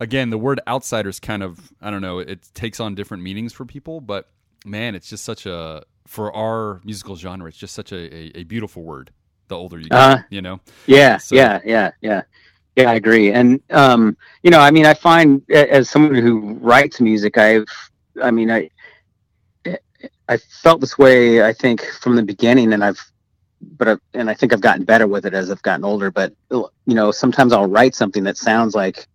again, 0.00 0.30
the 0.30 0.38
word 0.38 0.60
outsiders 0.66 1.20
kind 1.20 1.42
of 1.42 1.72
I 1.80 1.90
don't 1.90 2.02
know, 2.02 2.18
it 2.18 2.48
takes 2.54 2.80
on 2.80 2.94
different 2.94 3.22
meanings 3.22 3.52
for 3.52 3.64
people, 3.64 4.00
but 4.00 4.28
man, 4.64 4.94
it's 4.94 5.08
just 5.08 5.24
such 5.24 5.46
a 5.46 5.84
for 6.06 6.34
our 6.34 6.80
musical 6.84 7.16
genre, 7.16 7.48
it's 7.48 7.58
just 7.58 7.74
such 7.74 7.92
a, 7.92 8.14
a, 8.14 8.40
a 8.40 8.44
beautiful 8.44 8.82
word. 8.82 9.10
The 9.48 9.56
older 9.56 9.78
you 9.78 9.88
get, 9.88 9.98
Uh-huh. 9.98 10.22
you 10.30 10.42
know. 10.42 10.60
Yeah, 10.86 11.16
So- 11.18 11.34
yeah, 11.36 11.60
yeah, 11.64 11.90
yeah. 12.00 12.22
Yeah, 12.78 12.92
I 12.92 12.94
agree. 12.94 13.32
And 13.32 13.60
um, 13.70 14.16
you 14.44 14.52
know, 14.52 14.60
I 14.60 14.70
mean, 14.70 14.86
I 14.86 14.94
find 14.94 15.42
as 15.50 15.90
someone 15.90 16.14
who 16.14 16.54
writes 16.60 17.00
music, 17.00 17.36
I've, 17.36 17.66
I 18.22 18.30
mean, 18.30 18.52
I, 18.52 18.70
I 20.28 20.36
felt 20.36 20.80
this 20.80 20.96
way. 20.96 21.42
I 21.42 21.52
think 21.52 21.84
from 21.84 22.14
the 22.14 22.22
beginning, 22.22 22.72
and 22.72 22.84
I've, 22.84 23.04
but 23.60 23.88
I've, 23.88 24.00
and 24.14 24.30
I 24.30 24.34
think 24.34 24.52
I've 24.52 24.60
gotten 24.60 24.84
better 24.84 25.08
with 25.08 25.26
it 25.26 25.34
as 25.34 25.50
I've 25.50 25.62
gotten 25.62 25.84
older. 25.84 26.12
But 26.12 26.32
you 26.52 26.70
know, 26.86 27.10
sometimes 27.10 27.52
I'll 27.52 27.66
write 27.66 27.96
something 27.96 28.22
that 28.22 28.36
sounds 28.36 28.76
like, 28.76 29.08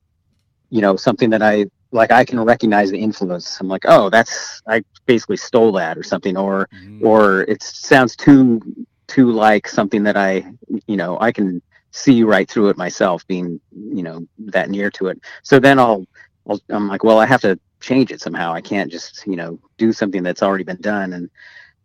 you 0.69 0.81
know, 0.81 0.97
something 0.97 1.29
that 1.29 1.41
I 1.41 1.67
like. 1.93 2.11
I 2.11 2.25
can 2.25 2.41
recognize 2.41 2.91
the 2.91 2.99
influence. 2.99 3.61
I'm 3.61 3.69
like, 3.69 3.85
oh, 3.87 4.09
that's 4.09 4.61
I 4.67 4.83
basically 5.05 5.37
stole 5.37 5.71
that 5.73 5.97
or 5.97 6.03
something, 6.03 6.35
or 6.35 6.67
Mm. 6.73 7.01
or 7.01 7.43
it 7.43 7.63
sounds 7.63 8.17
too 8.17 8.61
too 9.07 9.31
like 9.31 9.69
something 9.69 10.03
that 10.03 10.17
I 10.17 10.51
you 10.85 10.97
know 10.97 11.17
I 11.21 11.31
can 11.31 11.61
see 11.93 12.23
right 12.23 12.49
through 12.49 12.69
it 12.69 12.77
myself, 12.77 13.25
being 13.27 13.61
you 13.71 14.03
know 14.03 14.27
that 14.39 14.69
near 14.69 14.91
to 14.91 15.07
it. 15.07 15.21
So 15.43 15.59
then 15.59 15.79
I'll, 15.79 16.05
I'll 16.49 16.59
I'm 16.69 16.89
like, 16.89 17.03
well, 17.03 17.19
I 17.19 17.25
have 17.25 17.41
to 17.41 17.57
change 17.79 18.11
it 18.11 18.19
somehow. 18.19 18.51
I 18.51 18.61
can't 18.61 18.91
just 18.91 19.25
you 19.25 19.37
know 19.37 19.59
do 19.77 19.93
something 19.93 20.23
that's 20.23 20.43
already 20.43 20.65
been 20.65 20.81
done. 20.81 21.13
And 21.13 21.29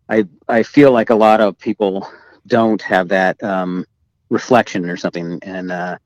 I 0.09 0.25
I 0.47 0.63
feel 0.63 0.91
like 0.91 1.11
a 1.11 1.15
lot 1.15 1.39
of 1.39 1.57
people 1.57 2.09
don't 2.47 2.81
have 2.81 3.07
that 3.09 3.41
um, 3.43 3.85
reflection 4.29 4.89
or 4.89 4.97
something, 4.97 5.39
and 5.43 5.71
uh, 5.71 5.97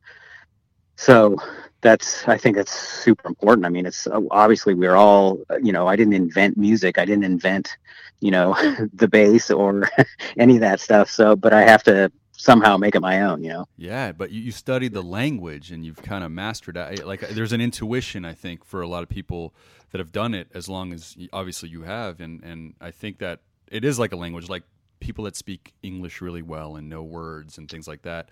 so 0.97 1.38
that's 1.82 2.28
I 2.28 2.38
think 2.38 2.58
that's 2.58 2.72
super 2.78 3.28
important. 3.28 3.66
I 3.66 3.70
mean, 3.70 3.86
it's 3.86 4.06
uh, 4.08 4.20
obviously 4.32 4.74
we're 4.74 4.95
all 4.95 5.39
you 5.62 5.72
know 5.72 5.88
I 5.88 5.95
didn't 5.95 6.14
invent 6.14 6.58
music. 6.58 6.97
I 6.97 7.06
didn't 7.06 7.24
invent 7.24 7.78
you 8.20 8.32
know 8.32 8.54
the 8.93 9.08
bass 9.08 9.49
or 9.49 9.89
any 10.38 10.56
of 10.56 10.62
that 10.62 10.82
stuff. 10.82 11.10
So, 11.10 11.38
but 11.38 11.54
I 11.54 11.62
have 11.62 11.84
to 11.84 12.12
somehow 12.43 12.77
make 12.77 12.95
it 12.95 13.01
my 13.01 13.21
own. 13.21 13.43
You 13.43 13.49
know. 13.49 13.65
Yeah, 13.77 14.11
but 14.11 14.31
you, 14.31 14.41
you 14.41 14.51
studied 14.51 14.93
the 14.93 15.01
language 15.01 15.71
and 15.71 15.85
you've 15.85 16.01
kind 16.01 16.23
of 16.23 16.31
mastered 16.31 16.77
it. 16.77 17.05
Like 17.07 17.21
there's 17.21 17.53
an 17.53 17.61
intuition 17.61 18.25
I 18.25 18.33
think 18.33 18.65
for 18.65 18.81
a 18.81 18.87
lot 18.87 19.03
of 19.03 19.09
people 19.09 19.53
that 19.91 19.99
have 19.99 20.11
done 20.11 20.33
it 20.33 20.47
as 20.53 20.67
long 20.67 20.93
as 20.93 21.15
obviously 21.31 21.69
you 21.69 21.83
have, 21.83 22.19
and 22.19 22.43
and 22.43 22.75
I 22.81 22.91
think 22.91 23.19
that 23.19 23.41
it 23.71 23.85
is 23.85 23.97
like 23.97 24.11
a 24.11 24.17
language 24.17 24.49
like 24.49 24.63
people 24.99 25.23
that 25.25 25.35
speak 25.35 25.73
English 25.81 26.21
really 26.21 26.41
well 26.41 26.75
and 26.75 26.89
know 26.89 27.03
words 27.03 27.57
and 27.57 27.69
things 27.69 27.87
like 27.87 28.03
that 28.03 28.29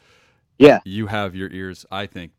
yeah 0.61 0.79
you 0.85 1.07
have 1.07 1.35
your 1.35 1.49
ears 1.49 1.85
i 1.91 2.05
think 2.05 2.31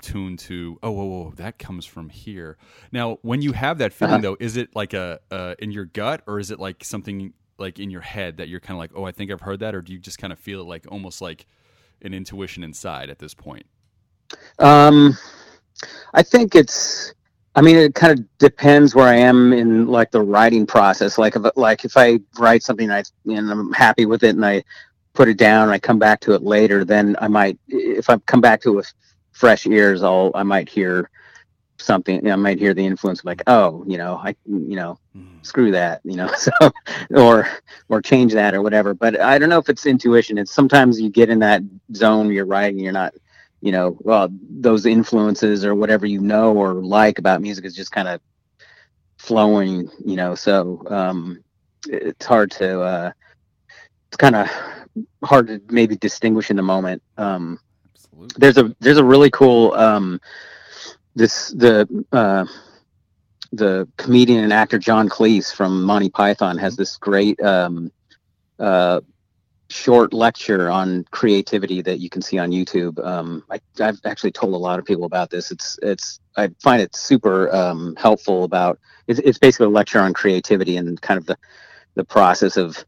tuned 0.00 0.38
to 0.38 0.78
oh 0.82 0.90
whoa, 0.90 1.04
whoa 1.04 1.32
that 1.36 1.58
comes 1.58 1.84
from 1.84 2.08
here 2.08 2.56
now 2.92 3.18
when 3.22 3.42
you 3.42 3.52
have 3.52 3.78
that 3.78 3.92
feeling 3.92 4.14
uh-huh. 4.14 4.22
though 4.22 4.36
is 4.38 4.56
it 4.56 4.74
like 4.74 4.94
a 4.94 5.18
uh, 5.30 5.54
in 5.58 5.70
your 5.70 5.84
gut 5.84 6.22
or 6.26 6.38
is 6.38 6.50
it 6.50 6.60
like 6.60 6.84
something 6.84 7.32
like 7.58 7.78
in 7.78 7.90
your 7.90 8.00
head 8.00 8.36
that 8.36 8.48
you're 8.48 8.60
kind 8.60 8.76
of 8.76 8.78
like 8.78 8.90
oh 8.94 9.04
i 9.04 9.12
think 9.12 9.30
i've 9.30 9.42
heard 9.42 9.60
that 9.60 9.74
or 9.74 9.82
do 9.82 9.92
you 9.92 9.98
just 9.98 10.18
kind 10.18 10.32
of 10.32 10.38
feel 10.38 10.60
it 10.60 10.64
like 10.64 10.84
almost 10.90 11.20
like 11.20 11.46
an 12.02 12.12
intuition 12.14 12.64
inside 12.64 13.10
at 13.10 13.18
this 13.18 13.34
point 13.34 13.66
um 14.58 15.16
i 16.14 16.22
think 16.22 16.54
it's 16.54 17.12
I 17.56 17.60
mean, 17.60 17.76
it 17.76 17.94
kind 17.94 18.18
of 18.18 18.38
depends 18.38 18.96
where 18.96 19.06
I 19.06 19.14
am 19.14 19.52
in 19.52 19.86
like 19.86 20.10
the 20.10 20.22
writing 20.22 20.66
process. 20.66 21.18
Like 21.18 21.36
if 21.36 21.44
like 21.54 21.84
if 21.84 21.96
I 21.96 22.18
write 22.36 22.64
something 22.64 22.90
I 22.90 23.04
and 23.26 23.48
I'm 23.50 23.72
happy 23.72 24.06
with 24.06 24.24
it 24.24 24.34
and 24.34 24.44
I 24.44 24.64
put 25.14 25.28
it 25.28 25.38
down 25.38 25.64
and 25.64 25.72
I 25.72 25.78
come 25.78 25.98
back 25.98 26.20
to 26.20 26.34
it 26.34 26.42
later, 26.42 26.84
then 26.84 27.16
I 27.20 27.28
might, 27.28 27.58
if 27.68 28.10
I 28.10 28.18
come 28.18 28.40
back 28.40 28.60
to 28.62 28.72
it 28.72 28.76
with 28.76 28.92
fresh 29.32 29.66
ears, 29.66 30.02
I'll, 30.02 30.32
I 30.34 30.42
might 30.42 30.68
hear 30.68 31.08
something, 31.78 32.30
I 32.30 32.36
might 32.36 32.58
hear 32.58 32.74
the 32.74 32.84
influence 32.84 33.24
like, 33.24 33.42
oh, 33.46 33.84
you 33.86 33.98
know, 33.98 34.16
I, 34.22 34.34
you 34.46 34.76
know, 34.76 34.98
mm. 35.16 35.44
screw 35.44 35.70
that, 35.72 36.00
you 36.04 36.16
know, 36.16 36.30
so, 36.36 36.52
or, 37.10 37.48
or 37.88 38.02
change 38.02 38.32
that 38.32 38.54
or 38.54 38.62
whatever. 38.62 38.94
But 38.94 39.20
I 39.20 39.38
don't 39.38 39.48
know 39.48 39.58
if 39.58 39.68
it's 39.68 39.86
intuition. 39.86 40.38
It's 40.38 40.52
sometimes 40.52 41.00
you 41.00 41.10
get 41.10 41.30
in 41.30 41.38
that 41.40 41.62
zone, 41.94 42.30
you're 42.30 42.46
writing, 42.46 42.78
you're 42.78 42.92
not, 42.92 43.14
you 43.60 43.72
know, 43.72 43.96
well, 44.00 44.28
those 44.50 44.86
influences 44.86 45.64
or 45.64 45.74
whatever 45.74 46.06
you 46.06 46.20
know 46.20 46.54
or 46.54 46.74
like 46.74 47.18
about 47.18 47.42
music 47.42 47.64
is 47.64 47.74
just 47.74 47.92
kind 47.92 48.08
of 48.08 48.20
flowing, 49.16 49.88
you 50.04 50.16
know, 50.16 50.34
so, 50.34 50.82
um, 50.88 51.42
it's 51.88 52.24
hard 52.24 52.50
to, 52.52 52.80
uh, 52.80 53.12
it's 54.08 54.16
kind 54.16 54.36
of 54.36 54.48
hard 55.24 55.48
to 55.48 55.60
maybe 55.68 55.96
distinguish 55.96 56.50
in 56.50 56.56
the 56.56 56.62
moment. 56.62 57.02
Um, 57.18 57.58
Absolutely. 57.94 58.36
There's 58.38 58.58
a 58.58 58.76
there's 58.80 58.98
a 58.98 59.04
really 59.04 59.30
cool 59.30 59.72
um, 59.72 60.20
this 61.14 61.50
the 61.50 62.04
uh, 62.12 62.44
the 63.52 63.88
comedian 63.96 64.44
and 64.44 64.52
actor 64.52 64.78
John 64.78 65.08
Cleese 65.08 65.54
from 65.54 65.84
Monty 65.84 66.10
Python 66.10 66.58
has 66.58 66.76
this 66.76 66.96
great 66.96 67.40
um, 67.40 67.92
uh, 68.58 69.00
short 69.70 70.12
lecture 70.12 70.70
on 70.70 71.04
creativity 71.10 71.82
that 71.82 71.98
you 71.98 72.10
can 72.10 72.22
see 72.22 72.38
on 72.38 72.50
YouTube. 72.50 73.04
Um, 73.04 73.44
I, 73.50 73.60
have 73.78 73.98
actually 74.04 74.32
told 74.32 74.54
a 74.54 74.58
lot 74.58 74.78
of 74.78 74.84
people 74.84 75.04
about 75.04 75.30
this. 75.30 75.50
It's 75.50 75.78
it's 75.82 76.20
I 76.36 76.50
find 76.62 76.82
it 76.82 76.94
super 76.96 77.54
um, 77.54 77.94
helpful 77.96 78.44
about 78.44 78.78
it's, 79.06 79.20
it's 79.20 79.38
basically 79.38 79.66
a 79.66 79.70
lecture 79.70 80.00
on 80.00 80.12
creativity 80.12 80.76
and 80.76 81.00
kind 81.00 81.18
of 81.18 81.26
the 81.26 81.36
the 81.94 82.04
process 82.04 82.56
of 82.56 82.84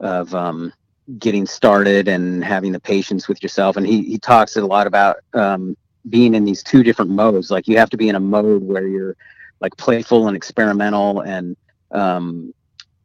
of 0.00 0.34
um, 0.34 0.72
getting 1.18 1.46
started 1.46 2.08
and 2.08 2.44
having 2.44 2.72
the 2.72 2.80
patience 2.80 3.28
with 3.28 3.42
yourself. 3.42 3.76
And 3.76 3.86
he, 3.86 4.02
he 4.02 4.18
talks 4.18 4.56
a 4.56 4.64
lot 4.64 4.86
about 4.86 5.16
um, 5.32 5.76
being 6.10 6.34
in 6.34 6.44
these 6.44 6.62
two 6.62 6.82
different 6.82 7.10
modes. 7.10 7.50
Like 7.50 7.68
you 7.68 7.78
have 7.78 7.90
to 7.90 7.96
be 7.96 8.08
in 8.08 8.14
a 8.14 8.20
mode 8.20 8.62
where 8.62 8.86
you're 8.86 9.16
like 9.60 9.76
playful 9.76 10.28
and 10.28 10.36
experimental 10.36 11.20
and, 11.20 11.56
um, 11.90 12.54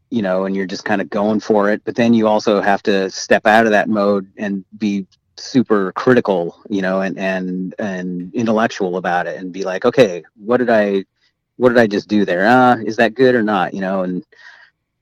you 0.09 0.21
know, 0.21 0.45
and 0.45 0.55
you're 0.55 0.67
just 0.67 0.85
kind 0.85 1.01
of 1.01 1.09
going 1.09 1.39
for 1.39 1.71
it. 1.71 1.81
But 1.83 1.95
then 1.95 2.13
you 2.13 2.27
also 2.27 2.61
have 2.61 2.83
to 2.83 3.09
step 3.09 3.47
out 3.47 3.65
of 3.65 3.71
that 3.71 3.89
mode 3.89 4.31
and 4.37 4.63
be 4.77 5.07
super 5.37 5.91
critical, 5.93 6.61
you 6.69 6.81
know, 6.81 7.01
and, 7.01 7.17
and, 7.17 7.73
and 7.79 8.33
intellectual 8.35 8.97
about 8.97 9.25
it 9.25 9.37
and 9.37 9.51
be 9.51 9.63
like, 9.63 9.85
okay, 9.85 10.23
what 10.35 10.57
did 10.57 10.69
I, 10.69 11.05
what 11.57 11.69
did 11.69 11.79
I 11.79 11.87
just 11.87 12.07
do 12.07 12.25
there? 12.25 12.45
Uh, 12.45 12.77
is 12.77 12.97
that 12.97 13.15
good 13.15 13.33
or 13.33 13.43
not? 13.43 13.73
You 13.73 13.81
know, 13.81 14.03
and, 14.03 14.23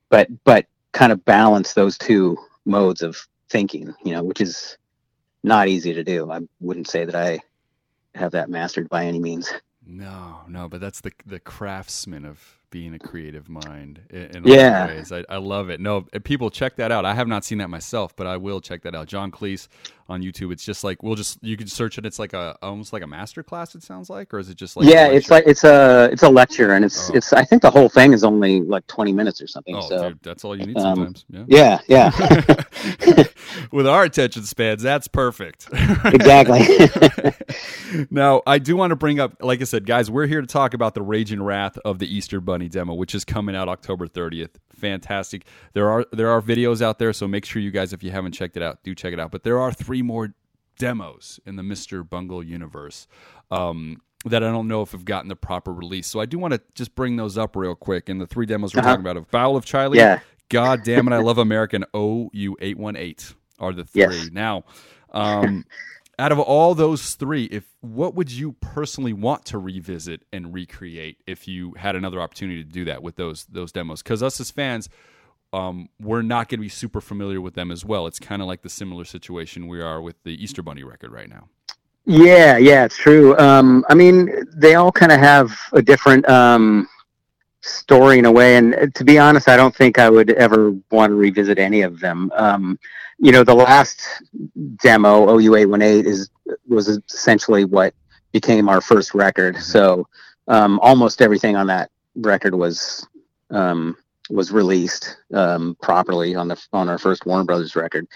but, 0.09 0.29
but 0.45 0.65
kind 0.93 1.11
of 1.11 1.25
balance 1.25 1.73
those 1.73 1.97
two 1.97 2.37
modes 2.65 3.01
of 3.01 3.27
thinking, 3.49 3.93
you 4.03 4.13
know, 4.13 4.23
which 4.23 4.39
is 4.39 4.77
not 5.43 5.67
easy 5.67 5.93
to 5.93 6.03
do. 6.03 6.31
I 6.31 6.39
wouldn't 6.59 6.87
say 6.87 7.03
that 7.03 7.15
I 7.15 7.39
have 8.15 8.31
that 8.31 8.49
mastered 8.49 8.89
by 8.89 9.05
any 9.05 9.19
means. 9.19 9.51
No, 9.85 10.41
no, 10.47 10.69
but 10.69 10.79
that's 10.79 11.01
the 11.01 11.11
the 11.25 11.39
craftsman 11.39 12.25
of 12.25 12.59
being 12.69 12.93
a 12.93 12.99
creative 12.99 13.49
mind 13.49 13.99
in, 14.09 14.37
in 14.37 14.43
yeah. 14.45 14.87
ways. 14.87 15.11
I, 15.11 15.25
I 15.27 15.37
love 15.37 15.69
it. 15.69 15.81
No, 15.81 16.01
people 16.23 16.49
check 16.49 16.77
that 16.77 16.91
out. 16.91 17.03
I 17.03 17.13
have 17.13 17.27
not 17.27 17.43
seen 17.43 17.57
that 17.57 17.69
myself, 17.69 18.15
but 18.15 18.27
I 18.27 18.37
will 18.37 18.61
check 18.61 18.83
that 18.83 18.95
out. 18.95 19.07
John 19.07 19.29
Cleese 19.29 19.67
on 20.11 20.21
YouTube. 20.21 20.51
It's 20.51 20.63
just 20.63 20.83
like 20.83 21.01
we'll 21.01 21.15
just 21.15 21.39
you 21.41 21.57
can 21.57 21.67
search 21.67 21.97
it. 21.97 22.05
It's 22.05 22.19
like 22.19 22.33
a 22.33 22.57
almost 22.61 22.93
like 22.93 23.01
a 23.01 23.07
master 23.07 23.41
class. 23.43 23.73
It 23.75 23.83
sounds 23.83 24.09
like, 24.09 24.33
or 24.33 24.39
is 24.39 24.49
it 24.49 24.57
just 24.57 24.75
like 24.75 24.87
yeah? 24.87 25.07
It's 25.07 25.29
like 25.29 25.45
it's 25.47 25.63
a 25.63 26.09
it's 26.11 26.23
a 26.23 26.29
lecture, 26.29 26.73
and 26.73 26.85
it's 26.85 27.09
oh. 27.09 27.15
it's. 27.15 27.33
I 27.33 27.43
think 27.43 27.61
the 27.61 27.71
whole 27.71 27.89
thing 27.89 28.13
is 28.13 28.23
only 28.23 28.61
like 28.61 28.85
twenty 28.87 29.13
minutes 29.13 29.41
or 29.41 29.47
something. 29.47 29.75
Oh, 29.75 29.81
so 29.81 30.09
dude, 30.09 30.19
that's 30.21 30.43
all 30.43 30.55
you 30.55 30.65
need 30.65 30.77
um, 30.77 30.95
sometimes. 30.95 31.25
Yeah, 31.29 31.79
yeah, 31.87 32.11
yeah. 32.19 33.23
With 33.71 33.87
our 33.87 34.03
attention 34.03 34.43
spans, 34.43 34.81
that's 34.81 35.07
perfect. 35.07 35.67
exactly. 36.05 36.61
now, 38.11 38.41
I 38.45 38.59
do 38.59 38.75
want 38.75 38.91
to 38.91 38.95
bring 38.95 39.19
up, 39.19 39.41
like 39.41 39.61
I 39.61 39.65
said, 39.65 39.85
guys, 39.85 40.09
we're 40.09 40.27
here 40.27 40.41
to 40.41 40.47
talk 40.47 40.73
about 40.73 40.93
the 40.93 41.01
Raging 41.01 41.41
Wrath 41.41 41.77
of 41.79 41.99
the 41.99 42.13
Easter 42.13 42.39
Bunny 42.41 42.69
demo, 42.69 42.93
which 42.93 43.15
is 43.15 43.25
coming 43.25 43.55
out 43.55 43.69
October 43.69 44.07
30th. 44.07 44.55
Fantastic. 44.75 45.45
There 45.73 45.89
are 45.89 46.05
there 46.11 46.29
are 46.29 46.41
videos 46.41 46.81
out 46.81 46.97
there, 46.97 47.13
so 47.13 47.27
make 47.27 47.45
sure 47.45 47.61
you 47.61 47.69
guys, 47.69 47.93
if 47.93 48.01
you 48.01 48.09
haven't 48.09 48.31
checked 48.31 48.57
it 48.57 48.63
out, 48.63 48.83
do 48.83 48.95
check 48.95 49.13
it 49.13 49.19
out. 49.19 49.31
But 49.31 49.43
there 49.43 49.59
are 49.59 49.71
three 49.71 50.00
more 50.01 50.33
demos 50.77 51.39
in 51.45 51.55
the 51.55 51.63
Mr. 51.63 52.07
Bungle 52.07 52.43
universe. 52.43 53.07
Um, 53.49 54.01
that 54.25 54.43
I 54.43 54.51
don't 54.51 54.67
know 54.67 54.83
if 54.83 54.91
have 54.91 55.05
gotten 55.05 55.29
the 55.29 55.35
proper 55.35 55.73
release. 55.73 56.07
So 56.07 56.19
I 56.19 56.25
do 56.25 56.37
want 56.37 56.53
to 56.53 56.61
just 56.75 56.93
bring 56.93 57.15
those 57.15 57.37
up 57.37 57.55
real 57.55 57.73
quick. 57.73 58.07
And 58.07 58.21
the 58.21 58.27
three 58.27 58.45
demos 58.45 58.75
we're 58.75 58.81
uh-huh. 58.81 58.89
talking 58.89 59.01
about 59.01 59.17
of 59.17 59.29
Bowel 59.31 59.55
of 59.55 59.65
Chiley, 59.65 59.95
yeah. 59.95 60.19
God 60.49 60.83
damn 60.83 61.07
it, 61.07 61.13
I 61.13 61.19
love 61.19 61.37
American 61.37 61.85
OU818 61.93 63.33
are 63.59 63.73
the 63.73 63.85
three. 63.85 64.01
Yes. 64.01 64.29
Now, 64.31 64.65
um, 65.11 65.65
out 66.19 66.31
of 66.31 66.39
all 66.39 66.75
those 66.75 67.15
three, 67.15 67.45
if 67.45 67.63
what 67.79 68.15
would 68.15 68.31
you 68.31 68.53
personally 68.53 69.13
want 69.13 69.45
to 69.45 69.57
revisit 69.57 70.23
and 70.33 70.53
recreate 70.53 71.17
if 71.25 71.47
you 71.47 71.73
had 71.73 71.95
another 71.95 72.21
opportunity 72.21 72.63
to 72.63 72.69
do 72.69 72.85
that 72.85 73.01
with 73.01 73.15
those 73.15 73.45
those 73.45 73.71
demos? 73.71 74.03
Because 74.03 74.21
us 74.21 74.39
as 74.39 74.51
fans, 74.51 74.89
um, 75.53 75.89
we're 75.99 76.21
not 76.21 76.49
going 76.49 76.59
to 76.59 76.63
be 76.63 76.69
super 76.69 77.01
familiar 77.01 77.41
with 77.41 77.55
them 77.55 77.71
as 77.71 77.83
well. 77.83 78.07
It's 78.07 78.19
kind 78.19 78.41
of 78.41 78.47
like 78.47 78.61
the 78.61 78.69
similar 78.69 79.05
situation 79.05 79.67
we 79.67 79.81
are 79.81 80.01
with 80.01 80.15
the 80.23 80.31
Easter 80.41 80.61
Bunny 80.61 80.83
record 80.83 81.11
right 81.11 81.29
now. 81.29 81.49
Yeah, 82.05 82.57
yeah, 82.57 82.85
it's 82.85 82.97
true. 82.97 83.37
Um, 83.37 83.85
I 83.89 83.93
mean, 83.93 84.31
they 84.55 84.75
all 84.75 84.91
kind 84.91 85.11
of 85.11 85.19
have 85.19 85.57
a 85.73 85.81
different 85.81 86.27
um, 86.27 86.87
story 87.61 88.17
in 88.17 88.25
a 88.25 88.31
way, 88.31 88.55
and 88.55 88.93
to 88.95 89.03
be 89.03 89.19
honest, 89.19 89.47
I 89.47 89.55
don't 89.55 89.75
think 89.75 89.99
I 89.99 90.09
would 90.09 90.31
ever 90.31 90.71
want 90.89 91.11
to 91.11 91.15
revisit 91.15 91.59
any 91.59 91.81
of 91.81 91.99
them. 91.99 92.31
Um, 92.35 92.79
you 93.19 93.31
know, 93.31 93.43
the 93.43 93.53
last 93.53 94.01
demo, 94.81 95.27
OU818, 95.27 96.05
is 96.05 96.29
was 96.67 96.87
essentially 96.87 97.65
what 97.65 97.93
became 98.31 98.67
our 98.67 98.81
first 98.81 99.13
record. 99.13 99.57
So 99.57 100.07
um, 100.47 100.79
almost 100.79 101.21
everything 101.21 101.55
on 101.55 101.67
that 101.67 101.91
record 102.15 102.55
was 102.55 103.07
um, 103.51 103.95
was 104.31 104.51
released 104.51 105.17
um, 105.33 105.75
properly 105.81 106.35
on 106.35 106.47
the 106.47 106.61
on 106.73 106.89
our 106.89 106.97
first 106.97 107.25
Warner 107.25 107.43
Brothers 107.43 107.75
record, 107.75 108.07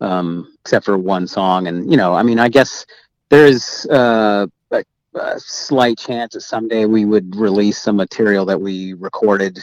um, 0.00 0.56
except 0.60 0.84
for 0.84 0.98
one 0.98 1.26
song. 1.26 1.66
And 1.68 1.90
you 1.90 1.96
know, 1.96 2.14
I 2.14 2.22
mean, 2.22 2.38
I 2.38 2.48
guess 2.48 2.86
there 3.28 3.46
is 3.46 3.86
uh, 3.90 4.46
a, 4.70 4.84
a 5.14 5.40
slight 5.40 5.98
chance 5.98 6.34
that 6.34 6.42
someday 6.42 6.84
we 6.84 7.04
would 7.04 7.36
release 7.36 7.78
some 7.78 7.96
material 7.96 8.44
that 8.46 8.60
we 8.60 8.94
recorded. 8.94 9.58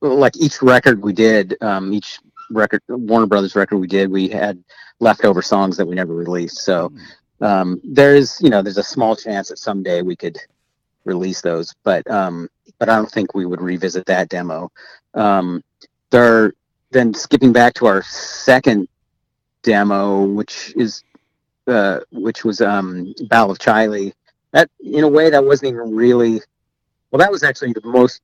Like 0.00 0.36
each 0.36 0.62
record 0.62 1.02
we 1.02 1.12
did, 1.12 1.56
um, 1.60 1.92
each 1.92 2.18
record 2.50 2.82
Warner 2.88 3.26
Brothers 3.26 3.54
record 3.54 3.78
we 3.78 3.86
did, 3.86 4.10
we 4.10 4.28
had 4.28 4.62
leftover 4.98 5.42
songs 5.42 5.76
that 5.76 5.86
we 5.86 5.94
never 5.94 6.14
released. 6.14 6.58
So 6.58 6.88
hmm. 6.88 7.44
um, 7.44 7.80
there's 7.84 8.40
you 8.40 8.50
know 8.50 8.62
there's 8.62 8.78
a 8.78 8.82
small 8.82 9.16
chance 9.16 9.48
that 9.48 9.58
someday 9.58 10.02
we 10.02 10.16
could 10.16 10.38
release 11.04 11.40
those, 11.40 11.74
but 11.82 12.08
um, 12.10 12.48
but 12.80 12.88
I 12.88 12.96
don't 12.96 13.10
think 13.10 13.34
we 13.34 13.46
would 13.46 13.60
revisit 13.60 14.06
that 14.06 14.30
demo. 14.30 14.72
Um, 15.14 15.62
there, 16.10 16.54
then 16.90 17.14
skipping 17.14 17.52
back 17.52 17.74
to 17.74 17.86
our 17.86 18.02
second 18.02 18.88
demo, 19.62 20.24
which 20.24 20.72
is 20.76 21.04
uh, 21.68 22.00
which 22.10 22.44
was 22.44 22.60
um, 22.60 23.14
Bowel 23.28 23.52
of 23.52 23.58
Chiley. 23.58 24.12
That 24.50 24.68
in 24.80 25.04
a 25.04 25.08
way 25.08 25.30
that 25.30 25.44
wasn't 25.44 25.74
even 25.74 25.94
really. 25.94 26.40
Well, 27.10 27.18
that 27.18 27.30
was 27.30 27.42
actually 27.44 27.72
the 27.72 27.82
most 27.84 28.22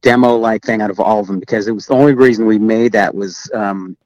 demo 0.00 0.36
like 0.36 0.64
thing 0.64 0.80
out 0.80 0.90
of 0.90 0.98
all 0.98 1.20
of 1.20 1.26
them 1.26 1.38
because 1.38 1.68
it 1.68 1.72
was 1.72 1.86
the 1.86 1.94
only 1.94 2.14
reason 2.14 2.46
we 2.46 2.58
made 2.58 2.92
that 2.92 3.14
was 3.14 3.50
um, 3.52 3.96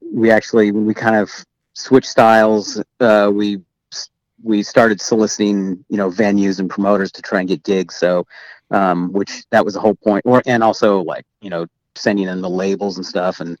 we 0.00 0.30
actually 0.30 0.72
we 0.72 0.94
kind 0.94 1.16
of 1.16 1.30
switched 1.74 2.08
styles. 2.08 2.82
Uh, 3.00 3.30
we 3.32 3.60
we 4.42 4.62
started 4.62 5.00
soliciting 5.00 5.84
you 5.88 5.96
know 5.98 6.10
venues 6.10 6.58
and 6.58 6.70
promoters 6.70 7.12
to 7.12 7.22
try 7.22 7.40
and 7.40 7.48
get 7.48 7.62
gigs. 7.64 7.96
So 7.96 8.26
um, 8.70 9.12
which 9.12 9.44
that 9.50 9.64
was 9.64 9.74
the 9.74 9.80
whole 9.80 9.94
point. 9.94 10.22
Or 10.24 10.42
and 10.46 10.62
also 10.62 11.02
like 11.02 11.24
you 11.40 11.50
know 11.50 11.66
sending 11.94 12.28
in 12.28 12.40
the 12.40 12.50
labels 12.50 12.96
and 12.96 13.06
stuff. 13.06 13.40
And 13.40 13.58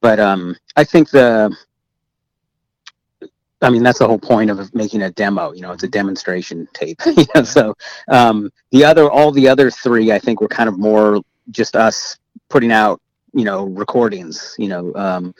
but 0.00 0.18
um, 0.18 0.56
I 0.76 0.84
think 0.84 1.10
the 1.10 1.54
I 3.62 3.70
mean, 3.70 3.82
that's 3.82 3.98
the 3.98 4.06
whole 4.06 4.18
point 4.18 4.50
of 4.50 4.74
making 4.74 5.02
a 5.02 5.10
demo. 5.10 5.52
You 5.52 5.62
know, 5.62 5.72
it's 5.72 5.82
a 5.82 5.88
demonstration 5.88 6.66
tape. 6.72 7.00
you 7.06 7.24
know, 7.34 7.42
so 7.42 7.76
um, 8.08 8.50
the 8.70 8.84
other, 8.84 9.10
all 9.10 9.32
the 9.32 9.48
other 9.48 9.70
three, 9.70 10.12
I 10.12 10.18
think, 10.18 10.40
were 10.40 10.48
kind 10.48 10.68
of 10.68 10.78
more 10.78 11.20
just 11.50 11.76
us 11.76 12.18
putting 12.48 12.72
out, 12.72 13.00
you 13.34 13.44
know, 13.44 13.64
recordings. 13.64 14.54
You 14.58 14.68
know, 14.68 14.94
um, 14.94 15.34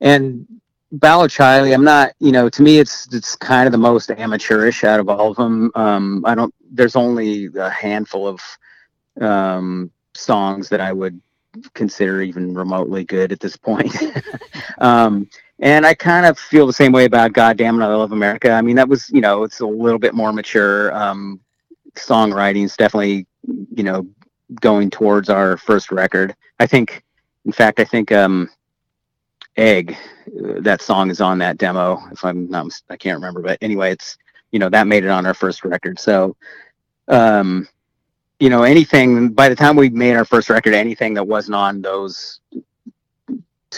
and 0.00 0.46
Ballad 0.92 1.30
Charlie, 1.30 1.72
I'm 1.72 1.84
not, 1.84 2.12
you 2.20 2.30
know, 2.32 2.48
to 2.48 2.62
me, 2.62 2.78
it's 2.78 3.12
it's 3.12 3.34
kind 3.36 3.66
of 3.66 3.72
the 3.72 3.78
most 3.78 4.10
amateurish 4.10 4.84
out 4.84 5.00
of 5.00 5.08
all 5.08 5.30
of 5.32 5.36
them. 5.36 5.70
Um, 5.74 6.24
I 6.24 6.34
don't. 6.34 6.54
There's 6.70 6.96
only 6.96 7.48
a 7.58 7.68
handful 7.70 8.28
of 8.28 8.40
um, 9.20 9.90
songs 10.14 10.68
that 10.68 10.80
I 10.80 10.92
would 10.92 11.20
consider 11.74 12.22
even 12.22 12.54
remotely 12.54 13.04
good 13.04 13.32
at 13.32 13.40
this 13.40 13.56
point. 13.56 13.94
um, 14.78 15.28
and 15.58 15.86
I 15.86 15.94
kind 15.94 16.26
of 16.26 16.38
feel 16.38 16.66
the 16.66 16.72
same 16.72 16.92
way 16.92 17.06
about 17.06 17.32
God 17.32 17.56
damn 17.56 17.80
it, 17.80 17.84
I 17.84 17.94
love 17.94 18.12
America. 18.12 18.50
I 18.50 18.60
mean, 18.60 18.76
that 18.76 18.88
was, 18.88 19.08
you 19.10 19.20
know, 19.20 19.42
it's 19.42 19.60
a 19.60 19.66
little 19.66 19.98
bit 19.98 20.14
more 20.14 20.32
mature. 20.32 20.94
Um, 20.94 21.40
songwriting 21.94 22.64
is 22.64 22.76
definitely, 22.76 23.26
you 23.74 23.82
know, 23.82 24.06
going 24.60 24.90
towards 24.90 25.30
our 25.30 25.56
first 25.56 25.90
record. 25.90 26.36
I 26.60 26.66
think, 26.66 27.02
in 27.46 27.52
fact, 27.52 27.80
I 27.80 27.84
think 27.84 28.12
um, 28.12 28.50
Egg, 29.56 29.96
uh, 30.28 30.60
that 30.60 30.82
song 30.82 31.10
is 31.10 31.20
on 31.20 31.38
that 31.38 31.58
demo. 31.58 32.00
If 32.12 32.24
I'm 32.24 32.48
not, 32.50 32.68
I 32.90 32.96
can't 32.96 33.16
remember, 33.16 33.42
but 33.42 33.58
anyway, 33.62 33.92
it's, 33.92 34.18
you 34.52 34.58
know, 34.58 34.68
that 34.70 34.86
made 34.86 35.04
it 35.04 35.10
on 35.10 35.26
our 35.26 35.34
first 35.34 35.64
record. 35.64 35.98
So, 35.98 36.36
um, 37.08 37.68
you 38.40 38.50
know, 38.50 38.62
anything 38.64 39.30
by 39.30 39.48
the 39.48 39.56
time 39.56 39.76
we 39.76 39.88
made 39.90 40.16
our 40.16 40.24
first 40.24 40.50
record, 40.50 40.74
anything 40.74 41.14
that 41.14 41.24
wasn't 41.24 41.54
on 41.54 41.80
those, 41.82 42.40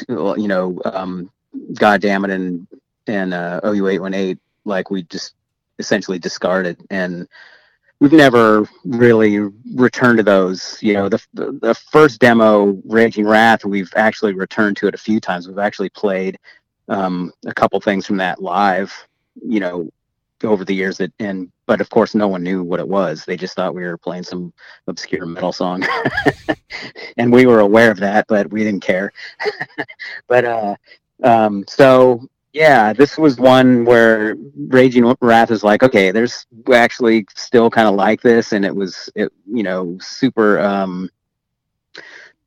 you 0.09 0.49
know, 0.49 0.81
um, 0.85 1.31
God 1.75 2.01
damn 2.01 2.25
it 2.25 2.31
and 2.31 2.67
and 3.07 3.35
uh, 3.35 3.61
OU 3.65 3.89
eight 3.89 4.01
one 4.01 4.15
eight 4.15 4.39
like 4.65 4.91
we 4.91 5.03
just 5.05 5.35
essentially 5.79 6.19
discarded 6.19 6.79
and 6.91 7.27
we've 8.01 8.13
never 8.13 8.69
really 8.85 9.39
returned 9.75 10.19
to 10.19 10.23
those. 10.23 10.79
You 10.83 10.95
know, 10.95 11.09
the 11.09 11.21
the 11.35 11.75
first 11.91 12.21
demo, 12.21 12.81
Raging 12.85 13.27
Wrath, 13.27 13.65
we've 13.65 13.93
actually 13.97 14.35
returned 14.35 14.77
to 14.79 14.87
it 14.87 14.95
a 14.95 14.99
few 14.99 15.21
times. 15.21 15.49
We've 15.49 15.59
actually 15.59 15.91
played 15.91 16.39
um, 16.89 17.33
a 17.47 17.55
couple 17.55 17.81
things 17.81 18.07
from 18.07 18.17
that 18.19 18.43
live. 18.43 18.93
You 19.43 19.61
know, 19.61 19.91
over 20.45 20.65
the 20.65 20.75
years 20.75 20.99
that 20.99 21.13
and 21.19 21.51
but 21.67 21.81
of 21.81 21.91
course 21.91 22.15
no 22.15 22.29
one 22.29 22.45
knew 22.45 22.63
what 22.63 22.79
it 22.79 22.87
was 22.87 23.25
they 23.25 23.37
just 23.37 23.57
thought 23.57 23.75
we 23.75 23.83
were 23.83 23.99
playing 23.99 24.23
some 24.23 24.53
obscure 24.87 25.27
metal 25.27 25.53
song 25.53 25.85
and 27.17 27.33
we 27.33 27.45
were 27.45 27.59
aware 27.59 27.91
of 27.91 27.99
that 27.99 28.25
but 28.29 28.49
we 28.53 28.63
didn't 28.63 28.83
care 28.83 29.13
but 30.29 30.45
uh 30.45 30.77
um, 31.25 31.65
so 31.67 32.29
yeah, 32.59 32.93
this 32.93 33.17
was 33.17 33.39
one 33.39 33.85
where 33.85 34.35
Raging 34.67 35.15
Wrath 35.21 35.53
is 35.53 35.63
like, 35.63 35.85
okay, 35.85 36.11
there's 36.11 36.45
actually 36.75 37.25
still 37.37 37.71
kind 37.71 37.87
of 37.87 37.95
like 37.95 38.21
this, 38.21 38.53
and 38.53 38.65
it 38.65 38.75
was, 38.75 39.09
it 39.15 39.33
you 39.47 39.63
know, 39.63 39.97
super. 40.01 40.59
Um, 40.59 41.09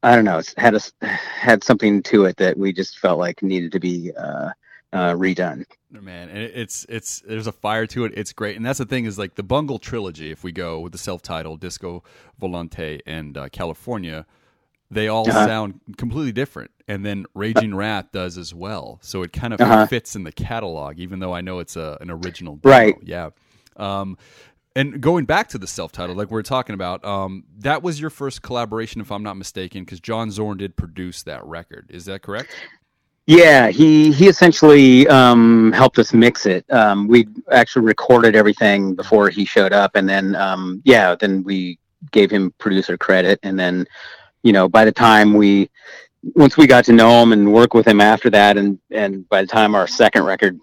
I 0.03 0.15
don't 0.15 0.25
know, 0.25 0.39
it's 0.39 0.53
had 0.57 0.75
a 0.75 1.07
had 1.07 1.63
something 1.63 2.03
to 2.03 2.25
it 2.25 2.35
that 2.37 2.57
we 2.57 2.73
just 2.73 2.99
felt 2.99 3.19
like 3.19 3.41
needed 3.41 3.71
to 3.71 3.79
be 3.79 4.11
uh, 4.17 4.49
uh, 4.91 5.13
redone. 5.13 5.63
Man, 5.89 6.27
it's 6.29 6.85
it's 6.89 7.21
there's 7.21 7.47
a 7.47 7.53
fire 7.53 7.87
to 7.87 8.03
it. 8.03 8.11
It's 8.13 8.33
great, 8.33 8.57
and 8.57 8.65
that's 8.65 8.79
the 8.79 8.85
thing 8.85 9.05
is 9.05 9.17
like 9.17 9.35
the 9.35 9.43
Bungle 9.43 9.79
trilogy. 9.79 10.29
If 10.29 10.43
we 10.43 10.51
go 10.51 10.81
with 10.81 10.91
the 10.91 10.97
self-titled 10.97 11.61
Disco 11.61 12.03
Volante 12.41 12.99
and 13.05 13.37
uh, 13.37 13.47
California, 13.47 14.25
they 14.91 15.07
all 15.07 15.27
uh-huh. 15.27 15.47
sound 15.47 15.79
completely 15.97 16.33
different. 16.33 16.69
And 16.87 17.05
then 17.05 17.25
Raging 17.33 17.73
Wrath 17.73 18.11
does 18.11 18.37
as 18.37 18.53
well. 18.53 18.99
So 19.01 19.23
it 19.23 19.31
kind 19.31 19.53
of 19.53 19.61
uh-huh. 19.61 19.87
fits 19.87 20.15
in 20.15 20.23
the 20.23 20.31
catalog, 20.31 20.99
even 20.99 21.19
though 21.19 21.33
I 21.33 21.39
know 21.41 21.59
it's 21.59 21.77
a, 21.77 21.97
an 22.01 22.11
original. 22.11 22.57
Demo. 22.57 22.75
Right. 22.75 22.95
Yeah. 23.01 23.29
Um, 23.77 24.17
and 24.75 25.01
going 25.01 25.25
back 25.25 25.47
to 25.49 25.57
the 25.57 25.67
self-titled, 25.67 26.17
like 26.17 26.29
we 26.29 26.39
are 26.39 26.43
talking 26.43 26.73
about, 26.73 27.03
um, 27.03 27.45
that 27.59 27.81
was 27.81 27.99
your 27.99 28.09
first 28.09 28.41
collaboration, 28.41 29.01
if 29.01 29.11
I'm 29.11 29.23
not 29.23 29.37
mistaken, 29.37 29.83
because 29.83 29.99
John 29.99 30.29
Zorn 30.31 30.57
did 30.57 30.75
produce 30.75 31.23
that 31.23 31.45
record. 31.45 31.89
Is 31.89 32.05
that 32.05 32.21
correct? 32.21 32.51
Yeah, 33.27 33.69
he 33.69 34.11
he 34.11 34.27
essentially 34.27 35.07
um, 35.07 35.71
helped 35.73 35.99
us 35.99 36.11
mix 36.11 36.45
it. 36.45 36.65
Um, 36.73 37.07
we 37.07 37.27
actually 37.51 37.85
recorded 37.85 38.35
everything 38.35 38.95
before 38.95 39.29
he 39.29 39.45
showed 39.45 39.73
up, 39.73 39.95
and 39.95 40.09
then 40.09 40.35
um, 40.35 40.81
yeah, 40.85 41.15
then 41.15 41.43
we 41.43 41.77
gave 42.11 42.31
him 42.31 42.53
producer 42.57 42.97
credit, 42.97 43.39
and 43.43 43.59
then 43.59 43.85
you 44.43 44.53
know, 44.53 44.67
by 44.67 44.85
the 44.85 44.91
time 44.91 45.33
we 45.33 45.69
once 46.35 46.57
we 46.57 46.67
got 46.67 46.85
to 46.85 46.93
know 46.93 47.21
him 47.21 47.33
and 47.33 47.51
work 47.51 47.73
with 47.73 47.87
him 47.87 48.01
after 48.01 48.29
that, 48.29 48.57
and 48.57 48.79
and 48.91 49.27
by 49.29 49.41
the 49.41 49.47
time 49.47 49.75
our 49.75 49.87
second 49.87 50.23
record, 50.23 50.59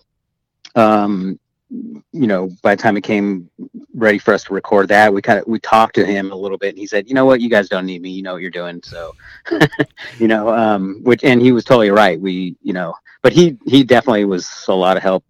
um, 0.74 1.39
you 1.70 2.26
know, 2.26 2.49
by 2.62 2.74
the 2.74 2.83
time 2.83 2.97
it 2.97 3.03
came 3.03 3.51
ready 3.95 4.18
for 4.18 4.33
us 4.33 4.45
to 4.45 4.55
record 4.55 4.89
that, 4.89 5.12
we 5.12 5.20
kind 5.20 5.39
of 5.39 5.47
we 5.47 5.59
talked 5.61 5.95
to 5.97 6.07
him 6.07 6.33
a 6.33 6.37
little 6.37 6.59
bit, 6.59 6.70
and 6.70 6.79
he 6.79 6.87
said, 6.87 7.09
you 7.09 7.14
know 7.14 7.24
what, 7.24 7.41
you 7.41 7.51
guys 7.51 7.68
don't 7.68 7.87
need 7.87 8.03
me, 8.03 8.11
you 8.11 8.22
know 8.22 8.35
what 8.35 8.43
you're 8.43 8.51
doing, 8.51 8.81
so, 8.83 9.14
you 10.18 10.29
know, 10.29 10.49
um, 10.49 11.01
which 11.03 11.24
and 11.24 11.43
he 11.43 11.53
was 11.53 11.64
totally 11.64 11.91
right. 11.91 12.20
We, 12.20 12.57
you 12.62 12.72
know, 12.72 12.95
but 13.22 13.33
he 13.33 13.59
he 13.66 13.85
definitely 13.85 14.24
was 14.24 14.64
a 14.68 14.74
lot 14.74 14.97
of 14.97 15.03
help 15.03 15.24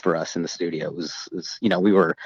for 0.00 0.16
us 0.16 0.36
in 0.36 0.42
the 0.42 0.48
studio. 0.48 0.88
It 0.88 0.94
was, 0.94 1.28
it 1.32 1.36
was 1.36 1.58
you 1.60 1.68
know, 1.68 1.80
we 1.80 1.92
were 1.92 2.16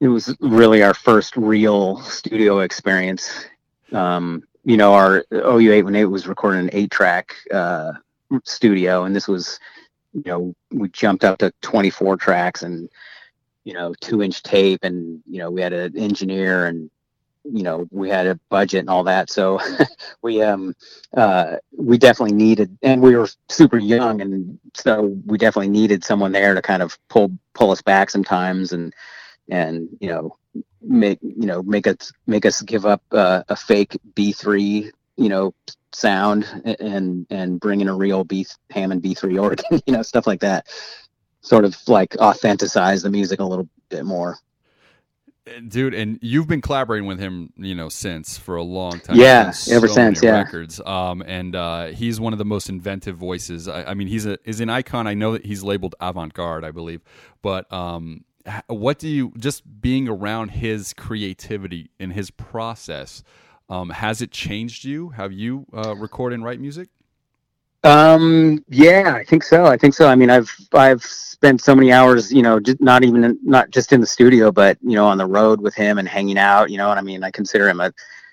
it 0.00 0.08
was 0.08 0.34
really 0.40 0.82
our 0.82 0.94
first 0.94 1.36
real 1.36 2.00
studio 2.02 2.60
experience 2.60 3.46
um, 3.92 4.42
you 4.64 4.76
know, 4.76 4.92
our 4.92 5.24
OU818 5.32 6.10
was 6.10 6.26
recording 6.26 6.60
an 6.60 6.70
eight 6.72 6.90
track 6.90 7.34
uh, 7.52 7.92
studio, 8.44 9.04
and 9.04 9.14
this 9.14 9.28
was, 9.28 9.58
you 10.12 10.22
know, 10.26 10.54
we 10.70 10.88
jumped 10.90 11.24
up 11.24 11.38
to 11.38 11.52
24 11.62 12.16
tracks 12.16 12.62
and, 12.62 12.88
you 13.64 13.74
know, 13.74 13.94
two 14.00 14.22
inch 14.22 14.42
tape, 14.42 14.80
and, 14.82 15.22
you 15.26 15.38
know, 15.38 15.50
we 15.50 15.60
had 15.60 15.72
an 15.72 15.96
engineer 15.96 16.66
and, 16.66 16.90
you 17.44 17.62
know, 17.62 17.88
we 17.90 18.10
had 18.10 18.26
a 18.26 18.38
budget 18.50 18.80
and 18.80 18.90
all 18.90 19.04
that. 19.04 19.30
So 19.30 19.58
we, 20.22 20.42
um, 20.42 20.74
uh, 21.16 21.56
we 21.76 21.96
definitely 21.96 22.36
needed, 22.36 22.76
and 22.82 23.00
we 23.00 23.16
were 23.16 23.28
super 23.48 23.78
young, 23.78 24.20
and 24.20 24.58
so 24.74 25.16
we 25.24 25.38
definitely 25.38 25.70
needed 25.70 26.04
someone 26.04 26.32
there 26.32 26.54
to 26.54 26.62
kind 26.62 26.82
of 26.82 26.98
pull, 27.08 27.30
pull 27.54 27.70
us 27.70 27.82
back 27.82 28.10
sometimes 28.10 28.72
and, 28.72 28.94
and, 29.48 29.88
you 30.00 30.08
know, 30.08 30.36
make 30.80 31.18
you 31.22 31.46
know 31.46 31.62
make 31.62 31.86
us 31.86 32.12
make 32.26 32.46
us 32.46 32.62
give 32.62 32.86
up 32.86 33.02
uh, 33.12 33.42
a 33.48 33.56
fake 33.56 33.96
B3 34.14 34.90
you 35.16 35.28
know 35.28 35.54
sound 35.92 36.46
and 36.80 37.26
and 37.30 37.60
bring 37.60 37.80
in 37.80 37.88
a 37.88 37.94
real 37.94 38.24
B 38.24 38.46
Hammond 38.70 39.02
B3 39.02 39.42
organ 39.42 39.80
you 39.86 39.92
know 39.92 40.02
stuff 40.02 40.26
like 40.26 40.40
that. 40.40 40.66
Sort 41.40 41.64
of 41.64 41.76
like 41.86 42.10
authenticize 42.10 43.02
the 43.02 43.10
music 43.10 43.40
a 43.40 43.44
little 43.44 43.68
bit 43.88 44.04
more. 44.04 44.38
Dude 45.68 45.94
and 45.94 46.18
you've 46.20 46.46
been 46.46 46.60
collaborating 46.60 47.06
with 47.06 47.18
him 47.18 47.52
you 47.56 47.74
know 47.74 47.88
since 47.88 48.36
for 48.36 48.56
a 48.56 48.62
long 48.62 49.00
time. 49.00 49.16
Yeah 49.16 49.52
ever 49.70 49.88
since 49.88 50.22
yeah. 50.22 50.32
records. 50.32 50.80
Um 50.84 51.22
and 51.26 51.56
uh 51.56 51.86
he's 51.86 52.20
one 52.20 52.34
of 52.34 52.38
the 52.38 52.44
most 52.44 52.68
inventive 52.68 53.16
voices. 53.16 53.66
I, 53.66 53.84
I 53.84 53.94
mean 53.94 54.08
he's 54.08 54.26
a 54.26 54.38
is 54.44 54.60
an 54.60 54.68
icon. 54.68 55.06
I 55.06 55.14
know 55.14 55.32
that 55.32 55.46
he's 55.46 55.62
labeled 55.62 55.94
avant-garde 56.00 56.64
i 56.64 56.70
believe. 56.70 57.00
But 57.40 57.72
um 57.72 58.24
what 58.66 58.98
do 58.98 59.08
you 59.08 59.32
just 59.36 59.80
being 59.80 60.08
around 60.08 60.50
his 60.50 60.92
creativity 60.92 61.90
and 61.98 62.12
his 62.12 62.30
process 62.30 63.22
um, 63.70 63.90
has 63.90 64.22
it 64.22 64.30
changed 64.30 64.84
you? 64.84 65.10
Have 65.10 65.32
you 65.32 65.66
uh, 65.74 65.94
record 65.94 66.32
and 66.32 66.42
write 66.42 66.60
music? 66.60 66.88
Um 67.84 68.64
yeah 68.68 69.14
i 69.14 69.22
think 69.22 69.44
so. 69.44 69.64
I 69.66 69.76
think 69.76 69.94
so. 69.94 70.08
I 70.08 70.16
mean 70.16 70.30
i've 70.30 70.52
i've 70.72 71.04
spent 71.04 71.60
so 71.60 71.76
many 71.76 71.92
hours 71.92 72.32
you 72.32 72.42
know 72.42 72.58
just 72.58 72.80
not 72.80 73.04
even 73.04 73.22
in, 73.22 73.38
not 73.44 73.70
just 73.70 73.92
in 73.92 74.00
the 74.00 74.06
studio 74.06 74.50
but 74.50 74.76
you 74.82 74.96
know 74.96 75.06
on 75.06 75.16
the 75.16 75.26
road 75.26 75.60
with 75.60 75.76
him 75.76 75.98
and 75.98 76.08
hanging 76.08 76.38
out 76.38 76.70
you 76.70 76.76
know 76.76 76.90
and 76.90 76.98
i 76.98 77.02
mean 77.02 77.22
i 77.22 77.30
consider 77.30 77.68
him 77.68 77.78
a 77.78 77.92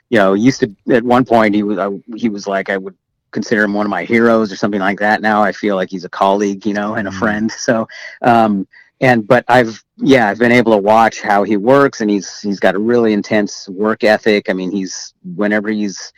you 0.09 0.17
know 0.17 0.33
used 0.33 0.61
to 0.61 0.75
at 0.89 1.03
one 1.03 1.23
point 1.23 1.53
he 1.53 1.61
was 1.61 1.77
I, 1.77 1.91
he 2.15 2.27
was 2.27 2.47
like 2.47 2.71
i 2.71 2.77
would 2.77 2.95
consider 3.29 3.65
him 3.65 3.75
one 3.75 3.85
of 3.85 3.91
my 3.91 4.03
heroes 4.03 4.51
or 4.51 4.55
something 4.55 4.79
like 4.79 4.97
that. 4.97 5.21
Now 5.21 5.43
i 5.43 5.51
feel 5.51 5.75
like 5.75 5.91
he's 5.91 6.05
a 6.05 6.09
colleague 6.09 6.65
you 6.65 6.73
know 6.73 6.95
and 6.95 7.07
a 7.07 7.11
mm-hmm. 7.11 7.19
friend. 7.19 7.51
So 7.67 7.87
um 8.23 8.67
and 8.99 9.27
but 9.27 9.45
I've 9.47 9.84
yeah 9.97 10.29
I've 10.29 10.39
been 10.39 10.51
able 10.51 10.73
to 10.73 10.77
watch 10.77 11.21
how 11.21 11.43
he 11.43 11.57
works 11.57 12.01
and 12.01 12.09
he's 12.09 12.41
he's 12.41 12.59
got 12.59 12.75
a 12.75 12.79
really 12.79 13.13
intense 13.13 13.69
work 13.69 14.03
ethic. 14.03 14.49
I 14.49 14.53
mean 14.53 14.71
he's 14.71 15.13
whenever 15.23 15.69
he's 15.69 16.13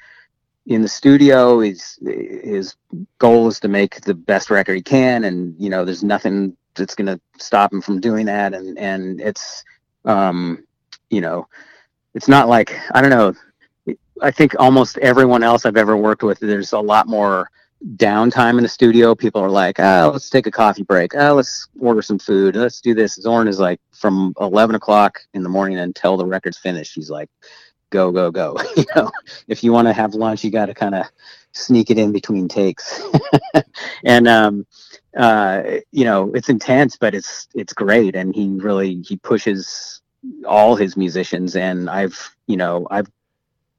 in 0.68 0.82
the 0.82 0.88
studio. 0.88 1.60
His 1.60 1.98
his 2.02 2.76
goal 3.18 3.48
is 3.48 3.60
to 3.62 3.68
make 3.68 4.02
the 4.02 4.14
best 4.14 4.50
record 4.50 4.76
he 4.76 4.82
can, 4.82 5.24
and 5.24 5.56
you 5.58 5.70
know, 5.70 5.84
there's 5.84 6.04
nothing 6.04 6.56
that's 6.76 6.94
going 6.94 7.08
to 7.08 7.20
stop 7.40 7.74
him 7.74 7.82
from 7.82 8.00
doing 8.00 8.26
that. 8.28 8.54
And 8.54 8.78
and 8.78 9.20
it's 9.20 9.64
um, 10.06 10.66
you 11.10 11.22
know, 11.22 11.48
it's 12.14 12.28
not 12.28 12.48
like 12.48 12.80
I 12.92 13.02
don't 13.02 13.10
know. 13.10 13.34
I 14.22 14.32
think 14.32 14.56
almost 14.60 14.98
everyone 14.98 15.44
else 15.44 15.66
I've 15.66 15.78
ever 15.78 15.96
worked 15.96 16.24
with, 16.24 16.40
there's 16.40 16.74
a 16.74 16.80
lot 16.80 17.08
more 17.08 17.50
downtime 17.96 18.58
in 18.58 18.64
the 18.64 18.70
studio. 18.70 19.16
People 19.16 19.42
are 19.42 19.50
like, 19.50 19.80
oh, 19.80 20.12
let's 20.14 20.30
take 20.30 20.48
a 20.48 20.52
coffee 20.52 20.84
break. 20.84 21.16
Oh, 21.16 21.34
let's 21.34 21.68
order 21.80 22.02
some 22.02 22.20
food. 22.20 22.56
Let's 22.56 22.82
do 22.82 22.94
this. 22.94 23.16
Zorn 23.16 23.48
is 23.48 23.60
like 23.60 23.80
from 23.92 24.34
11 24.40 24.76
o'clock 24.76 25.20
in 25.34 25.44
the 25.44 25.50
morning 25.50 25.78
until 25.78 26.18
the 26.18 26.26
record's 26.26 26.58
finished. 26.58 26.96
He's 26.96 27.10
like, 27.10 27.30
go, 27.90 28.12
go, 28.12 28.32
go. 28.32 28.58
you 28.78 28.86
know, 28.96 29.12
if 29.48 29.64
you 29.64 29.72
want 29.72 29.88
to 29.88 29.94
have 29.94 30.14
lunch, 30.14 30.44
you 30.44 30.52
got 30.52 30.68
to 30.68 30.74
kind 30.74 30.96
of 30.96 31.06
sneak 31.52 31.90
it 31.90 31.98
in 31.98 32.12
between 32.12 32.48
takes. 32.48 33.02
and, 34.06 34.28
um, 34.28 34.66
uh, 35.16 35.64
you 35.92 36.04
know, 36.04 36.32
it's 36.34 36.50
intense, 36.50 36.98
but 36.98 37.14
it's, 37.14 37.48
it's 37.56 37.74
great. 37.74 38.16
And 38.16 38.36
he 38.36 38.50
really, 38.50 39.02
he 39.02 39.18
pushes 39.18 40.02
all 40.46 40.76
his 40.76 40.98
musicians. 40.98 41.56
And 41.56 41.90
I've, 41.90 42.36
you 42.48 42.58
know, 42.58 42.88
I've 42.92 43.10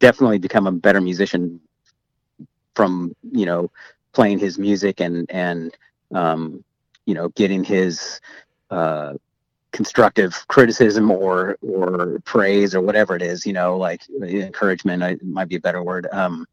definitely 0.01 0.39
become 0.39 0.67
a 0.67 0.73
better 0.73 1.01
musician 1.01 1.61
from 2.79 3.13
you 3.33 3.45
know 3.45 3.69
playing 4.13 4.39
his 4.39 4.57
music 4.57 5.01
and 5.01 5.29
and 5.31 5.77
um, 6.15 6.63
you 7.07 7.15
know 7.15 7.29
getting 7.31 7.65
his 7.65 8.21
uh, 8.71 9.15
constructive 9.73 10.47
criticism 10.47 11.11
or 11.11 11.59
or 11.61 12.21
praise 12.25 12.77
or 12.77 12.81
whatever 12.81 13.17
it 13.17 13.23
is 13.23 13.45
you 13.45 13.53
know 13.53 13.77
like 13.77 14.03
encouragement 14.23 15.21
might 15.25 15.49
be 15.49 15.57
a 15.57 15.61
better 15.61 15.83
word. 15.83 16.07
Um, 16.13 16.47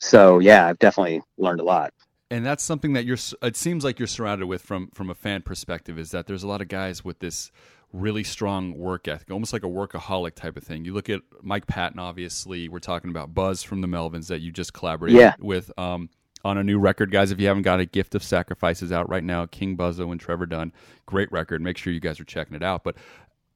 so 0.00 0.38
yeah 0.38 0.68
i've 0.68 0.78
definitely 0.78 1.20
learned 1.38 1.60
a 1.60 1.64
lot. 1.64 1.92
And 2.30 2.46
that's 2.46 2.62
something 2.62 2.92
that 2.92 3.04
you're 3.04 3.18
it 3.42 3.56
seems 3.56 3.82
like 3.82 3.98
you're 3.98 4.06
surrounded 4.06 4.46
with 4.46 4.62
from 4.62 4.90
from 4.94 5.10
a 5.10 5.14
fan 5.14 5.42
perspective 5.42 5.98
is 5.98 6.12
that 6.12 6.28
there's 6.28 6.44
a 6.44 6.48
lot 6.48 6.60
of 6.60 6.68
guys 6.68 7.04
with 7.04 7.18
this 7.18 7.50
really 7.92 8.24
strong 8.24 8.76
work 8.76 9.08
ethic, 9.08 9.30
almost 9.30 9.52
like 9.52 9.62
a 9.62 9.68
workaholic 9.68 10.34
type 10.34 10.56
of 10.56 10.64
thing. 10.64 10.84
You 10.84 10.92
look 10.92 11.08
at 11.08 11.22
Mike 11.42 11.66
Patton, 11.66 11.98
obviously. 11.98 12.68
We're 12.68 12.78
talking 12.80 13.10
about 13.10 13.34
Buzz 13.34 13.62
from 13.62 13.80
the 13.80 13.88
Melvins 13.88 14.28
that 14.28 14.40
you 14.40 14.52
just 14.52 14.72
collaborated 14.72 15.18
yeah. 15.18 15.34
with 15.38 15.70
um, 15.78 16.10
on 16.44 16.58
a 16.58 16.64
new 16.64 16.78
record, 16.78 17.10
guys. 17.10 17.30
If 17.30 17.40
you 17.40 17.46
haven't 17.46 17.62
got 17.62 17.80
a 17.80 17.86
Gift 17.86 18.14
of 18.14 18.22
Sacrifices 18.22 18.92
out 18.92 19.08
right 19.08 19.24
now, 19.24 19.46
King 19.46 19.76
Buzzo 19.76 20.10
and 20.10 20.20
Trevor 20.20 20.46
Dunn, 20.46 20.72
great 21.06 21.30
record. 21.32 21.62
Make 21.62 21.78
sure 21.78 21.92
you 21.92 22.00
guys 22.00 22.20
are 22.20 22.24
checking 22.24 22.54
it 22.54 22.62
out. 22.62 22.84
But 22.84 22.96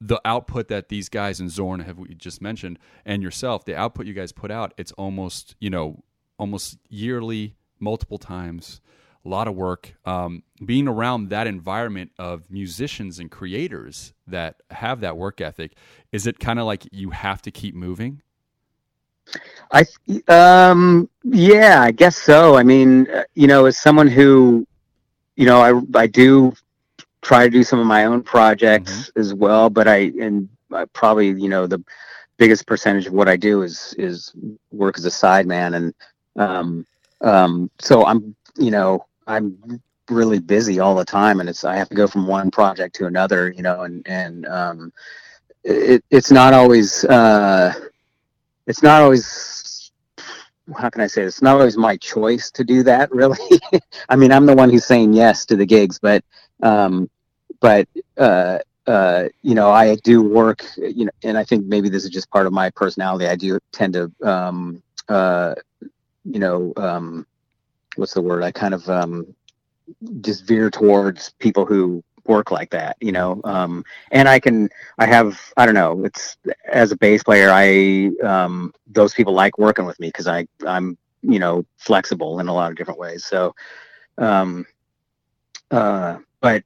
the 0.01 0.21
output 0.25 0.69
that 0.69 0.89
these 0.89 1.09
guys 1.09 1.39
and 1.39 1.51
Zorn 1.51 1.81
have 1.81 1.99
we 1.99 2.15
just 2.15 2.41
mentioned, 2.41 2.79
and 3.05 3.23
yourself, 3.23 3.65
the 3.65 3.77
output 3.77 4.07
you 4.07 4.15
guys 4.15 4.33
put 4.33 4.51
out, 4.51 4.73
it's 4.79 4.93
almost 4.93 5.57
you 5.61 5.71
know 5.71 6.03
almost 6.39 6.79
yearly, 6.89 7.57
multiple 7.79 8.19
times 8.19 8.81
a 9.25 9.29
lot 9.29 9.49
of 9.49 9.55
work. 9.55 9.95
Um, 10.05 10.43
being 10.65 10.89
around 10.89 11.29
that 11.31 11.47
environment 11.47 12.11
of 12.19 12.51
musicians 12.51 13.19
and 13.19 13.31
creators 13.31 14.13
that 14.27 14.57
have 14.71 15.01
that 15.01 15.17
work 15.17 15.41
ethic, 15.41 15.75
is 16.11 16.27
it 16.27 16.39
kind 16.39 16.59
of 16.59 16.67
like 16.67 16.87
you 16.91 17.11
have 17.11 17.43
to 17.43 17.51
keep 17.51 17.75
moving? 17.75 18.23
I, 19.71 19.85
um, 20.29 21.09
yeah, 21.23 21.83
I 21.83 21.93
guess 21.93 22.17
so. 22.17 22.57
I 22.57 22.63
mean, 22.63 23.09
uh, 23.11 23.23
you 23.35 23.47
know, 23.47 23.67
as 23.67 23.79
someone 23.79 24.09
who, 24.09 24.67
you 25.37 25.47
know, 25.47 25.61
I, 25.61 25.99
I 25.99 26.07
do 26.07 26.53
try 27.23 27.45
to 27.45 27.51
do 27.51 27.63
some 27.63 27.79
of 27.79 27.87
my 27.87 28.05
own 28.05 28.23
projects 28.23 28.93
mm-hmm. 28.93 29.21
as 29.21 29.33
well, 29.33 29.71
but 29.71 29.87
I, 29.87 30.13
and 30.21 30.49
I 30.73 30.87
probably, 30.87 31.29
you 31.29 31.49
know, 31.49 31.67
the 31.69 31.83
biggest 32.37 32.67
percentage 32.67 33.07
of 33.07 33.13
what 33.13 33.29
I 33.29 33.37
do 33.37 33.63
is, 33.63 33.95
is 33.97 34.33
work 34.73 34.99
as 34.99 35.05
a 35.07 35.11
sideman. 35.11 35.77
And, 35.77 35.95
um, 36.37 36.87
um, 37.21 37.71
so 37.79 38.05
I'm, 38.05 38.35
you 38.57 38.73
know, 38.73 39.07
I'm 39.27 39.81
really 40.11 40.39
busy 40.39 40.81
all 40.81 40.95
the 40.95 41.05
time, 41.05 41.41
and 41.41 41.49
it's 41.49 41.65
I 41.65 41.77
have 41.77 41.89
to 41.91 41.95
go 41.95 42.07
from 42.07 42.27
one 42.27 42.51
project 42.51 42.95
to 42.97 43.07
another, 43.07 43.51
you 43.51 43.63
know, 43.63 43.83
and 43.83 44.07
and 44.07 44.47
um, 44.47 44.93
it 45.65 46.05
it's 46.11 46.31
not 46.31 46.53
always 46.55 47.05
uh, 47.05 47.73
it's 48.67 48.83
not 48.83 49.03
always 49.03 49.93
how 50.77 50.89
can 50.91 51.03
I 51.03 51.07
say 51.07 51.25
this? 51.25 51.35
It's 51.35 51.43
not 51.43 51.57
always 51.57 51.77
my 51.77 51.97
choice 51.97 52.51
to 52.53 52.65
do 52.65 52.83
that. 52.85 53.11
Really, 53.13 53.39
I 54.09 54.17
mean, 54.17 54.33
I'm 54.33 54.47
the 54.47 54.55
one 54.57 54.71
who's 54.71 54.85
saying 54.85 55.13
yes 55.13 55.45
to 55.47 55.57
the 55.57 55.67
gigs, 55.67 55.99
but 55.99 56.25
um, 56.63 57.11
but 57.61 57.89
uh, 58.19 58.59
uh, 58.87 59.29
you 59.43 59.55
know, 59.55 59.71
I 59.71 59.95
do 59.97 60.23
work, 60.23 60.65
you 60.77 61.07
know, 61.07 61.13
and 61.23 61.37
I 61.39 61.45
think 61.45 61.67
maybe 61.67 61.89
this 61.89 62.05
is 62.05 62.11
just 62.11 62.31
part 62.31 62.47
of 62.47 62.53
my 62.53 62.71
personality. 62.71 63.27
I 63.27 63.37
do 63.37 63.59
tend 63.73 63.95
to, 63.95 64.11
um, 64.25 64.83
uh, 65.09 65.55
you 66.25 66.39
know, 66.41 66.73
um, 66.77 67.27
what's 67.97 68.15
the 68.15 68.23
word? 68.23 68.43
I 68.43 68.51
kind 68.51 68.75
of 68.75 68.89
um, 68.89 69.35
just 70.21 70.47
veer 70.47 70.71
towards 70.71 71.31
people 71.39 71.67
who 71.67 72.03
work 72.27 72.51
like 72.51 72.71
that, 72.71 72.97
you 73.01 73.13
know. 73.13 73.41
Um, 73.45 73.85
and 74.11 74.29
I 74.29 74.39
can, 74.39 74.69
I 74.99 75.07
have, 75.07 75.41
I 75.57 75.67
don't 75.67 75.75
know. 75.75 76.05
It's 76.05 76.37
as 76.71 76.93
a 76.93 76.97
bass 76.97 77.23
player, 77.23 77.51
I 77.53 78.11
um, 78.27 78.73
those 78.87 79.15
people 79.15 79.35
like 79.35 79.59
working 79.59 79.85
with 79.85 79.99
me 80.01 80.09
because 80.09 80.27
I 80.27 80.47
I'm 80.67 80.97
you 81.23 81.39
know 81.39 81.65
flexible 81.79 82.41
in 82.41 82.49
a 82.49 82.55
lot 82.55 82.71
of 82.71 82.77
different 82.77 83.01
ways. 83.01 83.25
So, 83.25 83.55
um, 84.19 84.67
uh, 85.71 86.19
but 86.41 86.65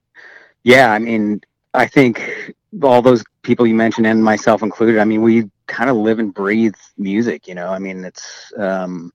yeah, 0.64 0.92
I 0.92 0.98
mean, 0.98 1.40
I 1.74 1.86
think 1.86 2.54
all 2.82 3.02
those 3.02 3.22
people 3.42 3.66
you 3.66 3.74
mentioned 3.74 4.06
and 4.06 4.22
myself 4.22 4.62
included. 4.62 4.98
I 4.98 5.04
mean, 5.04 5.22
we 5.22 5.50
kind 5.66 5.90
of 5.90 5.96
live 5.96 6.18
and 6.18 6.32
breathe 6.34 6.74
music, 6.98 7.46
you 7.48 7.54
know. 7.54 7.68
I 7.68 7.78
mean, 7.78 8.04
it's 8.04 8.52
um, 8.58 9.12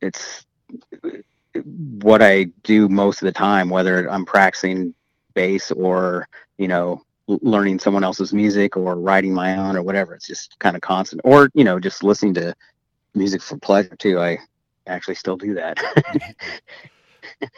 it's 0.00 0.44
what 1.54 2.22
I 2.22 2.44
do 2.62 2.88
most 2.88 3.22
of 3.22 3.26
the 3.26 3.32
time, 3.32 3.68
whether 3.68 4.10
I'm 4.10 4.24
practicing 4.24 4.94
bass 5.34 5.70
or, 5.70 6.28
you 6.58 6.68
know, 6.68 7.02
learning 7.26 7.78
someone 7.78 8.04
else's 8.04 8.32
music 8.32 8.76
or 8.76 8.96
writing 8.96 9.32
my 9.32 9.56
own 9.56 9.76
or 9.76 9.82
whatever. 9.82 10.14
It's 10.14 10.26
just 10.26 10.58
kind 10.58 10.76
of 10.76 10.82
constant. 10.82 11.22
Or, 11.24 11.50
you 11.54 11.64
know, 11.64 11.78
just 11.78 12.02
listening 12.02 12.34
to 12.34 12.54
music 13.14 13.42
for 13.42 13.56
pleasure 13.58 13.96
too. 13.96 14.20
I 14.20 14.38
actually 14.86 15.14
still 15.14 15.36
do 15.36 15.54
that. 15.54 15.78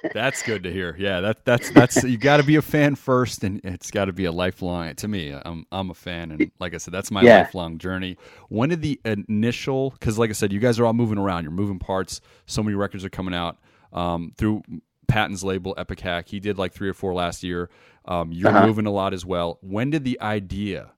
that's 0.12 0.42
good 0.42 0.62
to 0.64 0.72
hear. 0.72 0.94
Yeah, 0.98 1.20
that 1.20 1.44
that's 1.44 1.70
that's 1.70 2.02
you 2.04 2.18
got 2.18 2.38
to 2.38 2.42
be 2.42 2.56
a 2.56 2.62
fan 2.62 2.94
first, 2.94 3.44
and 3.44 3.60
it's 3.64 3.90
got 3.90 4.06
to 4.06 4.12
be 4.12 4.24
a 4.24 4.32
lifelong. 4.32 4.94
To 4.94 5.08
me, 5.08 5.36
I'm 5.44 5.66
I'm 5.72 5.90
a 5.90 5.94
fan, 5.94 6.30
and 6.30 6.50
like 6.58 6.74
I 6.74 6.78
said, 6.78 6.92
that's 6.92 7.10
my 7.10 7.22
yeah. 7.22 7.38
lifelong 7.38 7.78
journey. 7.78 8.16
When 8.48 8.68
did 8.68 8.82
the 8.82 9.00
initial? 9.04 9.90
Because 9.90 10.18
like 10.18 10.30
I 10.30 10.34
said, 10.34 10.52
you 10.52 10.60
guys 10.60 10.78
are 10.78 10.86
all 10.86 10.92
moving 10.92 11.18
around. 11.18 11.44
You're 11.44 11.52
moving 11.52 11.78
parts. 11.78 12.20
So 12.46 12.62
many 12.62 12.74
records 12.74 13.04
are 13.04 13.10
coming 13.10 13.34
out 13.34 13.58
um, 13.94 14.32
through 14.36 14.62
Patton's 15.06 15.44
label 15.44 15.74
Ipecac. 15.78 16.28
He 16.28 16.40
did 16.40 16.58
like 16.58 16.72
three 16.72 16.88
or 16.88 16.94
four 16.94 17.14
last 17.14 17.42
year. 17.42 17.70
Um, 18.04 18.32
you're 18.32 18.50
uh-huh. 18.50 18.66
moving 18.66 18.86
a 18.86 18.90
lot 18.90 19.14
as 19.14 19.24
well. 19.24 19.58
When 19.62 19.90
did 19.90 20.04
the 20.04 20.20
idea 20.20 20.90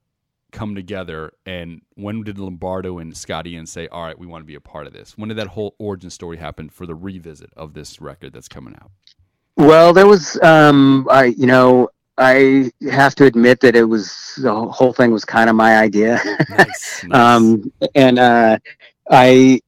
come 0.52 0.74
together, 0.74 1.32
and 1.44 1.82
when 1.94 2.22
did 2.22 2.38
Lombardo 2.38 2.98
and 2.98 3.16
Scotty 3.16 3.52
Ian 3.52 3.66
say, 3.66 3.86
"All 3.88 4.02
right, 4.02 4.18
we 4.18 4.26
want 4.26 4.42
to 4.42 4.46
be 4.46 4.54
a 4.54 4.60
part 4.60 4.86
of 4.86 4.92
this"? 4.92 5.16
When 5.16 5.28
did 5.28 5.38
that 5.38 5.48
whole 5.48 5.74
origin 5.78 6.10
story 6.10 6.38
happen 6.38 6.68
for 6.68 6.86
the 6.86 6.94
revisit 6.94 7.50
of 7.56 7.74
this 7.74 8.00
record 8.00 8.32
that's 8.32 8.48
coming 8.48 8.74
out? 8.80 8.90
Well, 9.56 9.92
there 9.92 10.06
was, 10.06 10.40
um, 10.42 11.06
I 11.10 11.26
you 11.26 11.46
know, 11.46 11.90
I 12.18 12.72
have 12.90 13.14
to 13.16 13.24
admit 13.24 13.60
that 13.60 13.76
it 13.76 13.84
was 13.84 14.38
the 14.38 14.54
whole 14.54 14.92
thing 14.92 15.10
was 15.12 15.24
kind 15.24 15.50
of 15.50 15.56
my 15.56 15.78
idea. 15.78 16.20
Nice, 16.48 17.04
nice. 17.04 17.10
um, 17.10 17.72
and 17.94 18.18
uh, 18.18 18.58
I, 19.10 19.60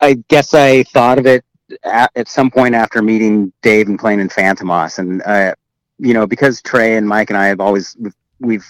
I 0.00 0.14
guess 0.28 0.54
I 0.54 0.82
thought 0.84 1.18
of 1.18 1.26
it 1.26 1.44
at, 1.84 2.10
at 2.14 2.28
some 2.28 2.50
point 2.50 2.74
after 2.74 3.02
meeting 3.02 3.52
Dave 3.62 3.88
and 3.88 3.98
playing 3.98 4.20
in 4.20 4.28
Fantomas, 4.28 4.98
and 4.98 5.22
uh, 5.22 5.54
you 5.98 6.14
know, 6.14 6.26
because 6.26 6.62
Trey 6.62 6.96
and 6.96 7.08
Mike 7.08 7.30
and 7.30 7.36
I 7.36 7.46
have 7.46 7.60
always 7.60 7.96
we've, 8.40 8.66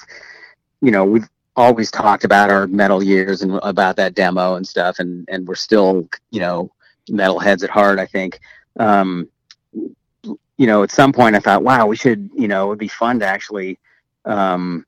you 0.80 0.90
know, 0.90 1.04
we've 1.04 1.28
always 1.56 1.90
talked 1.90 2.24
about 2.24 2.50
our 2.50 2.66
metal 2.66 3.02
years 3.02 3.42
and 3.42 3.58
about 3.62 3.96
that 3.96 4.14
demo 4.14 4.56
and 4.56 4.66
stuff, 4.66 4.98
and 4.98 5.28
and 5.30 5.46
we're 5.46 5.54
still, 5.54 6.08
you 6.30 6.40
know, 6.40 6.70
metal 7.08 7.38
heads 7.38 7.62
at 7.62 7.70
heart. 7.70 7.98
I 7.98 8.06
think. 8.06 8.40
Um, 8.78 9.28
you 10.58 10.66
know, 10.66 10.82
at 10.84 10.92
some 10.92 11.12
point 11.12 11.34
I 11.34 11.40
thought, 11.40 11.64
wow, 11.64 11.86
we 11.86 11.96
should, 11.96 12.30
you 12.36 12.46
know, 12.46 12.68
it'd 12.68 12.78
be 12.78 12.86
fun 12.86 13.18
to 13.18 13.26
actually, 13.26 13.80
um, 14.26 14.86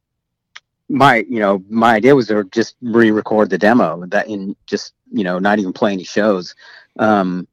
my, 0.88 1.24
you 1.28 1.40
know, 1.40 1.64
my 1.68 1.96
idea 1.96 2.14
was 2.14 2.28
to 2.28 2.44
just 2.52 2.76
re-record 2.80 3.50
the 3.50 3.58
demo 3.58 4.06
that 4.06 4.28
in 4.28 4.54
just, 4.66 4.92
you 5.10 5.24
know, 5.24 5.40
not 5.40 5.58
even 5.58 5.72
play 5.72 5.92
any 5.92 6.04
shows. 6.04 6.54
Um, 6.98 7.48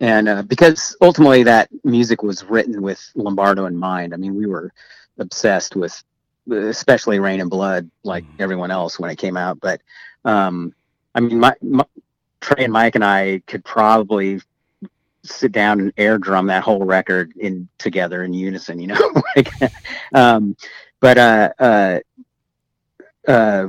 and 0.00 0.28
uh, 0.28 0.42
because 0.42 0.96
ultimately 1.00 1.42
that 1.44 1.68
music 1.84 2.22
was 2.22 2.44
written 2.44 2.82
with 2.82 3.10
Lombardo 3.14 3.66
in 3.66 3.76
mind. 3.76 4.14
I 4.14 4.16
mean, 4.16 4.36
we 4.36 4.46
were 4.46 4.72
obsessed 5.18 5.74
with, 5.74 6.02
especially 6.50 7.18
Reign 7.18 7.40
in 7.40 7.48
Blood, 7.48 7.90
like 8.04 8.24
mm-hmm. 8.24 8.42
everyone 8.42 8.70
else 8.70 8.98
when 8.98 9.10
it 9.10 9.16
came 9.16 9.36
out. 9.36 9.58
But 9.60 9.80
um, 10.24 10.74
I 11.14 11.20
mean, 11.20 11.40
my, 11.40 11.54
my, 11.62 11.84
Trey 12.40 12.64
and 12.64 12.72
Mike 12.72 12.94
and 12.94 13.04
I 13.04 13.42
could 13.46 13.64
probably 13.64 14.40
sit 15.24 15.50
down 15.52 15.80
and 15.80 15.92
air 15.96 16.18
drum 16.18 16.46
that 16.46 16.62
whole 16.62 16.84
record 16.84 17.32
in 17.36 17.68
together 17.78 18.22
in 18.22 18.32
unison, 18.32 18.78
you 18.78 18.86
know. 18.88 19.12
like, 19.36 19.50
um, 20.14 20.56
but 21.00 21.18
uh, 21.18 21.50
uh, 21.58 21.98
uh, 23.26 23.68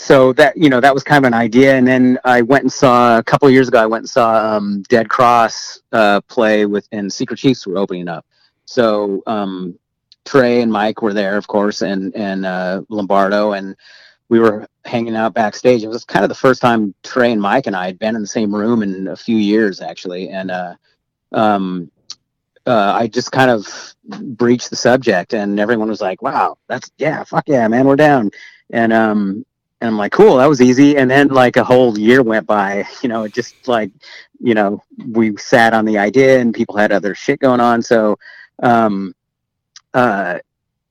so 0.00 0.32
that 0.32 0.56
you 0.56 0.70
know 0.70 0.80
that 0.80 0.94
was 0.94 1.04
kind 1.04 1.22
of 1.22 1.28
an 1.28 1.34
idea, 1.34 1.76
and 1.76 1.86
then 1.86 2.18
I 2.24 2.40
went 2.40 2.64
and 2.64 2.72
saw 2.72 3.18
a 3.18 3.22
couple 3.22 3.46
of 3.46 3.52
years 3.52 3.68
ago. 3.68 3.82
I 3.82 3.86
went 3.86 4.02
and 4.02 4.08
saw 4.08 4.56
um, 4.56 4.82
Dead 4.88 5.10
Cross 5.10 5.82
uh, 5.92 6.22
play 6.22 6.64
with, 6.64 6.88
and 6.90 7.12
Secret 7.12 7.36
Chiefs 7.36 7.66
were 7.66 7.76
opening 7.76 8.08
up. 8.08 8.24
So 8.64 9.22
um, 9.26 9.78
Trey 10.24 10.62
and 10.62 10.72
Mike 10.72 11.02
were 11.02 11.12
there, 11.12 11.36
of 11.36 11.46
course, 11.46 11.82
and 11.82 12.16
and 12.16 12.46
uh, 12.46 12.80
Lombardo, 12.88 13.52
and 13.52 13.76
we 14.30 14.38
were 14.40 14.66
hanging 14.86 15.16
out 15.16 15.34
backstage. 15.34 15.82
It 15.82 15.88
was 15.88 16.04
kind 16.04 16.24
of 16.24 16.30
the 16.30 16.34
first 16.34 16.62
time 16.62 16.94
Trey 17.02 17.32
and 17.32 17.40
Mike 17.40 17.66
and 17.66 17.76
I 17.76 17.84
had 17.84 17.98
been 17.98 18.16
in 18.16 18.22
the 18.22 18.26
same 18.28 18.54
room 18.54 18.82
in 18.82 19.08
a 19.08 19.16
few 19.16 19.36
years, 19.36 19.82
actually, 19.82 20.30
and 20.30 20.50
uh, 20.50 20.74
um, 21.32 21.90
uh, 22.66 22.96
I 22.98 23.06
just 23.06 23.32
kind 23.32 23.50
of 23.50 23.94
breached 24.04 24.70
the 24.70 24.76
subject, 24.76 25.34
and 25.34 25.60
everyone 25.60 25.88
was 25.88 26.00
like, 26.00 26.22
"Wow, 26.22 26.56
that's 26.68 26.90
yeah, 26.96 27.22
fuck 27.22 27.44
yeah, 27.48 27.68
man, 27.68 27.86
we're 27.86 27.96
down." 27.96 28.30
And 28.72 28.92
um, 28.92 29.44
and 29.80 29.88
I'm 29.88 29.96
like, 29.96 30.12
"Cool, 30.12 30.36
that 30.36 30.48
was 30.48 30.60
easy." 30.60 30.96
And 30.96 31.10
then 31.10 31.28
like 31.28 31.56
a 31.56 31.64
whole 31.64 31.98
year 31.98 32.22
went 32.22 32.46
by, 32.46 32.86
you 33.02 33.08
know, 33.08 33.24
it 33.24 33.32
just 33.32 33.68
like, 33.68 33.90
you 34.40 34.54
know, 34.54 34.82
we 35.06 35.36
sat 35.36 35.74
on 35.74 35.84
the 35.84 35.98
idea, 35.98 36.40
and 36.40 36.54
people 36.54 36.76
had 36.76 36.92
other 36.92 37.14
shit 37.14 37.40
going 37.40 37.60
on, 37.60 37.82
so 37.82 38.18
um, 38.62 39.14
uh, 39.94 40.38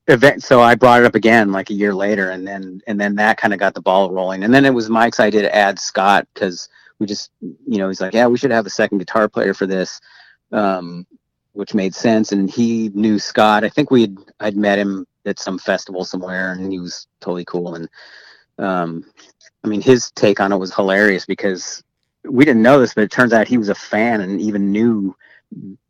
event. 0.08 0.42
So 0.42 0.60
I 0.60 0.74
brought 0.74 1.00
it 1.00 1.06
up 1.06 1.14
again 1.14 1.52
like 1.52 1.70
a 1.70 1.74
year 1.74 1.94
later, 1.94 2.30
and 2.30 2.46
then 2.46 2.80
and 2.86 3.00
then 3.00 3.14
that 3.16 3.38
kind 3.38 3.54
of 3.54 3.60
got 3.60 3.74
the 3.74 3.82
ball 3.82 4.12
rolling. 4.12 4.44
And 4.44 4.52
then 4.52 4.64
it 4.64 4.74
was 4.74 4.88
Mike's 4.90 5.20
idea 5.20 5.42
to 5.42 5.54
add 5.54 5.78
Scott 5.78 6.26
because 6.34 6.68
we 6.98 7.06
just, 7.06 7.30
you 7.40 7.78
know, 7.78 7.88
he's 7.88 8.00
like, 8.00 8.14
"Yeah, 8.14 8.26
we 8.26 8.38
should 8.38 8.50
have 8.50 8.66
a 8.66 8.70
second 8.70 8.98
guitar 8.98 9.28
player 9.28 9.54
for 9.54 9.66
this." 9.66 10.00
Um, 10.52 11.06
which 11.52 11.74
made 11.74 11.94
sense. 11.94 12.32
And 12.32 12.50
he 12.50 12.90
knew 12.94 13.18
Scott. 13.18 13.64
I 13.64 13.68
think 13.68 13.90
we'd 13.90 14.16
I'd 14.40 14.56
met 14.56 14.78
him 14.78 15.06
at 15.26 15.38
some 15.38 15.58
festival 15.58 16.04
somewhere, 16.04 16.52
and 16.52 16.72
he 16.72 16.78
was 16.78 17.06
totally 17.20 17.44
cool. 17.44 17.74
And 17.74 17.88
um, 18.60 19.04
I 19.64 19.68
mean, 19.68 19.80
his 19.80 20.10
take 20.12 20.40
on 20.40 20.52
it 20.52 20.58
was 20.58 20.74
hilarious 20.74 21.26
because 21.26 21.82
we 22.24 22.44
didn't 22.44 22.62
know 22.62 22.80
this, 22.80 22.94
but 22.94 23.04
it 23.04 23.10
turns 23.10 23.32
out 23.32 23.48
he 23.48 23.58
was 23.58 23.68
a 23.68 23.74
fan 23.74 24.20
and 24.20 24.40
even 24.40 24.70
knew 24.70 25.16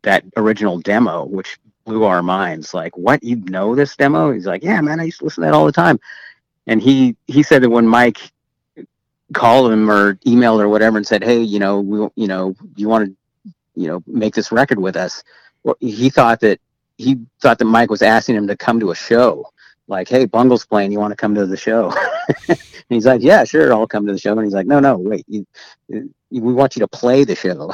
that 0.01 0.23
original 0.37 0.79
demo, 0.79 1.25
which 1.25 1.59
blew 1.85 2.03
our 2.03 2.23
minds. 2.23 2.73
Like, 2.73 2.97
what 2.97 3.23
you 3.23 3.37
know 3.37 3.75
this 3.75 3.95
demo? 3.95 4.31
He's 4.31 4.45
like, 4.45 4.63
yeah, 4.63 4.81
man, 4.81 4.99
I 4.99 5.03
used 5.03 5.19
to 5.19 5.25
listen 5.25 5.43
to 5.43 5.47
that 5.47 5.53
all 5.53 5.65
the 5.65 5.71
time. 5.71 5.99
And 6.67 6.81
he 6.81 7.15
he 7.27 7.43
said 7.43 7.63
that 7.63 7.69
when 7.69 7.87
Mike 7.87 8.31
called 9.33 9.71
him 9.71 9.89
or 9.89 10.15
emailed 10.27 10.59
or 10.59 10.69
whatever 10.69 10.97
and 10.97 11.07
said, 11.07 11.23
hey, 11.23 11.41
you 11.41 11.59
know, 11.59 11.79
we, 11.79 11.97
you 12.15 12.27
know, 12.27 12.55
you 12.75 12.87
want 12.87 13.05
to, 13.05 13.53
you 13.75 13.87
know, 13.87 14.03
make 14.05 14.33
this 14.35 14.51
record 14.51 14.79
with 14.79 14.95
us? 14.95 15.23
Well, 15.63 15.75
he 15.79 16.09
thought 16.09 16.39
that 16.41 16.59
he 16.97 17.19
thought 17.39 17.57
that 17.57 17.65
Mike 17.65 17.89
was 17.89 18.01
asking 18.01 18.35
him 18.35 18.47
to 18.47 18.57
come 18.57 18.79
to 18.79 18.91
a 18.91 18.95
show. 18.95 19.45
Like, 19.91 20.07
hey, 20.07 20.25
Bungle's 20.25 20.65
playing. 20.65 20.93
You 20.93 20.99
want 20.99 21.11
to 21.11 21.17
come 21.17 21.35
to 21.35 21.45
the 21.45 21.57
show? 21.57 21.93
and 22.47 22.57
he's 22.87 23.05
like, 23.05 23.21
yeah, 23.21 23.43
sure, 23.43 23.73
I'll 23.73 23.85
come 23.85 24.07
to 24.07 24.13
the 24.13 24.19
show. 24.19 24.31
And 24.31 24.43
he's 24.45 24.53
like, 24.53 24.65
no, 24.65 24.79
no, 24.79 24.97
wait, 24.97 25.25
you, 25.27 25.45
you, 25.89 26.09
we 26.31 26.53
want 26.53 26.77
you 26.77 26.79
to 26.79 26.87
play 26.87 27.25
the 27.25 27.35
show. 27.35 27.73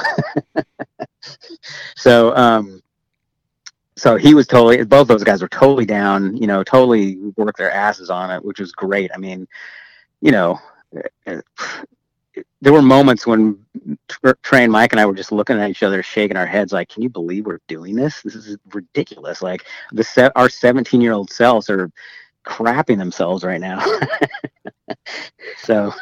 so, 1.96 2.34
um, 2.36 2.82
so 3.96 4.16
he 4.16 4.34
was 4.34 4.48
totally 4.48 4.84
both 4.84 5.08
those 5.08 5.24
guys 5.24 5.42
were 5.42 5.48
totally 5.48 5.84
down 5.84 6.36
you 6.36 6.46
know 6.46 6.62
totally 6.62 7.16
worked 7.36 7.58
their 7.58 7.72
asses 7.72 8.10
on 8.10 8.30
it 8.30 8.44
which 8.44 8.60
was 8.60 8.70
great 8.70 9.10
i 9.12 9.18
mean 9.18 9.44
you 10.20 10.30
know 10.30 10.56
there 12.60 12.72
were 12.72 12.82
moments 12.82 13.26
when 13.26 13.58
Trey 14.42 14.64
and 14.64 14.72
Mike 14.72 14.92
and 14.92 15.00
I 15.00 15.06
were 15.06 15.14
just 15.14 15.32
looking 15.32 15.58
at 15.58 15.70
each 15.70 15.82
other, 15.82 16.02
shaking 16.02 16.36
our 16.36 16.46
heads, 16.46 16.72
like, 16.72 16.88
"Can 16.88 17.02
you 17.02 17.10
believe 17.10 17.46
we're 17.46 17.60
doing 17.68 17.94
this? 17.96 18.22
This 18.22 18.34
is 18.34 18.56
ridiculous!" 18.72 19.42
Like 19.42 19.66
the 19.92 20.04
se- 20.04 20.30
our 20.36 20.48
seventeen-year-old 20.48 21.30
selves 21.30 21.70
are 21.70 21.90
crapping 22.46 22.98
themselves 22.98 23.44
right 23.44 23.60
now. 23.60 23.84
so 25.58 25.92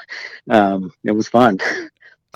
um, 0.50 0.92
it 1.04 1.12
was 1.12 1.28
fun. 1.28 1.58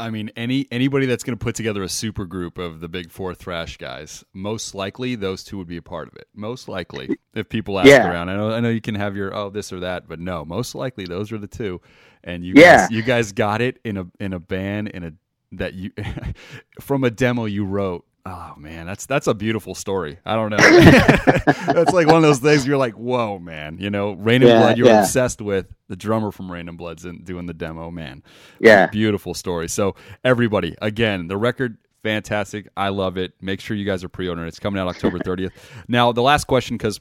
I 0.00 0.10
mean, 0.10 0.30
any 0.36 0.66
anybody 0.70 1.06
that's 1.06 1.22
going 1.22 1.38
to 1.38 1.42
put 1.42 1.54
together 1.54 1.82
a 1.82 1.88
super 1.88 2.24
group 2.24 2.58
of 2.58 2.80
the 2.80 2.88
big 2.88 3.10
four 3.10 3.34
thrash 3.34 3.76
guys, 3.76 4.24
most 4.32 4.74
likely 4.74 5.14
those 5.14 5.44
two 5.44 5.58
would 5.58 5.66
be 5.68 5.76
a 5.76 5.82
part 5.82 6.08
of 6.08 6.14
it. 6.16 6.26
Most 6.34 6.68
likely, 6.68 7.18
if 7.34 7.48
people 7.48 7.78
ask 7.78 7.88
Yeah. 7.88 8.08
around, 8.08 8.28
I 8.30 8.36
know 8.36 8.50
I 8.52 8.60
know 8.60 8.70
you 8.70 8.80
can 8.80 8.94
have 8.94 9.14
your 9.16 9.34
oh 9.36 9.50
this 9.50 9.72
or 9.72 9.80
that, 9.80 10.08
but 10.08 10.18
no, 10.18 10.44
most 10.44 10.74
likely 10.74 11.04
those 11.04 11.30
are 11.32 11.38
the 11.38 11.46
two. 11.46 11.80
And 12.24 12.44
you 12.44 12.54
Yeah. 12.56 12.78
guys, 12.78 12.90
you 12.90 13.02
guys 13.02 13.32
got 13.32 13.60
it 13.60 13.78
in 13.84 13.96
a 13.96 14.06
in 14.18 14.32
a 14.32 14.40
band 14.40 14.88
in 14.88 15.04
a 15.04 15.12
that 15.52 15.74
you 15.74 15.90
from 16.80 17.04
a 17.04 17.10
demo 17.10 17.44
you 17.44 17.64
wrote. 17.64 18.04
Oh 18.26 18.54
man, 18.58 18.86
that's 18.86 19.06
that's 19.06 19.26
a 19.26 19.34
beautiful 19.34 19.74
story. 19.74 20.18
I 20.26 20.34
don't 20.34 20.50
know. 20.50 20.56
that's 21.72 21.92
like 21.92 22.06
one 22.06 22.16
of 22.16 22.22
those 22.22 22.38
things 22.38 22.66
you're 22.66 22.76
like, 22.76 22.94
whoa, 22.94 23.38
man. 23.38 23.78
You 23.78 23.88
know, 23.90 24.12
Rain 24.12 24.42
and 24.42 24.50
Yeah, 24.50 24.58
Blood. 24.60 24.78
You're 24.78 24.86
yeah. 24.88 25.00
obsessed 25.02 25.40
with 25.40 25.66
the 25.88 25.96
drummer 25.96 26.30
from 26.30 26.52
Reign 26.52 26.68
in 26.68 26.76
Blood's 26.76 27.04
in, 27.06 27.24
doing 27.24 27.46
the 27.46 27.54
demo, 27.54 27.90
man. 27.90 28.22
Yeah. 28.60 28.86
Beautiful 28.88 29.32
story. 29.32 29.68
So 29.68 29.94
everybody, 30.22 30.76
again, 30.82 31.28
the 31.28 31.36
record 31.38 31.78
fantastic. 32.02 32.68
I 32.76 32.90
love 32.90 33.16
it. 33.16 33.32
Make 33.40 33.60
sure 33.60 33.76
you 33.76 33.84
guys 33.86 34.04
are 34.04 34.08
pre-ordering. 34.08 34.48
It's 34.48 34.58
coming 34.58 34.80
out 34.80 34.88
October 34.88 35.18
30th. 35.20 35.52
now, 35.88 36.12
the 36.12 36.22
last 36.22 36.44
question 36.46 36.76
cuz 36.78 37.00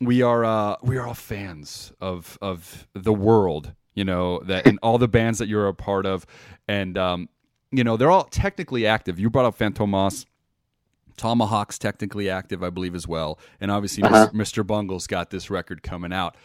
we 0.00 0.22
are 0.22 0.44
uh 0.44 0.76
we 0.82 0.96
are 0.98 1.06
all 1.06 1.14
fans 1.14 1.92
of 2.00 2.38
of 2.42 2.88
the 2.94 3.12
world, 3.12 3.72
you 3.94 4.04
know, 4.04 4.40
that 4.40 4.66
and 4.66 4.78
all 4.82 4.98
the 4.98 5.08
bands 5.08 5.38
that 5.38 5.48
you're 5.48 5.68
a 5.68 5.74
part 5.74 6.06
of 6.06 6.26
and 6.66 6.98
um 6.98 7.28
you 7.72 7.82
know, 7.84 7.96
they're 7.96 8.10
all 8.10 8.24
technically 8.24 8.86
active. 8.86 9.18
You 9.18 9.30
brought 9.30 9.44
up 9.46 9.58
Fantomas. 9.58 10.26
Tomahawk's 11.16 11.78
technically 11.78 12.28
active, 12.30 12.62
I 12.62 12.70
believe, 12.70 12.94
as 12.94 13.06
well. 13.08 13.38
And 13.60 13.70
obviously, 13.70 14.02
Uh-huh. 14.02 14.28
Mr. 14.34 14.66
Bungle's 14.66 15.06
got 15.06 15.30
this 15.30 15.50
record 15.50 15.82
coming 15.82 16.12
out. 16.12 16.36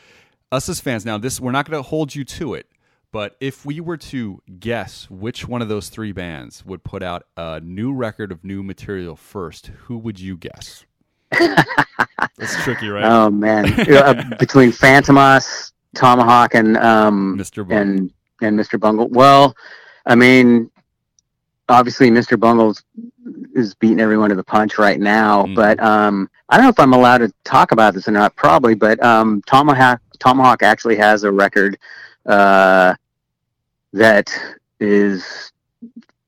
Us 0.51 0.67
as 0.69 0.79
fans, 0.79 1.05
now 1.05 1.17
this 1.17 1.39
we're 1.39 1.51
not 1.51 1.69
going 1.69 1.81
to 1.81 1.87
hold 1.87 2.13
you 2.13 2.23
to 2.25 2.53
it, 2.55 2.67
but 3.13 3.35
if 3.39 3.65
we 3.65 3.79
were 3.79 3.97
to 3.97 4.41
guess 4.59 5.09
which 5.09 5.47
one 5.47 5.61
of 5.61 5.69
those 5.69 5.87
three 5.89 6.11
bands 6.11 6.65
would 6.65 6.83
put 6.83 7.01
out 7.03 7.23
a 7.37 7.61
new 7.61 7.93
record 7.93 8.31
of 8.31 8.43
new 8.43 8.61
material 8.63 9.15
first, 9.15 9.67
who 9.85 9.97
would 9.97 10.19
you 10.19 10.35
guess? 10.37 10.85
That's 11.31 12.63
tricky, 12.63 12.89
right? 12.89 13.05
Oh 13.05 13.29
man, 13.29 13.65
uh, 13.89 14.23
between 14.39 14.71
Fantomas, 14.71 15.71
Tomahawk, 15.95 16.53
and 16.55 16.75
um, 16.77 17.37
Mr. 17.37 17.67
Bungle. 17.67 17.77
and 17.77 18.11
and 18.41 18.59
Mr. 18.59 18.79
Bungle. 18.79 19.07
Well, 19.09 19.55
I 20.05 20.15
mean, 20.15 20.69
obviously, 21.71 22.09
Mr. 22.09 22.39
Bungle's 22.39 22.83
is 23.55 23.73
beating 23.75 23.99
everyone 23.99 24.29
to 24.29 24.35
the 24.35 24.43
punch 24.43 24.77
right 24.77 24.99
now. 24.99 25.45
Mm. 25.45 25.55
But 25.55 25.79
um, 25.79 26.29
I 26.49 26.57
don't 26.57 26.65
know 26.65 26.69
if 26.69 26.79
I'm 26.79 26.93
allowed 26.93 27.19
to 27.19 27.33
talk 27.43 27.71
about 27.71 27.93
this 27.93 28.07
or 28.07 28.11
not. 28.11 28.35
Probably, 28.35 28.75
but 28.75 29.01
um, 29.03 29.41
Tomahawk 29.45 30.01
Tomahawk 30.19 30.61
actually 30.63 30.97
has 30.97 31.23
a 31.23 31.31
record 31.31 31.77
uh, 32.25 32.93
that 33.93 34.31
is 34.79 35.51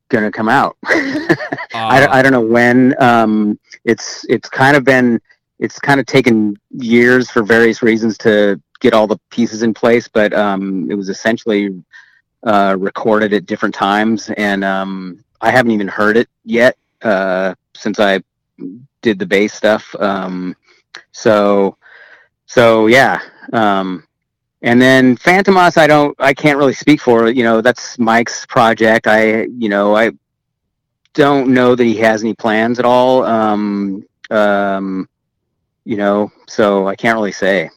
going 0.09 0.23
to 0.23 0.31
come 0.31 0.49
out. 0.49 0.77
I, 0.85 1.99
don't- 1.99 2.11
I 2.11 2.21
don't 2.21 2.31
know 2.31 2.41
when. 2.41 2.95
Um, 3.01 3.59
it's 3.85 4.25
it's 4.29 4.49
kind 4.49 4.77
of 4.77 4.83
been 4.83 5.19
it's 5.59 5.79
kind 5.79 5.99
of 5.99 6.05
taken 6.05 6.57
years 6.71 7.29
for 7.29 7.43
various 7.43 7.81
reasons 7.81 8.17
to 8.19 8.61
get 8.79 8.93
all 8.93 9.07
the 9.07 9.19
pieces 9.29 9.63
in 9.63 9.73
place, 9.73 10.07
but 10.07 10.33
um, 10.33 10.89
it 10.91 10.95
was 10.95 11.09
essentially 11.09 11.83
uh, 12.43 12.75
recorded 12.77 13.33
at 13.33 13.45
different 13.45 13.73
times, 13.73 14.29
and 14.37 14.63
um, 14.63 15.23
I 15.43 15.51
haven't 15.51 15.71
even 15.71 15.87
heard 15.87 16.17
it 16.17 16.29
yet 16.45 16.77
uh, 17.03 17.53
since 17.75 17.99
I 17.99 18.21
did 19.01 19.19
the 19.19 19.25
bass 19.25 19.53
stuff. 19.53 19.93
Um, 19.99 20.55
so 21.11 21.77
so 22.47 22.87
yeah. 22.87 23.19
Um, 23.51 24.07
and 24.61 24.81
then 24.81 25.17
Fantomas, 25.17 25.77
I 25.77 25.87
don't, 25.87 26.15
I 26.19 26.33
can't 26.33 26.57
really 26.57 26.73
speak 26.73 27.01
for. 27.01 27.29
You 27.29 27.43
know, 27.43 27.61
that's 27.61 27.99
Mike's 27.99 28.45
project. 28.45 29.07
I, 29.07 29.43
you 29.57 29.67
know, 29.67 29.95
I 29.95 30.11
don't 31.13 31.53
know 31.53 31.75
that 31.75 31.83
he 31.83 31.97
has 31.97 32.23
any 32.23 32.33
plans 32.33 32.79
at 32.79 32.85
all. 32.85 33.25
Um, 33.25 34.05
um, 34.31 35.09
you 35.83 35.97
know, 35.97 36.31
so 36.47 36.87
I 36.87 36.95
can't 36.95 37.15
really 37.17 37.33
say. 37.33 37.69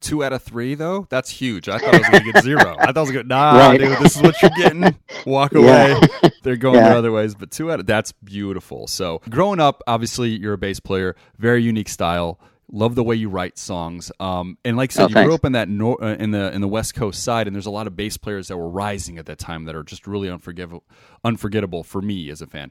Two 0.00 0.24
out 0.24 0.32
of 0.32 0.42
three, 0.42 0.74
though. 0.74 1.06
That's 1.10 1.28
huge. 1.28 1.68
I 1.68 1.76
thought 1.76 1.94
I 1.94 1.98
was 1.98 2.08
going 2.08 2.24
to 2.24 2.32
get 2.32 2.42
zero. 2.42 2.74
I 2.78 2.86
thought 2.86 2.96
I 2.96 3.00
was 3.02 3.10
going 3.12 3.24
to 3.24 3.28
nah, 3.28 3.52
Right. 3.68 3.78
dude. 3.78 3.98
This 3.98 4.16
is 4.16 4.22
what 4.22 4.40
you're 4.40 4.50
getting. 4.56 4.96
Walk 5.26 5.52
Yeah. 5.54 6.00
They're 6.42 6.56
going 6.56 6.76
Yeah. 6.76 6.88
their 6.90 6.98
other 6.98 7.12
ways, 7.12 7.34
but 7.34 7.50
two 7.50 7.70
out 7.70 7.80
of 7.80 7.86
that's 7.86 8.12
beautiful. 8.12 8.86
So 8.86 9.20
growing 9.28 9.60
up, 9.60 9.82
obviously, 9.86 10.30
you're 10.30 10.54
a 10.54 10.58
bass 10.58 10.80
player. 10.80 11.14
Very 11.38 11.62
unique 11.62 11.88
style. 11.88 12.40
Love 12.72 12.94
the 12.94 13.02
way 13.02 13.16
you 13.16 13.28
write 13.28 13.58
songs. 13.58 14.12
Um, 14.20 14.56
and 14.64 14.76
like 14.76 14.92
I 14.92 14.94
said, 14.94 15.16
Oh, 15.16 15.20
you 15.20 15.26
grew 15.26 15.34
up 15.34 15.44
in 15.44 15.52
that 15.52 15.68
nor- 15.68 16.02
uh, 16.02 16.14
in 16.14 16.30
the 16.30 16.52
in 16.54 16.60
the 16.60 16.68
West 16.68 16.94
Coast 16.94 17.22
side, 17.24 17.46
and 17.48 17.54
there's 17.56 17.66
a 17.66 17.70
lot 17.70 17.86
of 17.88 17.96
bass 17.96 18.16
players 18.16 18.46
that 18.48 18.56
were 18.56 18.68
rising 18.70 19.18
at 19.18 19.26
that 19.26 19.38
time 19.38 19.64
that 19.64 19.74
are 19.74 19.82
just 19.82 20.06
really 20.06 20.28
unforgivable, 20.30 20.84
unforgettable 21.24 21.82
for 21.82 22.00
me 22.00 22.30
as 22.30 22.40
a 22.40 22.46
fan. 22.46 22.70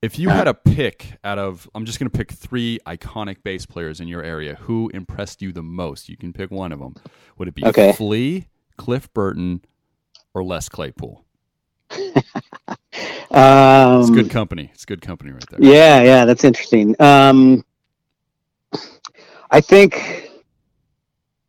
If 0.00 0.18
you 0.18 0.28
had 0.30 0.48
a 0.48 0.54
pick 0.76 1.18
out 1.24 1.38
of, 1.38 1.68
I'm 1.74 1.84
just 1.84 1.98
going 1.98 2.10
to 2.10 2.16
pick 2.16 2.30
three 2.32 2.78
iconic 2.86 3.42
bass 3.44 3.66
players 3.66 4.00
in 4.00 4.08
your 4.08 4.22
area. 4.22 4.56
Who 4.62 4.90
impressed 4.94 5.42
you 5.42 5.52
the 5.52 5.62
most? 5.62 6.08
You 6.08 6.16
can 6.16 6.32
pick 6.32 6.50
one 6.50 6.72
of 6.72 6.78
them. 6.78 6.94
Would 7.38 7.48
it 7.48 7.54
be 7.54 7.64
Okay. 7.66 7.92
Flea, 7.92 8.46
Cliff 8.76 9.12
Burton, 9.12 9.62
or 10.34 10.42
Les 10.44 10.68
Claypool? 10.68 11.24
Um, 13.30 14.02
It's 14.02 14.10
good 14.10 14.30
company. 14.30 14.70
It's 14.74 14.84
good 14.84 15.00
company 15.00 15.32
right 15.32 15.44
there. 15.48 15.58
Yeah, 15.62 16.02
yeah, 16.02 16.24
that's 16.26 16.44
interesting. 16.44 16.94
Um, 17.00 17.64
I 19.50 19.60
think 19.62 20.28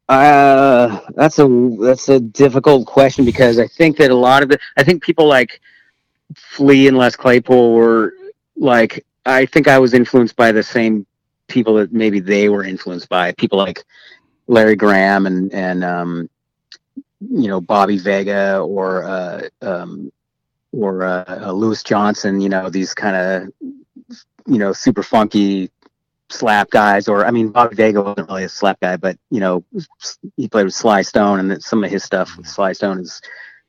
Uh, 0.09 0.99
that's 1.15 1.39
a 1.39 1.47
that's 1.81 2.09
a 2.09 2.19
difficult 2.19 2.85
question 2.85 3.25
because 3.25 3.57
I 3.57 3.67
think 3.67 3.97
that 3.97 4.11
a 4.11 4.15
lot 4.15 4.43
of 4.43 4.51
it. 4.51 4.59
I 4.77 4.83
think 4.83 5.01
people 5.01 5.27
like 5.27 5.59
Flea 6.35 6.87
and 6.87 6.97
Les 6.97 7.15
Claypool 7.15 7.73
were 7.73 8.13
like. 8.55 9.05
I 9.25 9.45
think 9.45 9.67
I 9.69 9.79
was 9.79 9.93
influenced 9.93 10.35
by 10.35 10.51
the 10.51 10.61
same 10.63 11.05
people 11.47 11.75
that 11.75 11.93
maybe 11.93 12.19
they 12.19 12.49
were 12.49 12.65
influenced 12.65 13.07
by. 13.07 13.31
People 13.33 13.57
like 13.57 13.83
Larry 14.47 14.75
Graham 14.75 15.25
and 15.25 15.51
and 15.53 15.83
um, 15.83 16.29
you 17.21 17.47
know 17.47 17.61
Bobby 17.61 17.97
Vega 17.97 18.59
or 18.59 19.03
uh, 19.05 19.41
um, 19.61 20.11
or 20.73 21.03
uh, 21.03 21.45
uh, 21.45 21.51
Louis 21.51 21.81
Johnson. 21.83 22.41
You 22.41 22.49
know 22.49 22.69
these 22.69 22.93
kind 22.93 23.15
of 23.15 23.53
you 24.47 24.57
know 24.57 24.73
super 24.73 25.03
funky 25.03 25.71
slap 26.29 26.69
guys 26.71 27.07
or 27.07 27.25
I 27.25 27.31
mean 27.31 27.49
Bobby 27.49 27.75
Vega 27.75 28.01
wasn't 28.01 28.27
really 28.27 28.45
a 28.45 28.49
slap 28.49 28.79
guy 28.79 28.97
but 28.97 29.17
you 29.29 29.39
know 29.39 29.63
he 30.35 30.47
played 30.47 30.65
with 30.65 30.73
Sly 30.73 31.03
Stone 31.03 31.39
and 31.39 31.63
some 31.63 31.83
of 31.83 31.91
his 31.91 32.03
stuff 32.03 32.35
with 32.37 32.47
Sly 32.47 32.73
Stone 32.73 33.01
is 33.01 33.21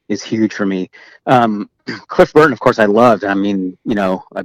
is 0.09 0.23
huge 0.23 0.55
for 0.55 0.65
me 0.65 0.91
um, 1.27 1.69
Cliff 1.87 2.33
Burton 2.33 2.53
of 2.53 2.61
course 2.61 2.79
I 2.79 2.87
loved 2.87 3.25
I 3.25 3.35
mean 3.35 3.77
you 3.85 3.95
know 3.95 4.25
I 4.35 4.45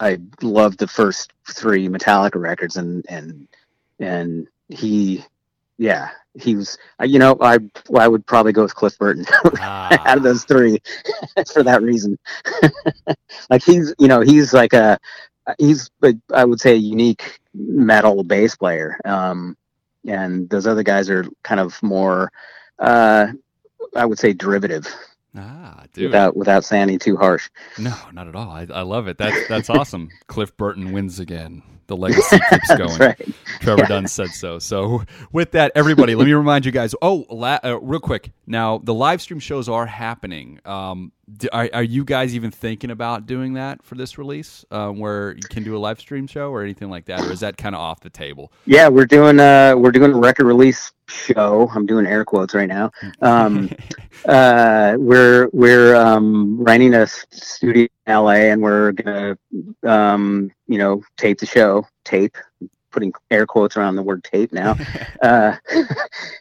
I 0.00 0.18
loved 0.42 0.78
the 0.78 0.88
first 0.88 1.32
three 1.50 1.88
Metallica 1.88 2.40
records 2.40 2.76
and 2.76 3.04
and 3.08 3.48
and 3.98 4.46
he 4.68 5.24
yeah 5.78 6.10
he 6.34 6.56
was 6.56 6.76
you 7.02 7.18
know 7.18 7.36
I 7.40 7.58
I 7.96 8.08
would 8.08 8.26
probably 8.26 8.52
go 8.52 8.62
with 8.62 8.74
Cliff 8.74 8.98
Burton 8.98 9.24
out 9.60 10.16
of 10.16 10.22
those 10.24 10.44
three 10.44 10.80
for 11.52 11.62
that 11.62 11.82
reason 11.82 12.18
like 13.50 13.62
he's 13.62 13.94
you 13.98 14.08
know 14.08 14.20
he's 14.20 14.52
like 14.52 14.72
a 14.72 14.98
he's 15.58 15.90
I 16.32 16.44
would 16.44 16.60
say 16.60 16.72
a 16.72 16.76
unique 16.76 17.40
metal 17.54 18.22
bass 18.24 18.56
player. 18.56 18.98
Um, 19.04 19.56
and 20.06 20.48
those 20.50 20.66
other 20.66 20.82
guys 20.82 21.08
are 21.08 21.24
kind 21.42 21.60
of 21.60 21.82
more, 21.82 22.30
uh, 22.78 23.28
I 23.96 24.04
would 24.04 24.18
say, 24.18 24.32
derivative. 24.32 24.86
Ah, 25.36 25.84
dude. 25.92 26.06
Without 26.06 26.36
without 26.36 26.64
sounding 26.64 26.98
too 26.98 27.16
harsh. 27.16 27.50
No, 27.78 27.94
not 28.12 28.28
at 28.28 28.36
all. 28.36 28.50
I, 28.50 28.66
I 28.72 28.82
love 28.82 29.08
it. 29.08 29.18
That's 29.18 29.48
that's 29.48 29.70
awesome. 29.70 30.10
Cliff 30.28 30.56
Burton 30.56 30.92
wins 30.92 31.18
again. 31.18 31.62
The 31.86 31.96
legacy 31.96 32.38
keeps 32.50 32.74
going. 32.76 32.98
right. 32.98 33.28
Trevor 33.60 33.82
Yeah. 33.82 33.88
Dunn 33.88 34.06
said 34.08 34.28
so. 34.30 34.58
So 34.58 35.02
with 35.32 35.52
that, 35.52 35.72
everybody, 35.74 36.14
let 36.14 36.26
me 36.26 36.32
remind 36.44 36.64
you 36.66 36.72
guys. 36.72 36.94
Oh, 37.02 37.26
la- 37.30 37.58
uh, 37.64 37.78
real 37.80 38.00
quick. 38.00 38.32
Now 38.46 38.78
the 38.78 38.94
live 38.94 39.20
stream 39.22 39.40
shows 39.40 39.68
are 39.68 39.86
happening. 39.86 40.60
Um, 40.64 41.12
d- 41.36 41.48
are, 41.52 41.68
are 41.72 41.82
you 41.82 42.04
guys 42.04 42.34
even 42.34 42.50
thinking 42.50 42.90
about 42.90 43.26
doing 43.26 43.54
that 43.54 43.82
for 43.82 43.94
this 43.94 44.18
release, 44.18 44.64
um, 44.70 44.98
where 44.98 45.32
you 45.32 45.42
can 45.48 45.62
do 45.62 45.76
a 45.76 45.78
live 45.78 45.98
stream 46.00 46.26
show 46.26 46.50
or 46.50 46.62
anything 46.62 46.90
like 46.90 47.06
that, 47.06 47.20
or 47.22 47.32
is 47.32 47.40
that 47.40 47.56
kind 47.56 47.74
of 47.74 47.80
off 47.80 48.00
the 48.00 48.10
table? 48.10 48.52
Yeah, 48.66 48.88
we're 48.88 49.06
doing 49.06 49.40
uh 49.40 49.74
we're 49.76 49.92
doing 49.92 50.12
a 50.12 50.18
record 50.18 50.44
release 50.46 50.92
show. 51.08 51.70
I'm 51.74 51.86
doing 51.86 52.06
air 52.06 52.24
quotes 52.24 52.54
right 52.54 52.68
now. 52.68 52.90
Um, 53.22 53.70
uh, 54.26 54.96
we're 54.98 55.48
we're 55.52 55.96
um, 55.96 56.62
renting 56.62 56.94
a 56.94 57.06
studio 57.06 57.86
in 58.06 58.14
LA, 58.14 58.30
and 58.52 58.62
we're 58.62 58.92
gonna 58.92 59.38
um, 59.84 60.50
you 60.66 60.78
know 60.78 61.02
tape 61.16 61.38
the 61.38 61.46
show. 61.46 61.86
Tape, 62.04 62.36
putting 62.90 63.12
air 63.30 63.46
quotes 63.46 63.76
around 63.76 63.96
the 63.96 64.02
word 64.02 64.24
tape 64.24 64.52
now. 64.52 64.76
uh, 65.22 65.56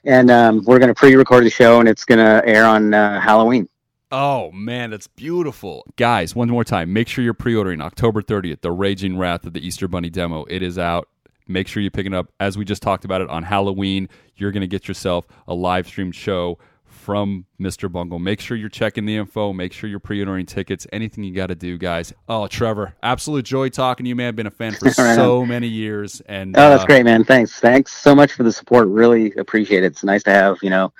and 0.03 0.29
um, 0.31 0.63
we're 0.65 0.79
gonna 0.79 0.93
pre-record 0.93 1.45
the 1.45 1.49
show, 1.49 1.79
and 1.79 1.89
it's 1.89 2.05
gonna 2.05 2.41
air 2.45 2.65
on 2.65 2.93
uh, 2.93 3.19
Halloween. 3.19 3.67
Oh 4.11 4.51
man, 4.51 4.91
that's 4.91 5.07
beautiful. 5.07 5.85
Guys, 5.95 6.35
one 6.35 6.49
more 6.49 6.63
time. 6.63 6.93
Make 6.93 7.07
sure 7.07 7.23
you're 7.23 7.33
pre-ordering 7.33 7.81
October 7.81 8.21
30th, 8.21 8.61
The 8.61 8.71
Raging 8.71 9.17
Wrath 9.17 9.45
of 9.45 9.53
the 9.53 9.65
Easter 9.65 9.87
Bunny 9.87 10.11
demo. 10.11 10.45
It 10.49 10.61
is 10.61 10.77
out. 10.77 11.07
Make 11.47 11.67
sure 11.67 11.81
you 11.81 11.89
pick 11.89 12.05
it 12.05 12.13
up. 12.13 12.31
As 12.39 12.57
we 12.57 12.63
just 12.63 12.81
talked 12.81 13.05
about 13.05 13.21
it 13.21 13.29
on 13.29 13.43
Halloween, 13.43 14.07
you're 14.35 14.51
going 14.51 14.61
to 14.61 14.67
get 14.67 14.87
yourself 14.87 15.27
a 15.47 15.53
live 15.53 15.87
stream 15.87 16.11
show 16.11 16.57
from 17.03 17.45
Mr. 17.59 17.91
Bungle. 17.91 18.17
Make 18.19 18.39
sure 18.39 18.55
you're 18.55 18.69
checking 18.69 19.05
the 19.05 19.15
info. 19.17 19.51
Make 19.53 19.73
sure 19.73 19.89
you're 19.89 19.99
pre-ordering 19.99 20.45
tickets. 20.45 20.87
Anything 20.93 21.23
you 21.23 21.33
got 21.35 21.47
to 21.47 21.55
do, 21.55 21.77
guys. 21.77 22.13
Oh, 22.29 22.47
Trevor, 22.47 22.95
absolute 23.03 23.45
joy 23.45 23.69
talking 23.69 24.05
to 24.05 24.09
you, 24.09 24.15
man. 24.15 24.35
Been 24.35 24.47
a 24.47 24.51
fan 24.51 24.73
for 24.73 24.85
Right 24.97 24.97
on. 25.09 25.15
so 25.15 25.45
many 25.45 25.67
years, 25.67 26.21
and 26.27 26.55
Oh, 26.57 26.69
that's 26.69 26.83
uh, 26.83 26.87
great, 26.87 27.03
man. 27.03 27.23
Thanks, 27.23 27.59
thanks 27.59 27.93
so 27.93 28.15
much 28.15 28.31
for 28.31 28.43
the 28.43 28.51
support. 28.51 28.87
Really 28.87 29.33
appreciate 29.37 29.83
it. 29.83 29.87
It's 29.87 30.03
nice 30.03 30.23
to 30.23 30.31
have 30.31 30.57
you 30.61 30.69
know, 30.69 30.93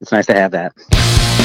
it's 0.00 0.12
nice 0.12 0.26
to 0.26 0.34
have 0.34 0.50
that. 0.50 1.37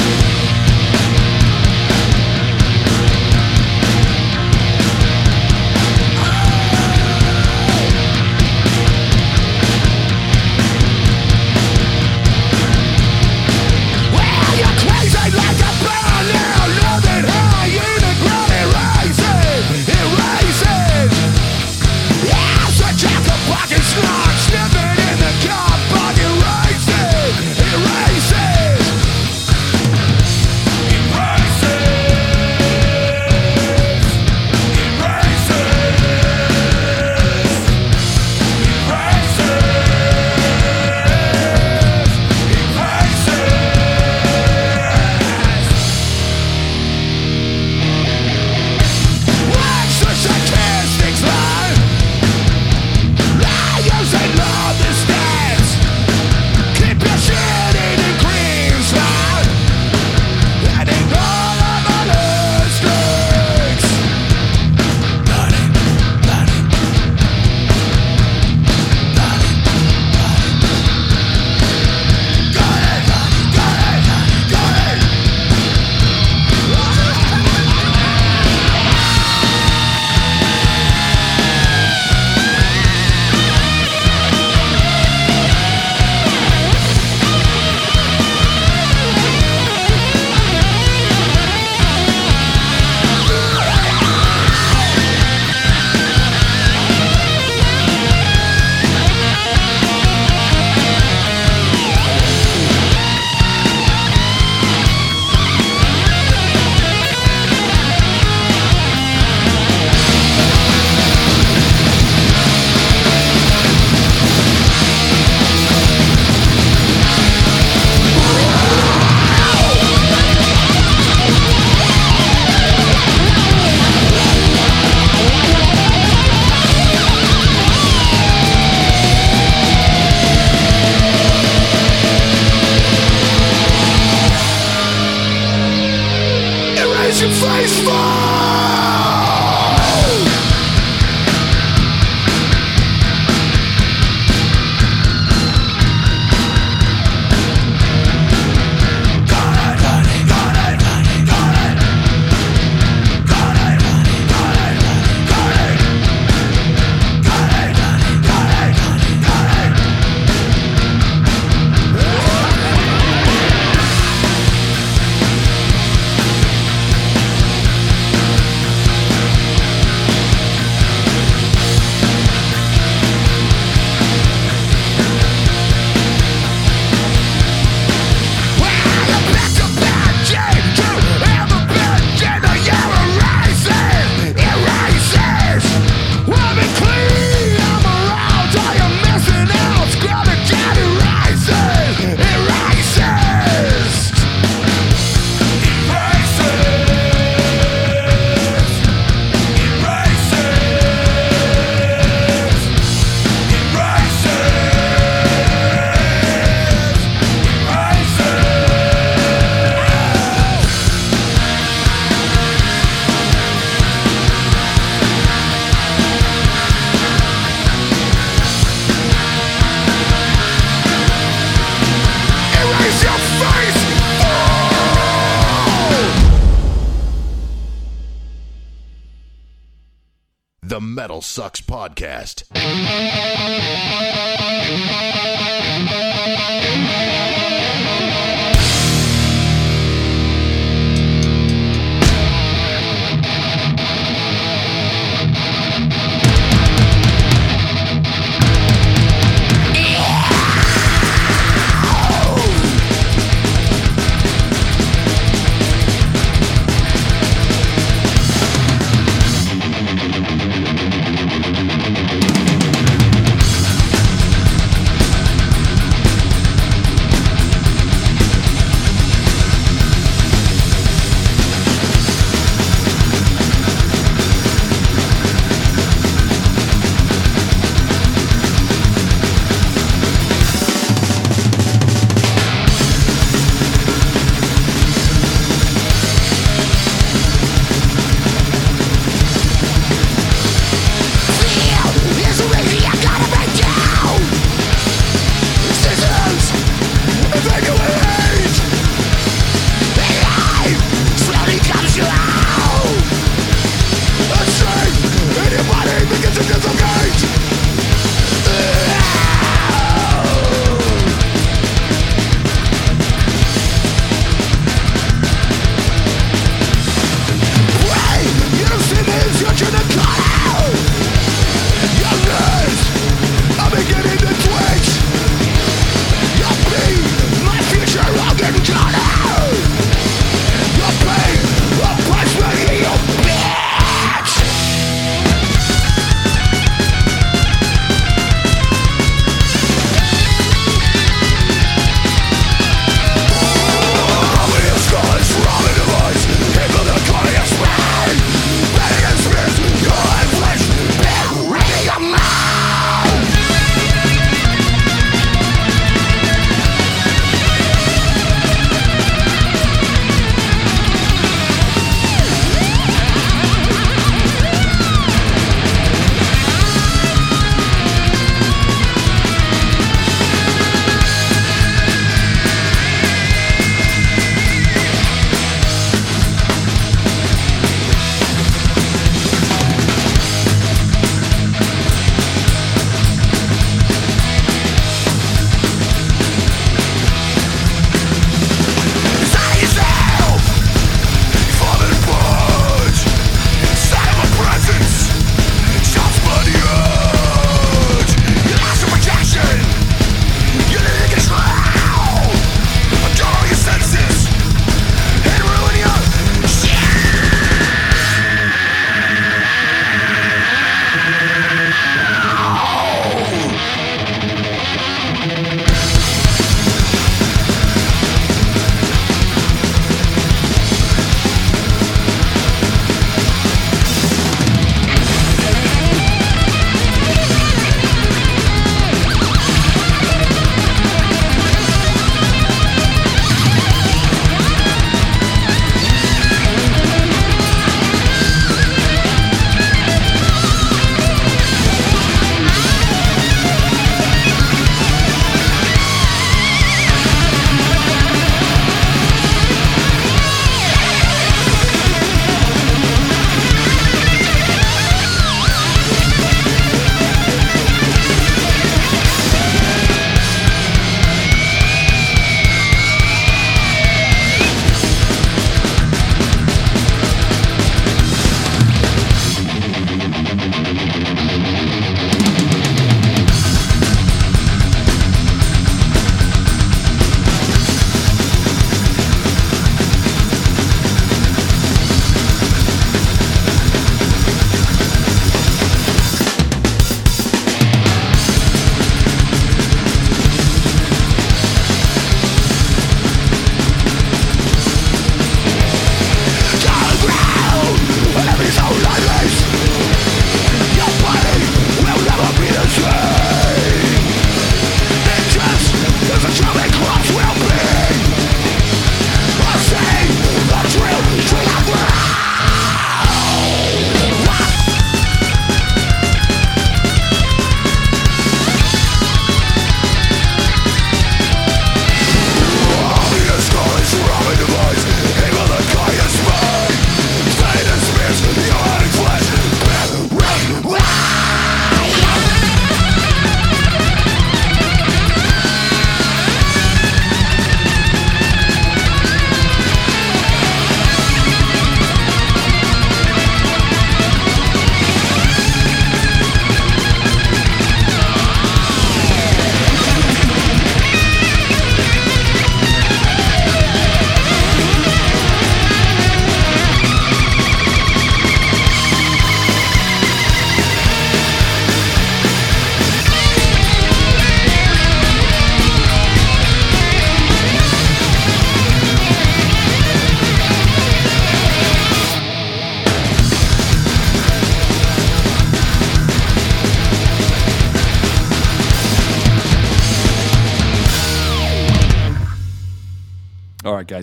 Podcast. 232.04 232.43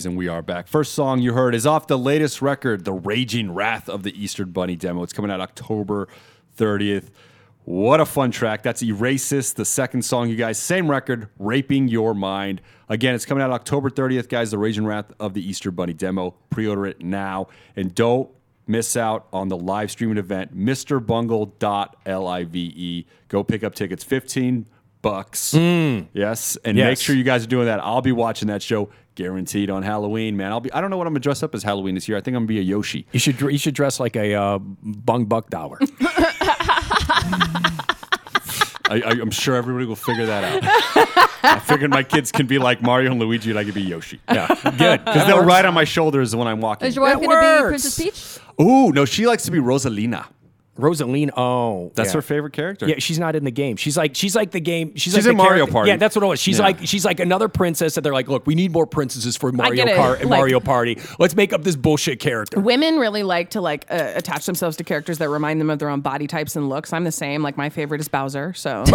Guys, 0.01 0.07
and 0.07 0.17
we 0.17 0.27
are 0.27 0.41
back. 0.41 0.67
First 0.67 0.93
song 0.93 1.19
you 1.19 1.33
heard 1.33 1.53
is 1.53 1.67
off 1.67 1.85
the 1.85 1.95
latest 1.95 2.41
record, 2.41 2.85
The 2.85 2.93
Raging 2.93 3.53
Wrath 3.53 3.87
of 3.87 4.01
the 4.01 4.19
Easter 4.19 4.47
Bunny 4.47 4.75
demo. 4.75 5.03
It's 5.03 5.13
coming 5.13 5.29
out 5.29 5.39
October 5.39 6.07
30th. 6.57 7.11
What 7.65 7.99
a 7.99 8.07
fun 8.07 8.31
track. 8.31 8.63
That's 8.63 8.81
Eracist, 8.81 9.57
the 9.57 9.65
second 9.65 10.01
song, 10.01 10.27
you 10.27 10.35
guys. 10.35 10.57
Same 10.57 10.89
record, 10.89 11.27
Raping 11.37 11.87
Your 11.87 12.15
Mind. 12.15 12.61
Again, 12.89 13.13
it's 13.13 13.27
coming 13.27 13.43
out 13.43 13.51
October 13.51 13.91
30th, 13.91 14.27
guys. 14.27 14.49
The 14.49 14.57
Raging 14.57 14.87
Wrath 14.87 15.13
of 15.19 15.35
the 15.35 15.47
Easter 15.47 15.69
Bunny 15.69 15.93
demo. 15.93 16.33
Pre 16.49 16.65
order 16.65 16.87
it 16.87 17.03
now. 17.03 17.49
And 17.75 17.93
don't 17.93 18.27
miss 18.65 18.97
out 18.97 19.27
on 19.31 19.49
the 19.49 19.57
live 19.57 19.91
streaming 19.91 20.17
event, 20.17 20.57
MrBungle.live. 20.57 23.05
Go 23.27 23.43
pick 23.43 23.63
up 23.63 23.75
tickets. 23.75 24.03
15 24.03 24.65
bucks. 25.03 25.51
Hmm. 25.51 25.99
Yes. 26.13 26.57
And 26.65 26.75
make 26.77 26.97
sure 26.97 27.15
you 27.15 27.23
guys 27.23 27.43
are 27.43 27.47
doing 27.47 27.67
that. 27.67 27.79
I'll 27.83 28.01
be 28.01 28.11
watching 28.11 28.47
that 28.47 28.63
show 28.63 28.89
guaranteed 29.21 29.69
on 29.69 29.83
Halloween, 29.83 30.35
man. 30.35 30.51
I'll 30.51 30.59
be 30.59 30.71
I 30.73 30.81
don't 30.81 30.89
know 30.89 30.97
what 30.97 31.05
I'm 31.07 31.13
gonna 31.13 31.19
dress 31.21 31.43
up 31.43 31.53
as 31.53 31.63
Halloween 31.63 31.95
this 31.95 32.07
year. 32.07 32.17
I 32.17 32.21
think 32.21 32.35
I'm 32.35 32.41
gonna 32.43 32.47
be 32.47 32.59
a 32.59 32.63
Yoshi. 32.63 33.05
You 33.11 33.19
should 33.19 33.39
you 33.39 33.57
should 33.57 33.75
dress 33.75 33.99
like 33.99 34.15
a 34.15 34.33
uh, 34.33 34.57
bung 34.59 35.25
buck 35.25 35.49
dollar. 35.49 35.79
I, 38.89 39.01
I, 39.05 39.11
I'm 39.21 39.31
sure 39.31 39.55
everybody 39.55 39.85
will 39.85 39.95
figure 39.95 40.25
that 40.25 40.43
out. 40.43 40.59
I 41.43 41.59
figured 41.59 41.91
my 41.91 42.03
kids 42.03 42.31
can 42.31 42.45
be 42.45 42.57
like 42.57 42.81
Mario 42.81 43.11
and 43.11 43.19
Luigi, 43.21 43.49
and 43.49 43.57
I 43.57 43.63
could 43.63 43.73
be 43.73 43.83
Yoshi. 43.83 44.19
yeah, 44.29 44.47
good. 44.77 45.05
Because 45.05 45.27
they'll 45.27 45.45
ride 45.45 45.63
on 45.65 45.73
my 45.73 45.85
shoulders 45.85 46.35
when 46.35 46.45
I'm 46.47 46.59
walking. 46.59 46.87
Is 46.89 46.95
your 46.97 47.05
wife 47.05 47.19
That 47.21 47.25
going 47.25 47.57
to 47.57 47.63
be. 47.63 47.67
Princess 47.69 47.97
Peach? 47.97 48.39
Ooh, 48.59 48.91
no, 48.91 49.05
she 49.05 49.25
likes 49.27 49.43
to 49.43 49.51
be 49.51 49.59
Rosalina. 49.59 50.25
Rosaline. 50.81 51.31
Oh, 51.37 51.91
That's 51.95 52.09
yeah. 52.09 52.13
her 52.15 52.21
favorite 52.21 52.53
character. 52.53 52.87
Yeah, 52.87 52.95
she's 52.99 53.19
not 53.19 53.35
in 53.35 53.43
the 53.43 53.51
game. 53.51 53.77
She's 53.77 53.97
like 53.97 54.15
she's 54.15 54.35
like 54.35 54.51
the 54.51 54.59
game. 54.59 54.93
She's, 54.95 55.13
She's 55.13 55.15
like 55.15 55.23
in 55.31 55.37
the 55.37 55.43
Mario 55.43 55.65
character- 55.65 55.73
Party. 55.73 55.89
Yeah, 55.91 55.97
that's 55.97 56.15
what 56.15 56.23
it 56.23 56.27
was. 56.27 56.39
She's 56.39 56.57
Yeah. 56.59 56.65
like 56.65 56.77
she's 56.87 57.05
like 57.05 57.19
another 57.19 57.47
princess 57.47 57.95
that 57.95 58.01
they're 58.01 58.13
like, 58.13 58.27
look, 58.27 58.45
we 58.47 58.55
need 58.55 58.71
more 58.71 58.85
princesses 58.85 59.37
for 59.37 59.51
Mario. 59.51 59.85
Kart 59.85 60.21
and 60.21 60.29
Like- 60.29 60.39
Mario 60.39 60.59
Party. 60.59 60.99
Let's 61.19 61.35
make 61.35 61.53
up 61.53 61.63
this 61.63 61.75
bullshit 61.75 62.19
character. 62.19 62.59
Women 62.59 62.97
really 62.97 63.23
like 63.23 63.51
to 63.51 63.61
like 63.61 63.85
uh, 63.89 64.11
attach 64.15 64.45
themselves 64.45 64.77
to 64.77 64.83
characters 64.83 65.17
that 65.19 65.29
remind 65.29 65.59
them 65.61 65.69
of 65.69 65.79
their 65.79 65.89
own 65.89 66.01
body 66.01 66.27
types 66.27 66.55
and 66.55 66.69
looks. 66.69 66.93
I'm 66.93 67.03
the 67.03 67.11
same. 67.11 67.41
Like 67.43 67.57
my 67.57 67.69
favorite 67.69 68.01
is 68.01 68.07
Bowser. 68.07 68.53
So 68.53 68.83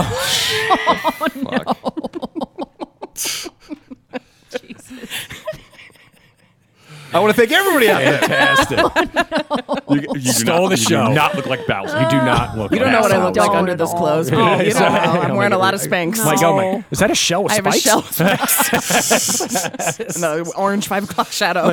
I 7.12 7.20
want 7.20 7.34
to 7.34 7.40
thank 7.40 7.52
everybody 7.52 7.88
out 7.88 7.98
there. 8.00 8.18
Fantastic. 8.18 8.78
Oh, 9.88 9.94
you, 9.94 10.00
you 10.00 10.20
do 10.20 10.32
Stole 10.32 10.62
not, 10.62 10.68
the 10.70 10.76
you 10.76 10.82
show. 10.84 11.06
do 11.08 11.14
not 11.14 11.36
look 11.36 11.46
like 11.46 11.64
Bowser. 11.68 12.00
You 12.00 12.08
do 12.10 12.16
not 12.16 12.56
look. 12.58 12.72
you 12.72 12.78
don't 12.80 12.88
like 12.92 12.94
know 12.96 13.02
what 13.02 13.12
I 13.12 13.24
look 13.24 13.36
like 13.36 13.50
under 13.52 13.70
at 13.72 13.78
this 13.78 13.90
all. 13.90 13.98
clothes. 13.98 14.32
Oh, 14.32 14.36
Oh, 14.36 14.60
you 14.60 14.72
don't 14.72 14.80
know. 14.92 14.98
I'm 14.98 15.30
oh 15.30 15.36
wearing 15.36 15.52
a 15.52 15.58
lot 15.58 15.74
of 15.74 15.80
Spanx. 15.80 16.18
Oh 16.18 16.24
my 16.24 16.34
God, 16.34 16.56
my, 16.56 16.84
is 16.90 16.98
that 16.98 17.12
a 17.12 17.14
shell 17.14 17.46
of 17.46 17.52
I 17.52 17.54
have 17.54 17.66
a 17.66 17.72
spikes? 17.72 17.84
shell. 17.84 17.98
of 18.00 18.06
Spanx. 18.98 20.20
no, 20.20 20.44
orange 20.56 20.88
five 20.88 21.04
o'clock 21.04 21.30
shadow. 21.30 21.70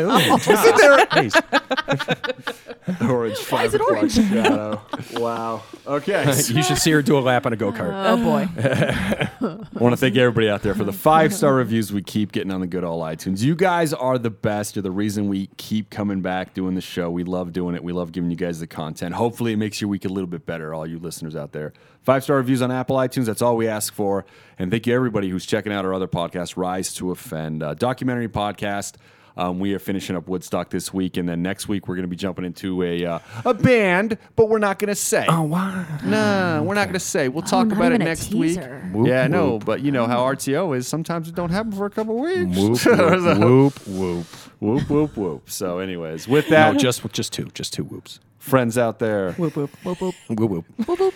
Orange. 3.01 3.39
Why 3.49 3.63
is 3.63 3.73
it 3.73 3.81
orange? 3.81 4.13
Shadow. 4.13 4.81
Wow. 5.13 5.63
Okay. 5.87 6.25
You 6.49 6.61
should 6.63 6.77
see 6.77 6.91
her 6.91 7.01
do 7.01 7.17
a 7.17 7.21
lap 7.21 7.45
on 7.45 7.53
a 7.53 7.55
go 7.55 7.71
kart. 7.71 7.91
Oh, 7.93 8.13
oh 8.13 8.17
boy. 8.17 8.47
I 8.59 9.79
want 9.79 9.93
to 9.93 9.97
thank 9.97 10.15
everybody 10.17 10.49
out 10.49 10.61
there 10.61 10.75
for 10.75 10.83
the 10.83 10.91
five 10.93 11.33
star 11.33 11.53
reviews 11.55 11.91
we 11.93 12.01
keep 12.03 12.31
getting 12.31 12.51
on 12.51 12.59
the 12.61 12.67
good 12.67 12.83
old 12.83 13.01
iTunes. 13.03 13.41
You 13.41 13.55
guys 13.55 13.93
are 13.93 14.17
the 14.17 14.29
best. 14.29 14.75
You're 14.75 14.83
the 14.83 14.91
reason 14.91 15.22
we 15.29 15.47
keep 15.57 15.89
coming 15.89 16.21
back 16.21 16.53
doing 16.53 16.75
the 16.75 16.81
show. 16.81 17.09
We 17.09 17.23
love 17.23 17.53
doing 17.53 17.75
it. 17.75 17.83
We 17.83 17.93
love 17.93 18.11
giving 18.11 18.29
you 18.29 18.37
guys 18.37 18.59
the 18.59 18.67
content. 18.67 19.15
Hopefully, 19.15 19.53
it 19.53 19.57
makes 19.57 19.81
your 19.81 19.89
week 19.89 20.05
a 20.05 20.09
little 20.09 20.27
bit 20.27 20.45
better, 20.45 20.73
all 20.73 20.87
you 20.87 20.99
listeners 20.99 21.35
out 21.35 21.51
there. 21.51 21.73
Five 22.01 22.23
star 22.23 22.37
reviews 22.37 22.61
on 22.61 22.71
Apple 22.71 22.97
iTunes. 22.97 23.25
That's 23.25 23.41
all 23.41 23.55
we 23.55 23.67
ask 23.67 23.93
for. 23.93 24.25
And 24.59 24.71
thank 24.71 24.87
you, 24.87 24.93
everybody 24.93 25.29
who's 25.29 25.45
checking 25.45 25.71
out 25.73 25.85
our 25.85 25.93
other 25.93 26.07
podcast, 26.07 26.57
Rise 26.57 26.93
to 26.95 27.11
Offend, 27.11 27.63
uh, 27.63 27.73
documentary 27.73 28.29
podcast. 28.29 28.95
Um, 29.35 29.59
we 29.59 29.73
are 29.73 29.79
finishing 29.79 30.15
up 30.15 30.27
Woodstock 30.27 30.69
this 30.69 30.93
week, 30.93 31.17
and 31.17 31.27
then 31.27 31.41
next 31.41 31.67
week 31.67 31.87
we're 31.87 31.95
going 31.95 32.03
to 32.03 32.09
be 32.09 32.15
jumping 32.15 32.45
into 32.45 32.83
a 32.83 33.03
uh, 33.03 33.19
a 33.45 33.53
band, 33.53 34.17
but 34.35 34.47
we're 34.47 34.59
not 34.59 34.77
going 34.77 34.89
to 34.89 34.95
say. 34.95 35.25
Oh, 35.27 35.41
wow. 35.41 35.85
No, 36.03 36.63
we're 36.63 36.75
not 36.75 36.85
going 36.85 36.93
to 36.93 36.99
say. 36.99 37.29
We'll 37.29 37.41
talk 37.41 37.67
not 37.67 37.77
about 37.77 37.91
it 37.93 37.95
even 37.95 38.01
a 38.03 38.05
next 38.05 38.33
week. 38.33 38.59
Whoop, 38.91 39.07
yeah, 39.07 39.25
no, 39.27 39.53
whoop. 39.53 39.65
but 39.65 39.81
you 39.81 39.91
know 39.91 40.05
how 40.05 40.19
RTO 40.19 40.77
is. 40.77 40.87
Sometimes 40.87 41.29
it 41.29 41.35
don't 41.35 41.49
happen 41.49 41.71
for 41.71 41.87
a 41.87 41.89
couple 41.89 42.15
weeks. 42.19 42.55
Whoop, 42.57 42.85
whoop, 42.85 43.39
whoop, 43.39 43.87
whoop. 43.87 44.27
Whoop, 44.63 44.89
whoop, 44.89 45.17
whoop. 45.17 45.49
So, 45.49 45.79
anyways, 45.79 46.27
with 46.27 46.49
that, 46.49 46.73
No, 46.73 46.79
just 46.79 47.11
just 47.11 47.33
two, 47.33 47.45
just 47.53 47.73
two 47.73 47.83
whoops. 47.83 48.19
friends 48.39 48.77
out 48.77 48.99
there, 48.99 49.33
Whoop, 49.33 49.55
whoop. 49.55 49.69
Whoop, 49.83 50.01
whoop. 50.01 50.15
Whoop 50.29 50.99
whoop. 50.99 51.13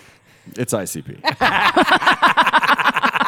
it's 0.56 0.74
ICP. 0.74 1.22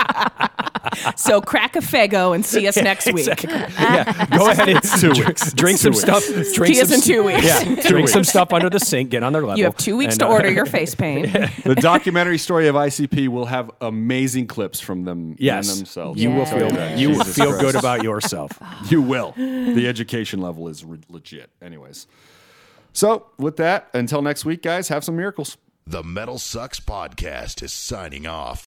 So 1.16 1.42
crack 1.42 1.76
a 1.76 1.80
Faygo 1.80 2.34
and 2.36 2.46
see 2.46 2.68
us 2.68 2.76
next 2.78 3.12
week. 3.12 3.28
Yeah, 3.44 4.26
go 4.38 4.50
ahead 4.50 4.70
and 4.70 4.84
two 5.00 5.12
weeks. 5.12 5.54
drink 5.54 5.80
Two 5.80 5.92
some 5.94 6.12
weeks. 6.14 6.26
stuff. 6.26 6.54
Drink 6.54 6.76
See 6.76 6.82
us 6.82 6.90
some 6.90 6.96
in 6.96 7.02
two 7.02 7.24
weeks. 7.24 7.44
Yeah, 7.46 7.76
drink 7.88 8.08
some 8.10 8.24
stuff 8.24 8.54
under 8.54 8.70
the 8.70 8.80
sink. 8.80 9.10
Get 9.10 9.24
on 9.24 9.34
their 9.34 9.42
level. 9.44 9.58
You 9.58 9.66
have 9.66 9.78
two 9.78 9.98
weeks 9.98 10.14
and, 10.16 10.20
to 10.22 10.28
uh, 10.28 10.32
order 10.32 10.52
your 10.52 10.66
face 10.78 10.96
paint. 10.96 11.32
the 11.64 11.76
documentary 11.76 12.38
story 12.38 12.68
of 12.68 12.76
ICP 12.76 13.28
will 13.28 13.46
have 13.46 13.72
amazing 13.82 14.48
clips 14.48 14.80
from 14.80 15.06
them 15.06 15.36
Yes, 15.40 15.70
and 15.70 15.80
themselves. 15.80 16.22
you 16.22 16.32
will 16.32 16.46
feel 16.46 16.70
that. 16.70 16.98
you 16.98 17.10
will 17.12 17.24
feel 17.24 17.48
Christ. 17.52 17.62
good 17.62 17.76
about 17.76 18.04
yourself. 18.04 18.52
You 18.90 19.02
will. 19.02 19.34
The 19.36 19.88
education 19.88 20.42
level 20.42 20.68
is 20.68 20.84
re- 20.84 21.00
legit. 21.10 21.50
Anyways. 21.62 22.08
So, 22.94 23.28
with 23.38 23.58
that, 23.58 23.88
until 23.94 24.22
next 24.22 24.46
week, 24.46 24.62
guys, 24.64 24.88
have 24.88 25.04
some 25.04 25.16
miracles. 25.16 25.58
The 25.86 26.02
Metal 26.04 26.38
Sucks 26.40 26.80
Podcast 26.80 27.62
is 27.62 27.72
signing 27.74 28.26
off. 28.26 28.68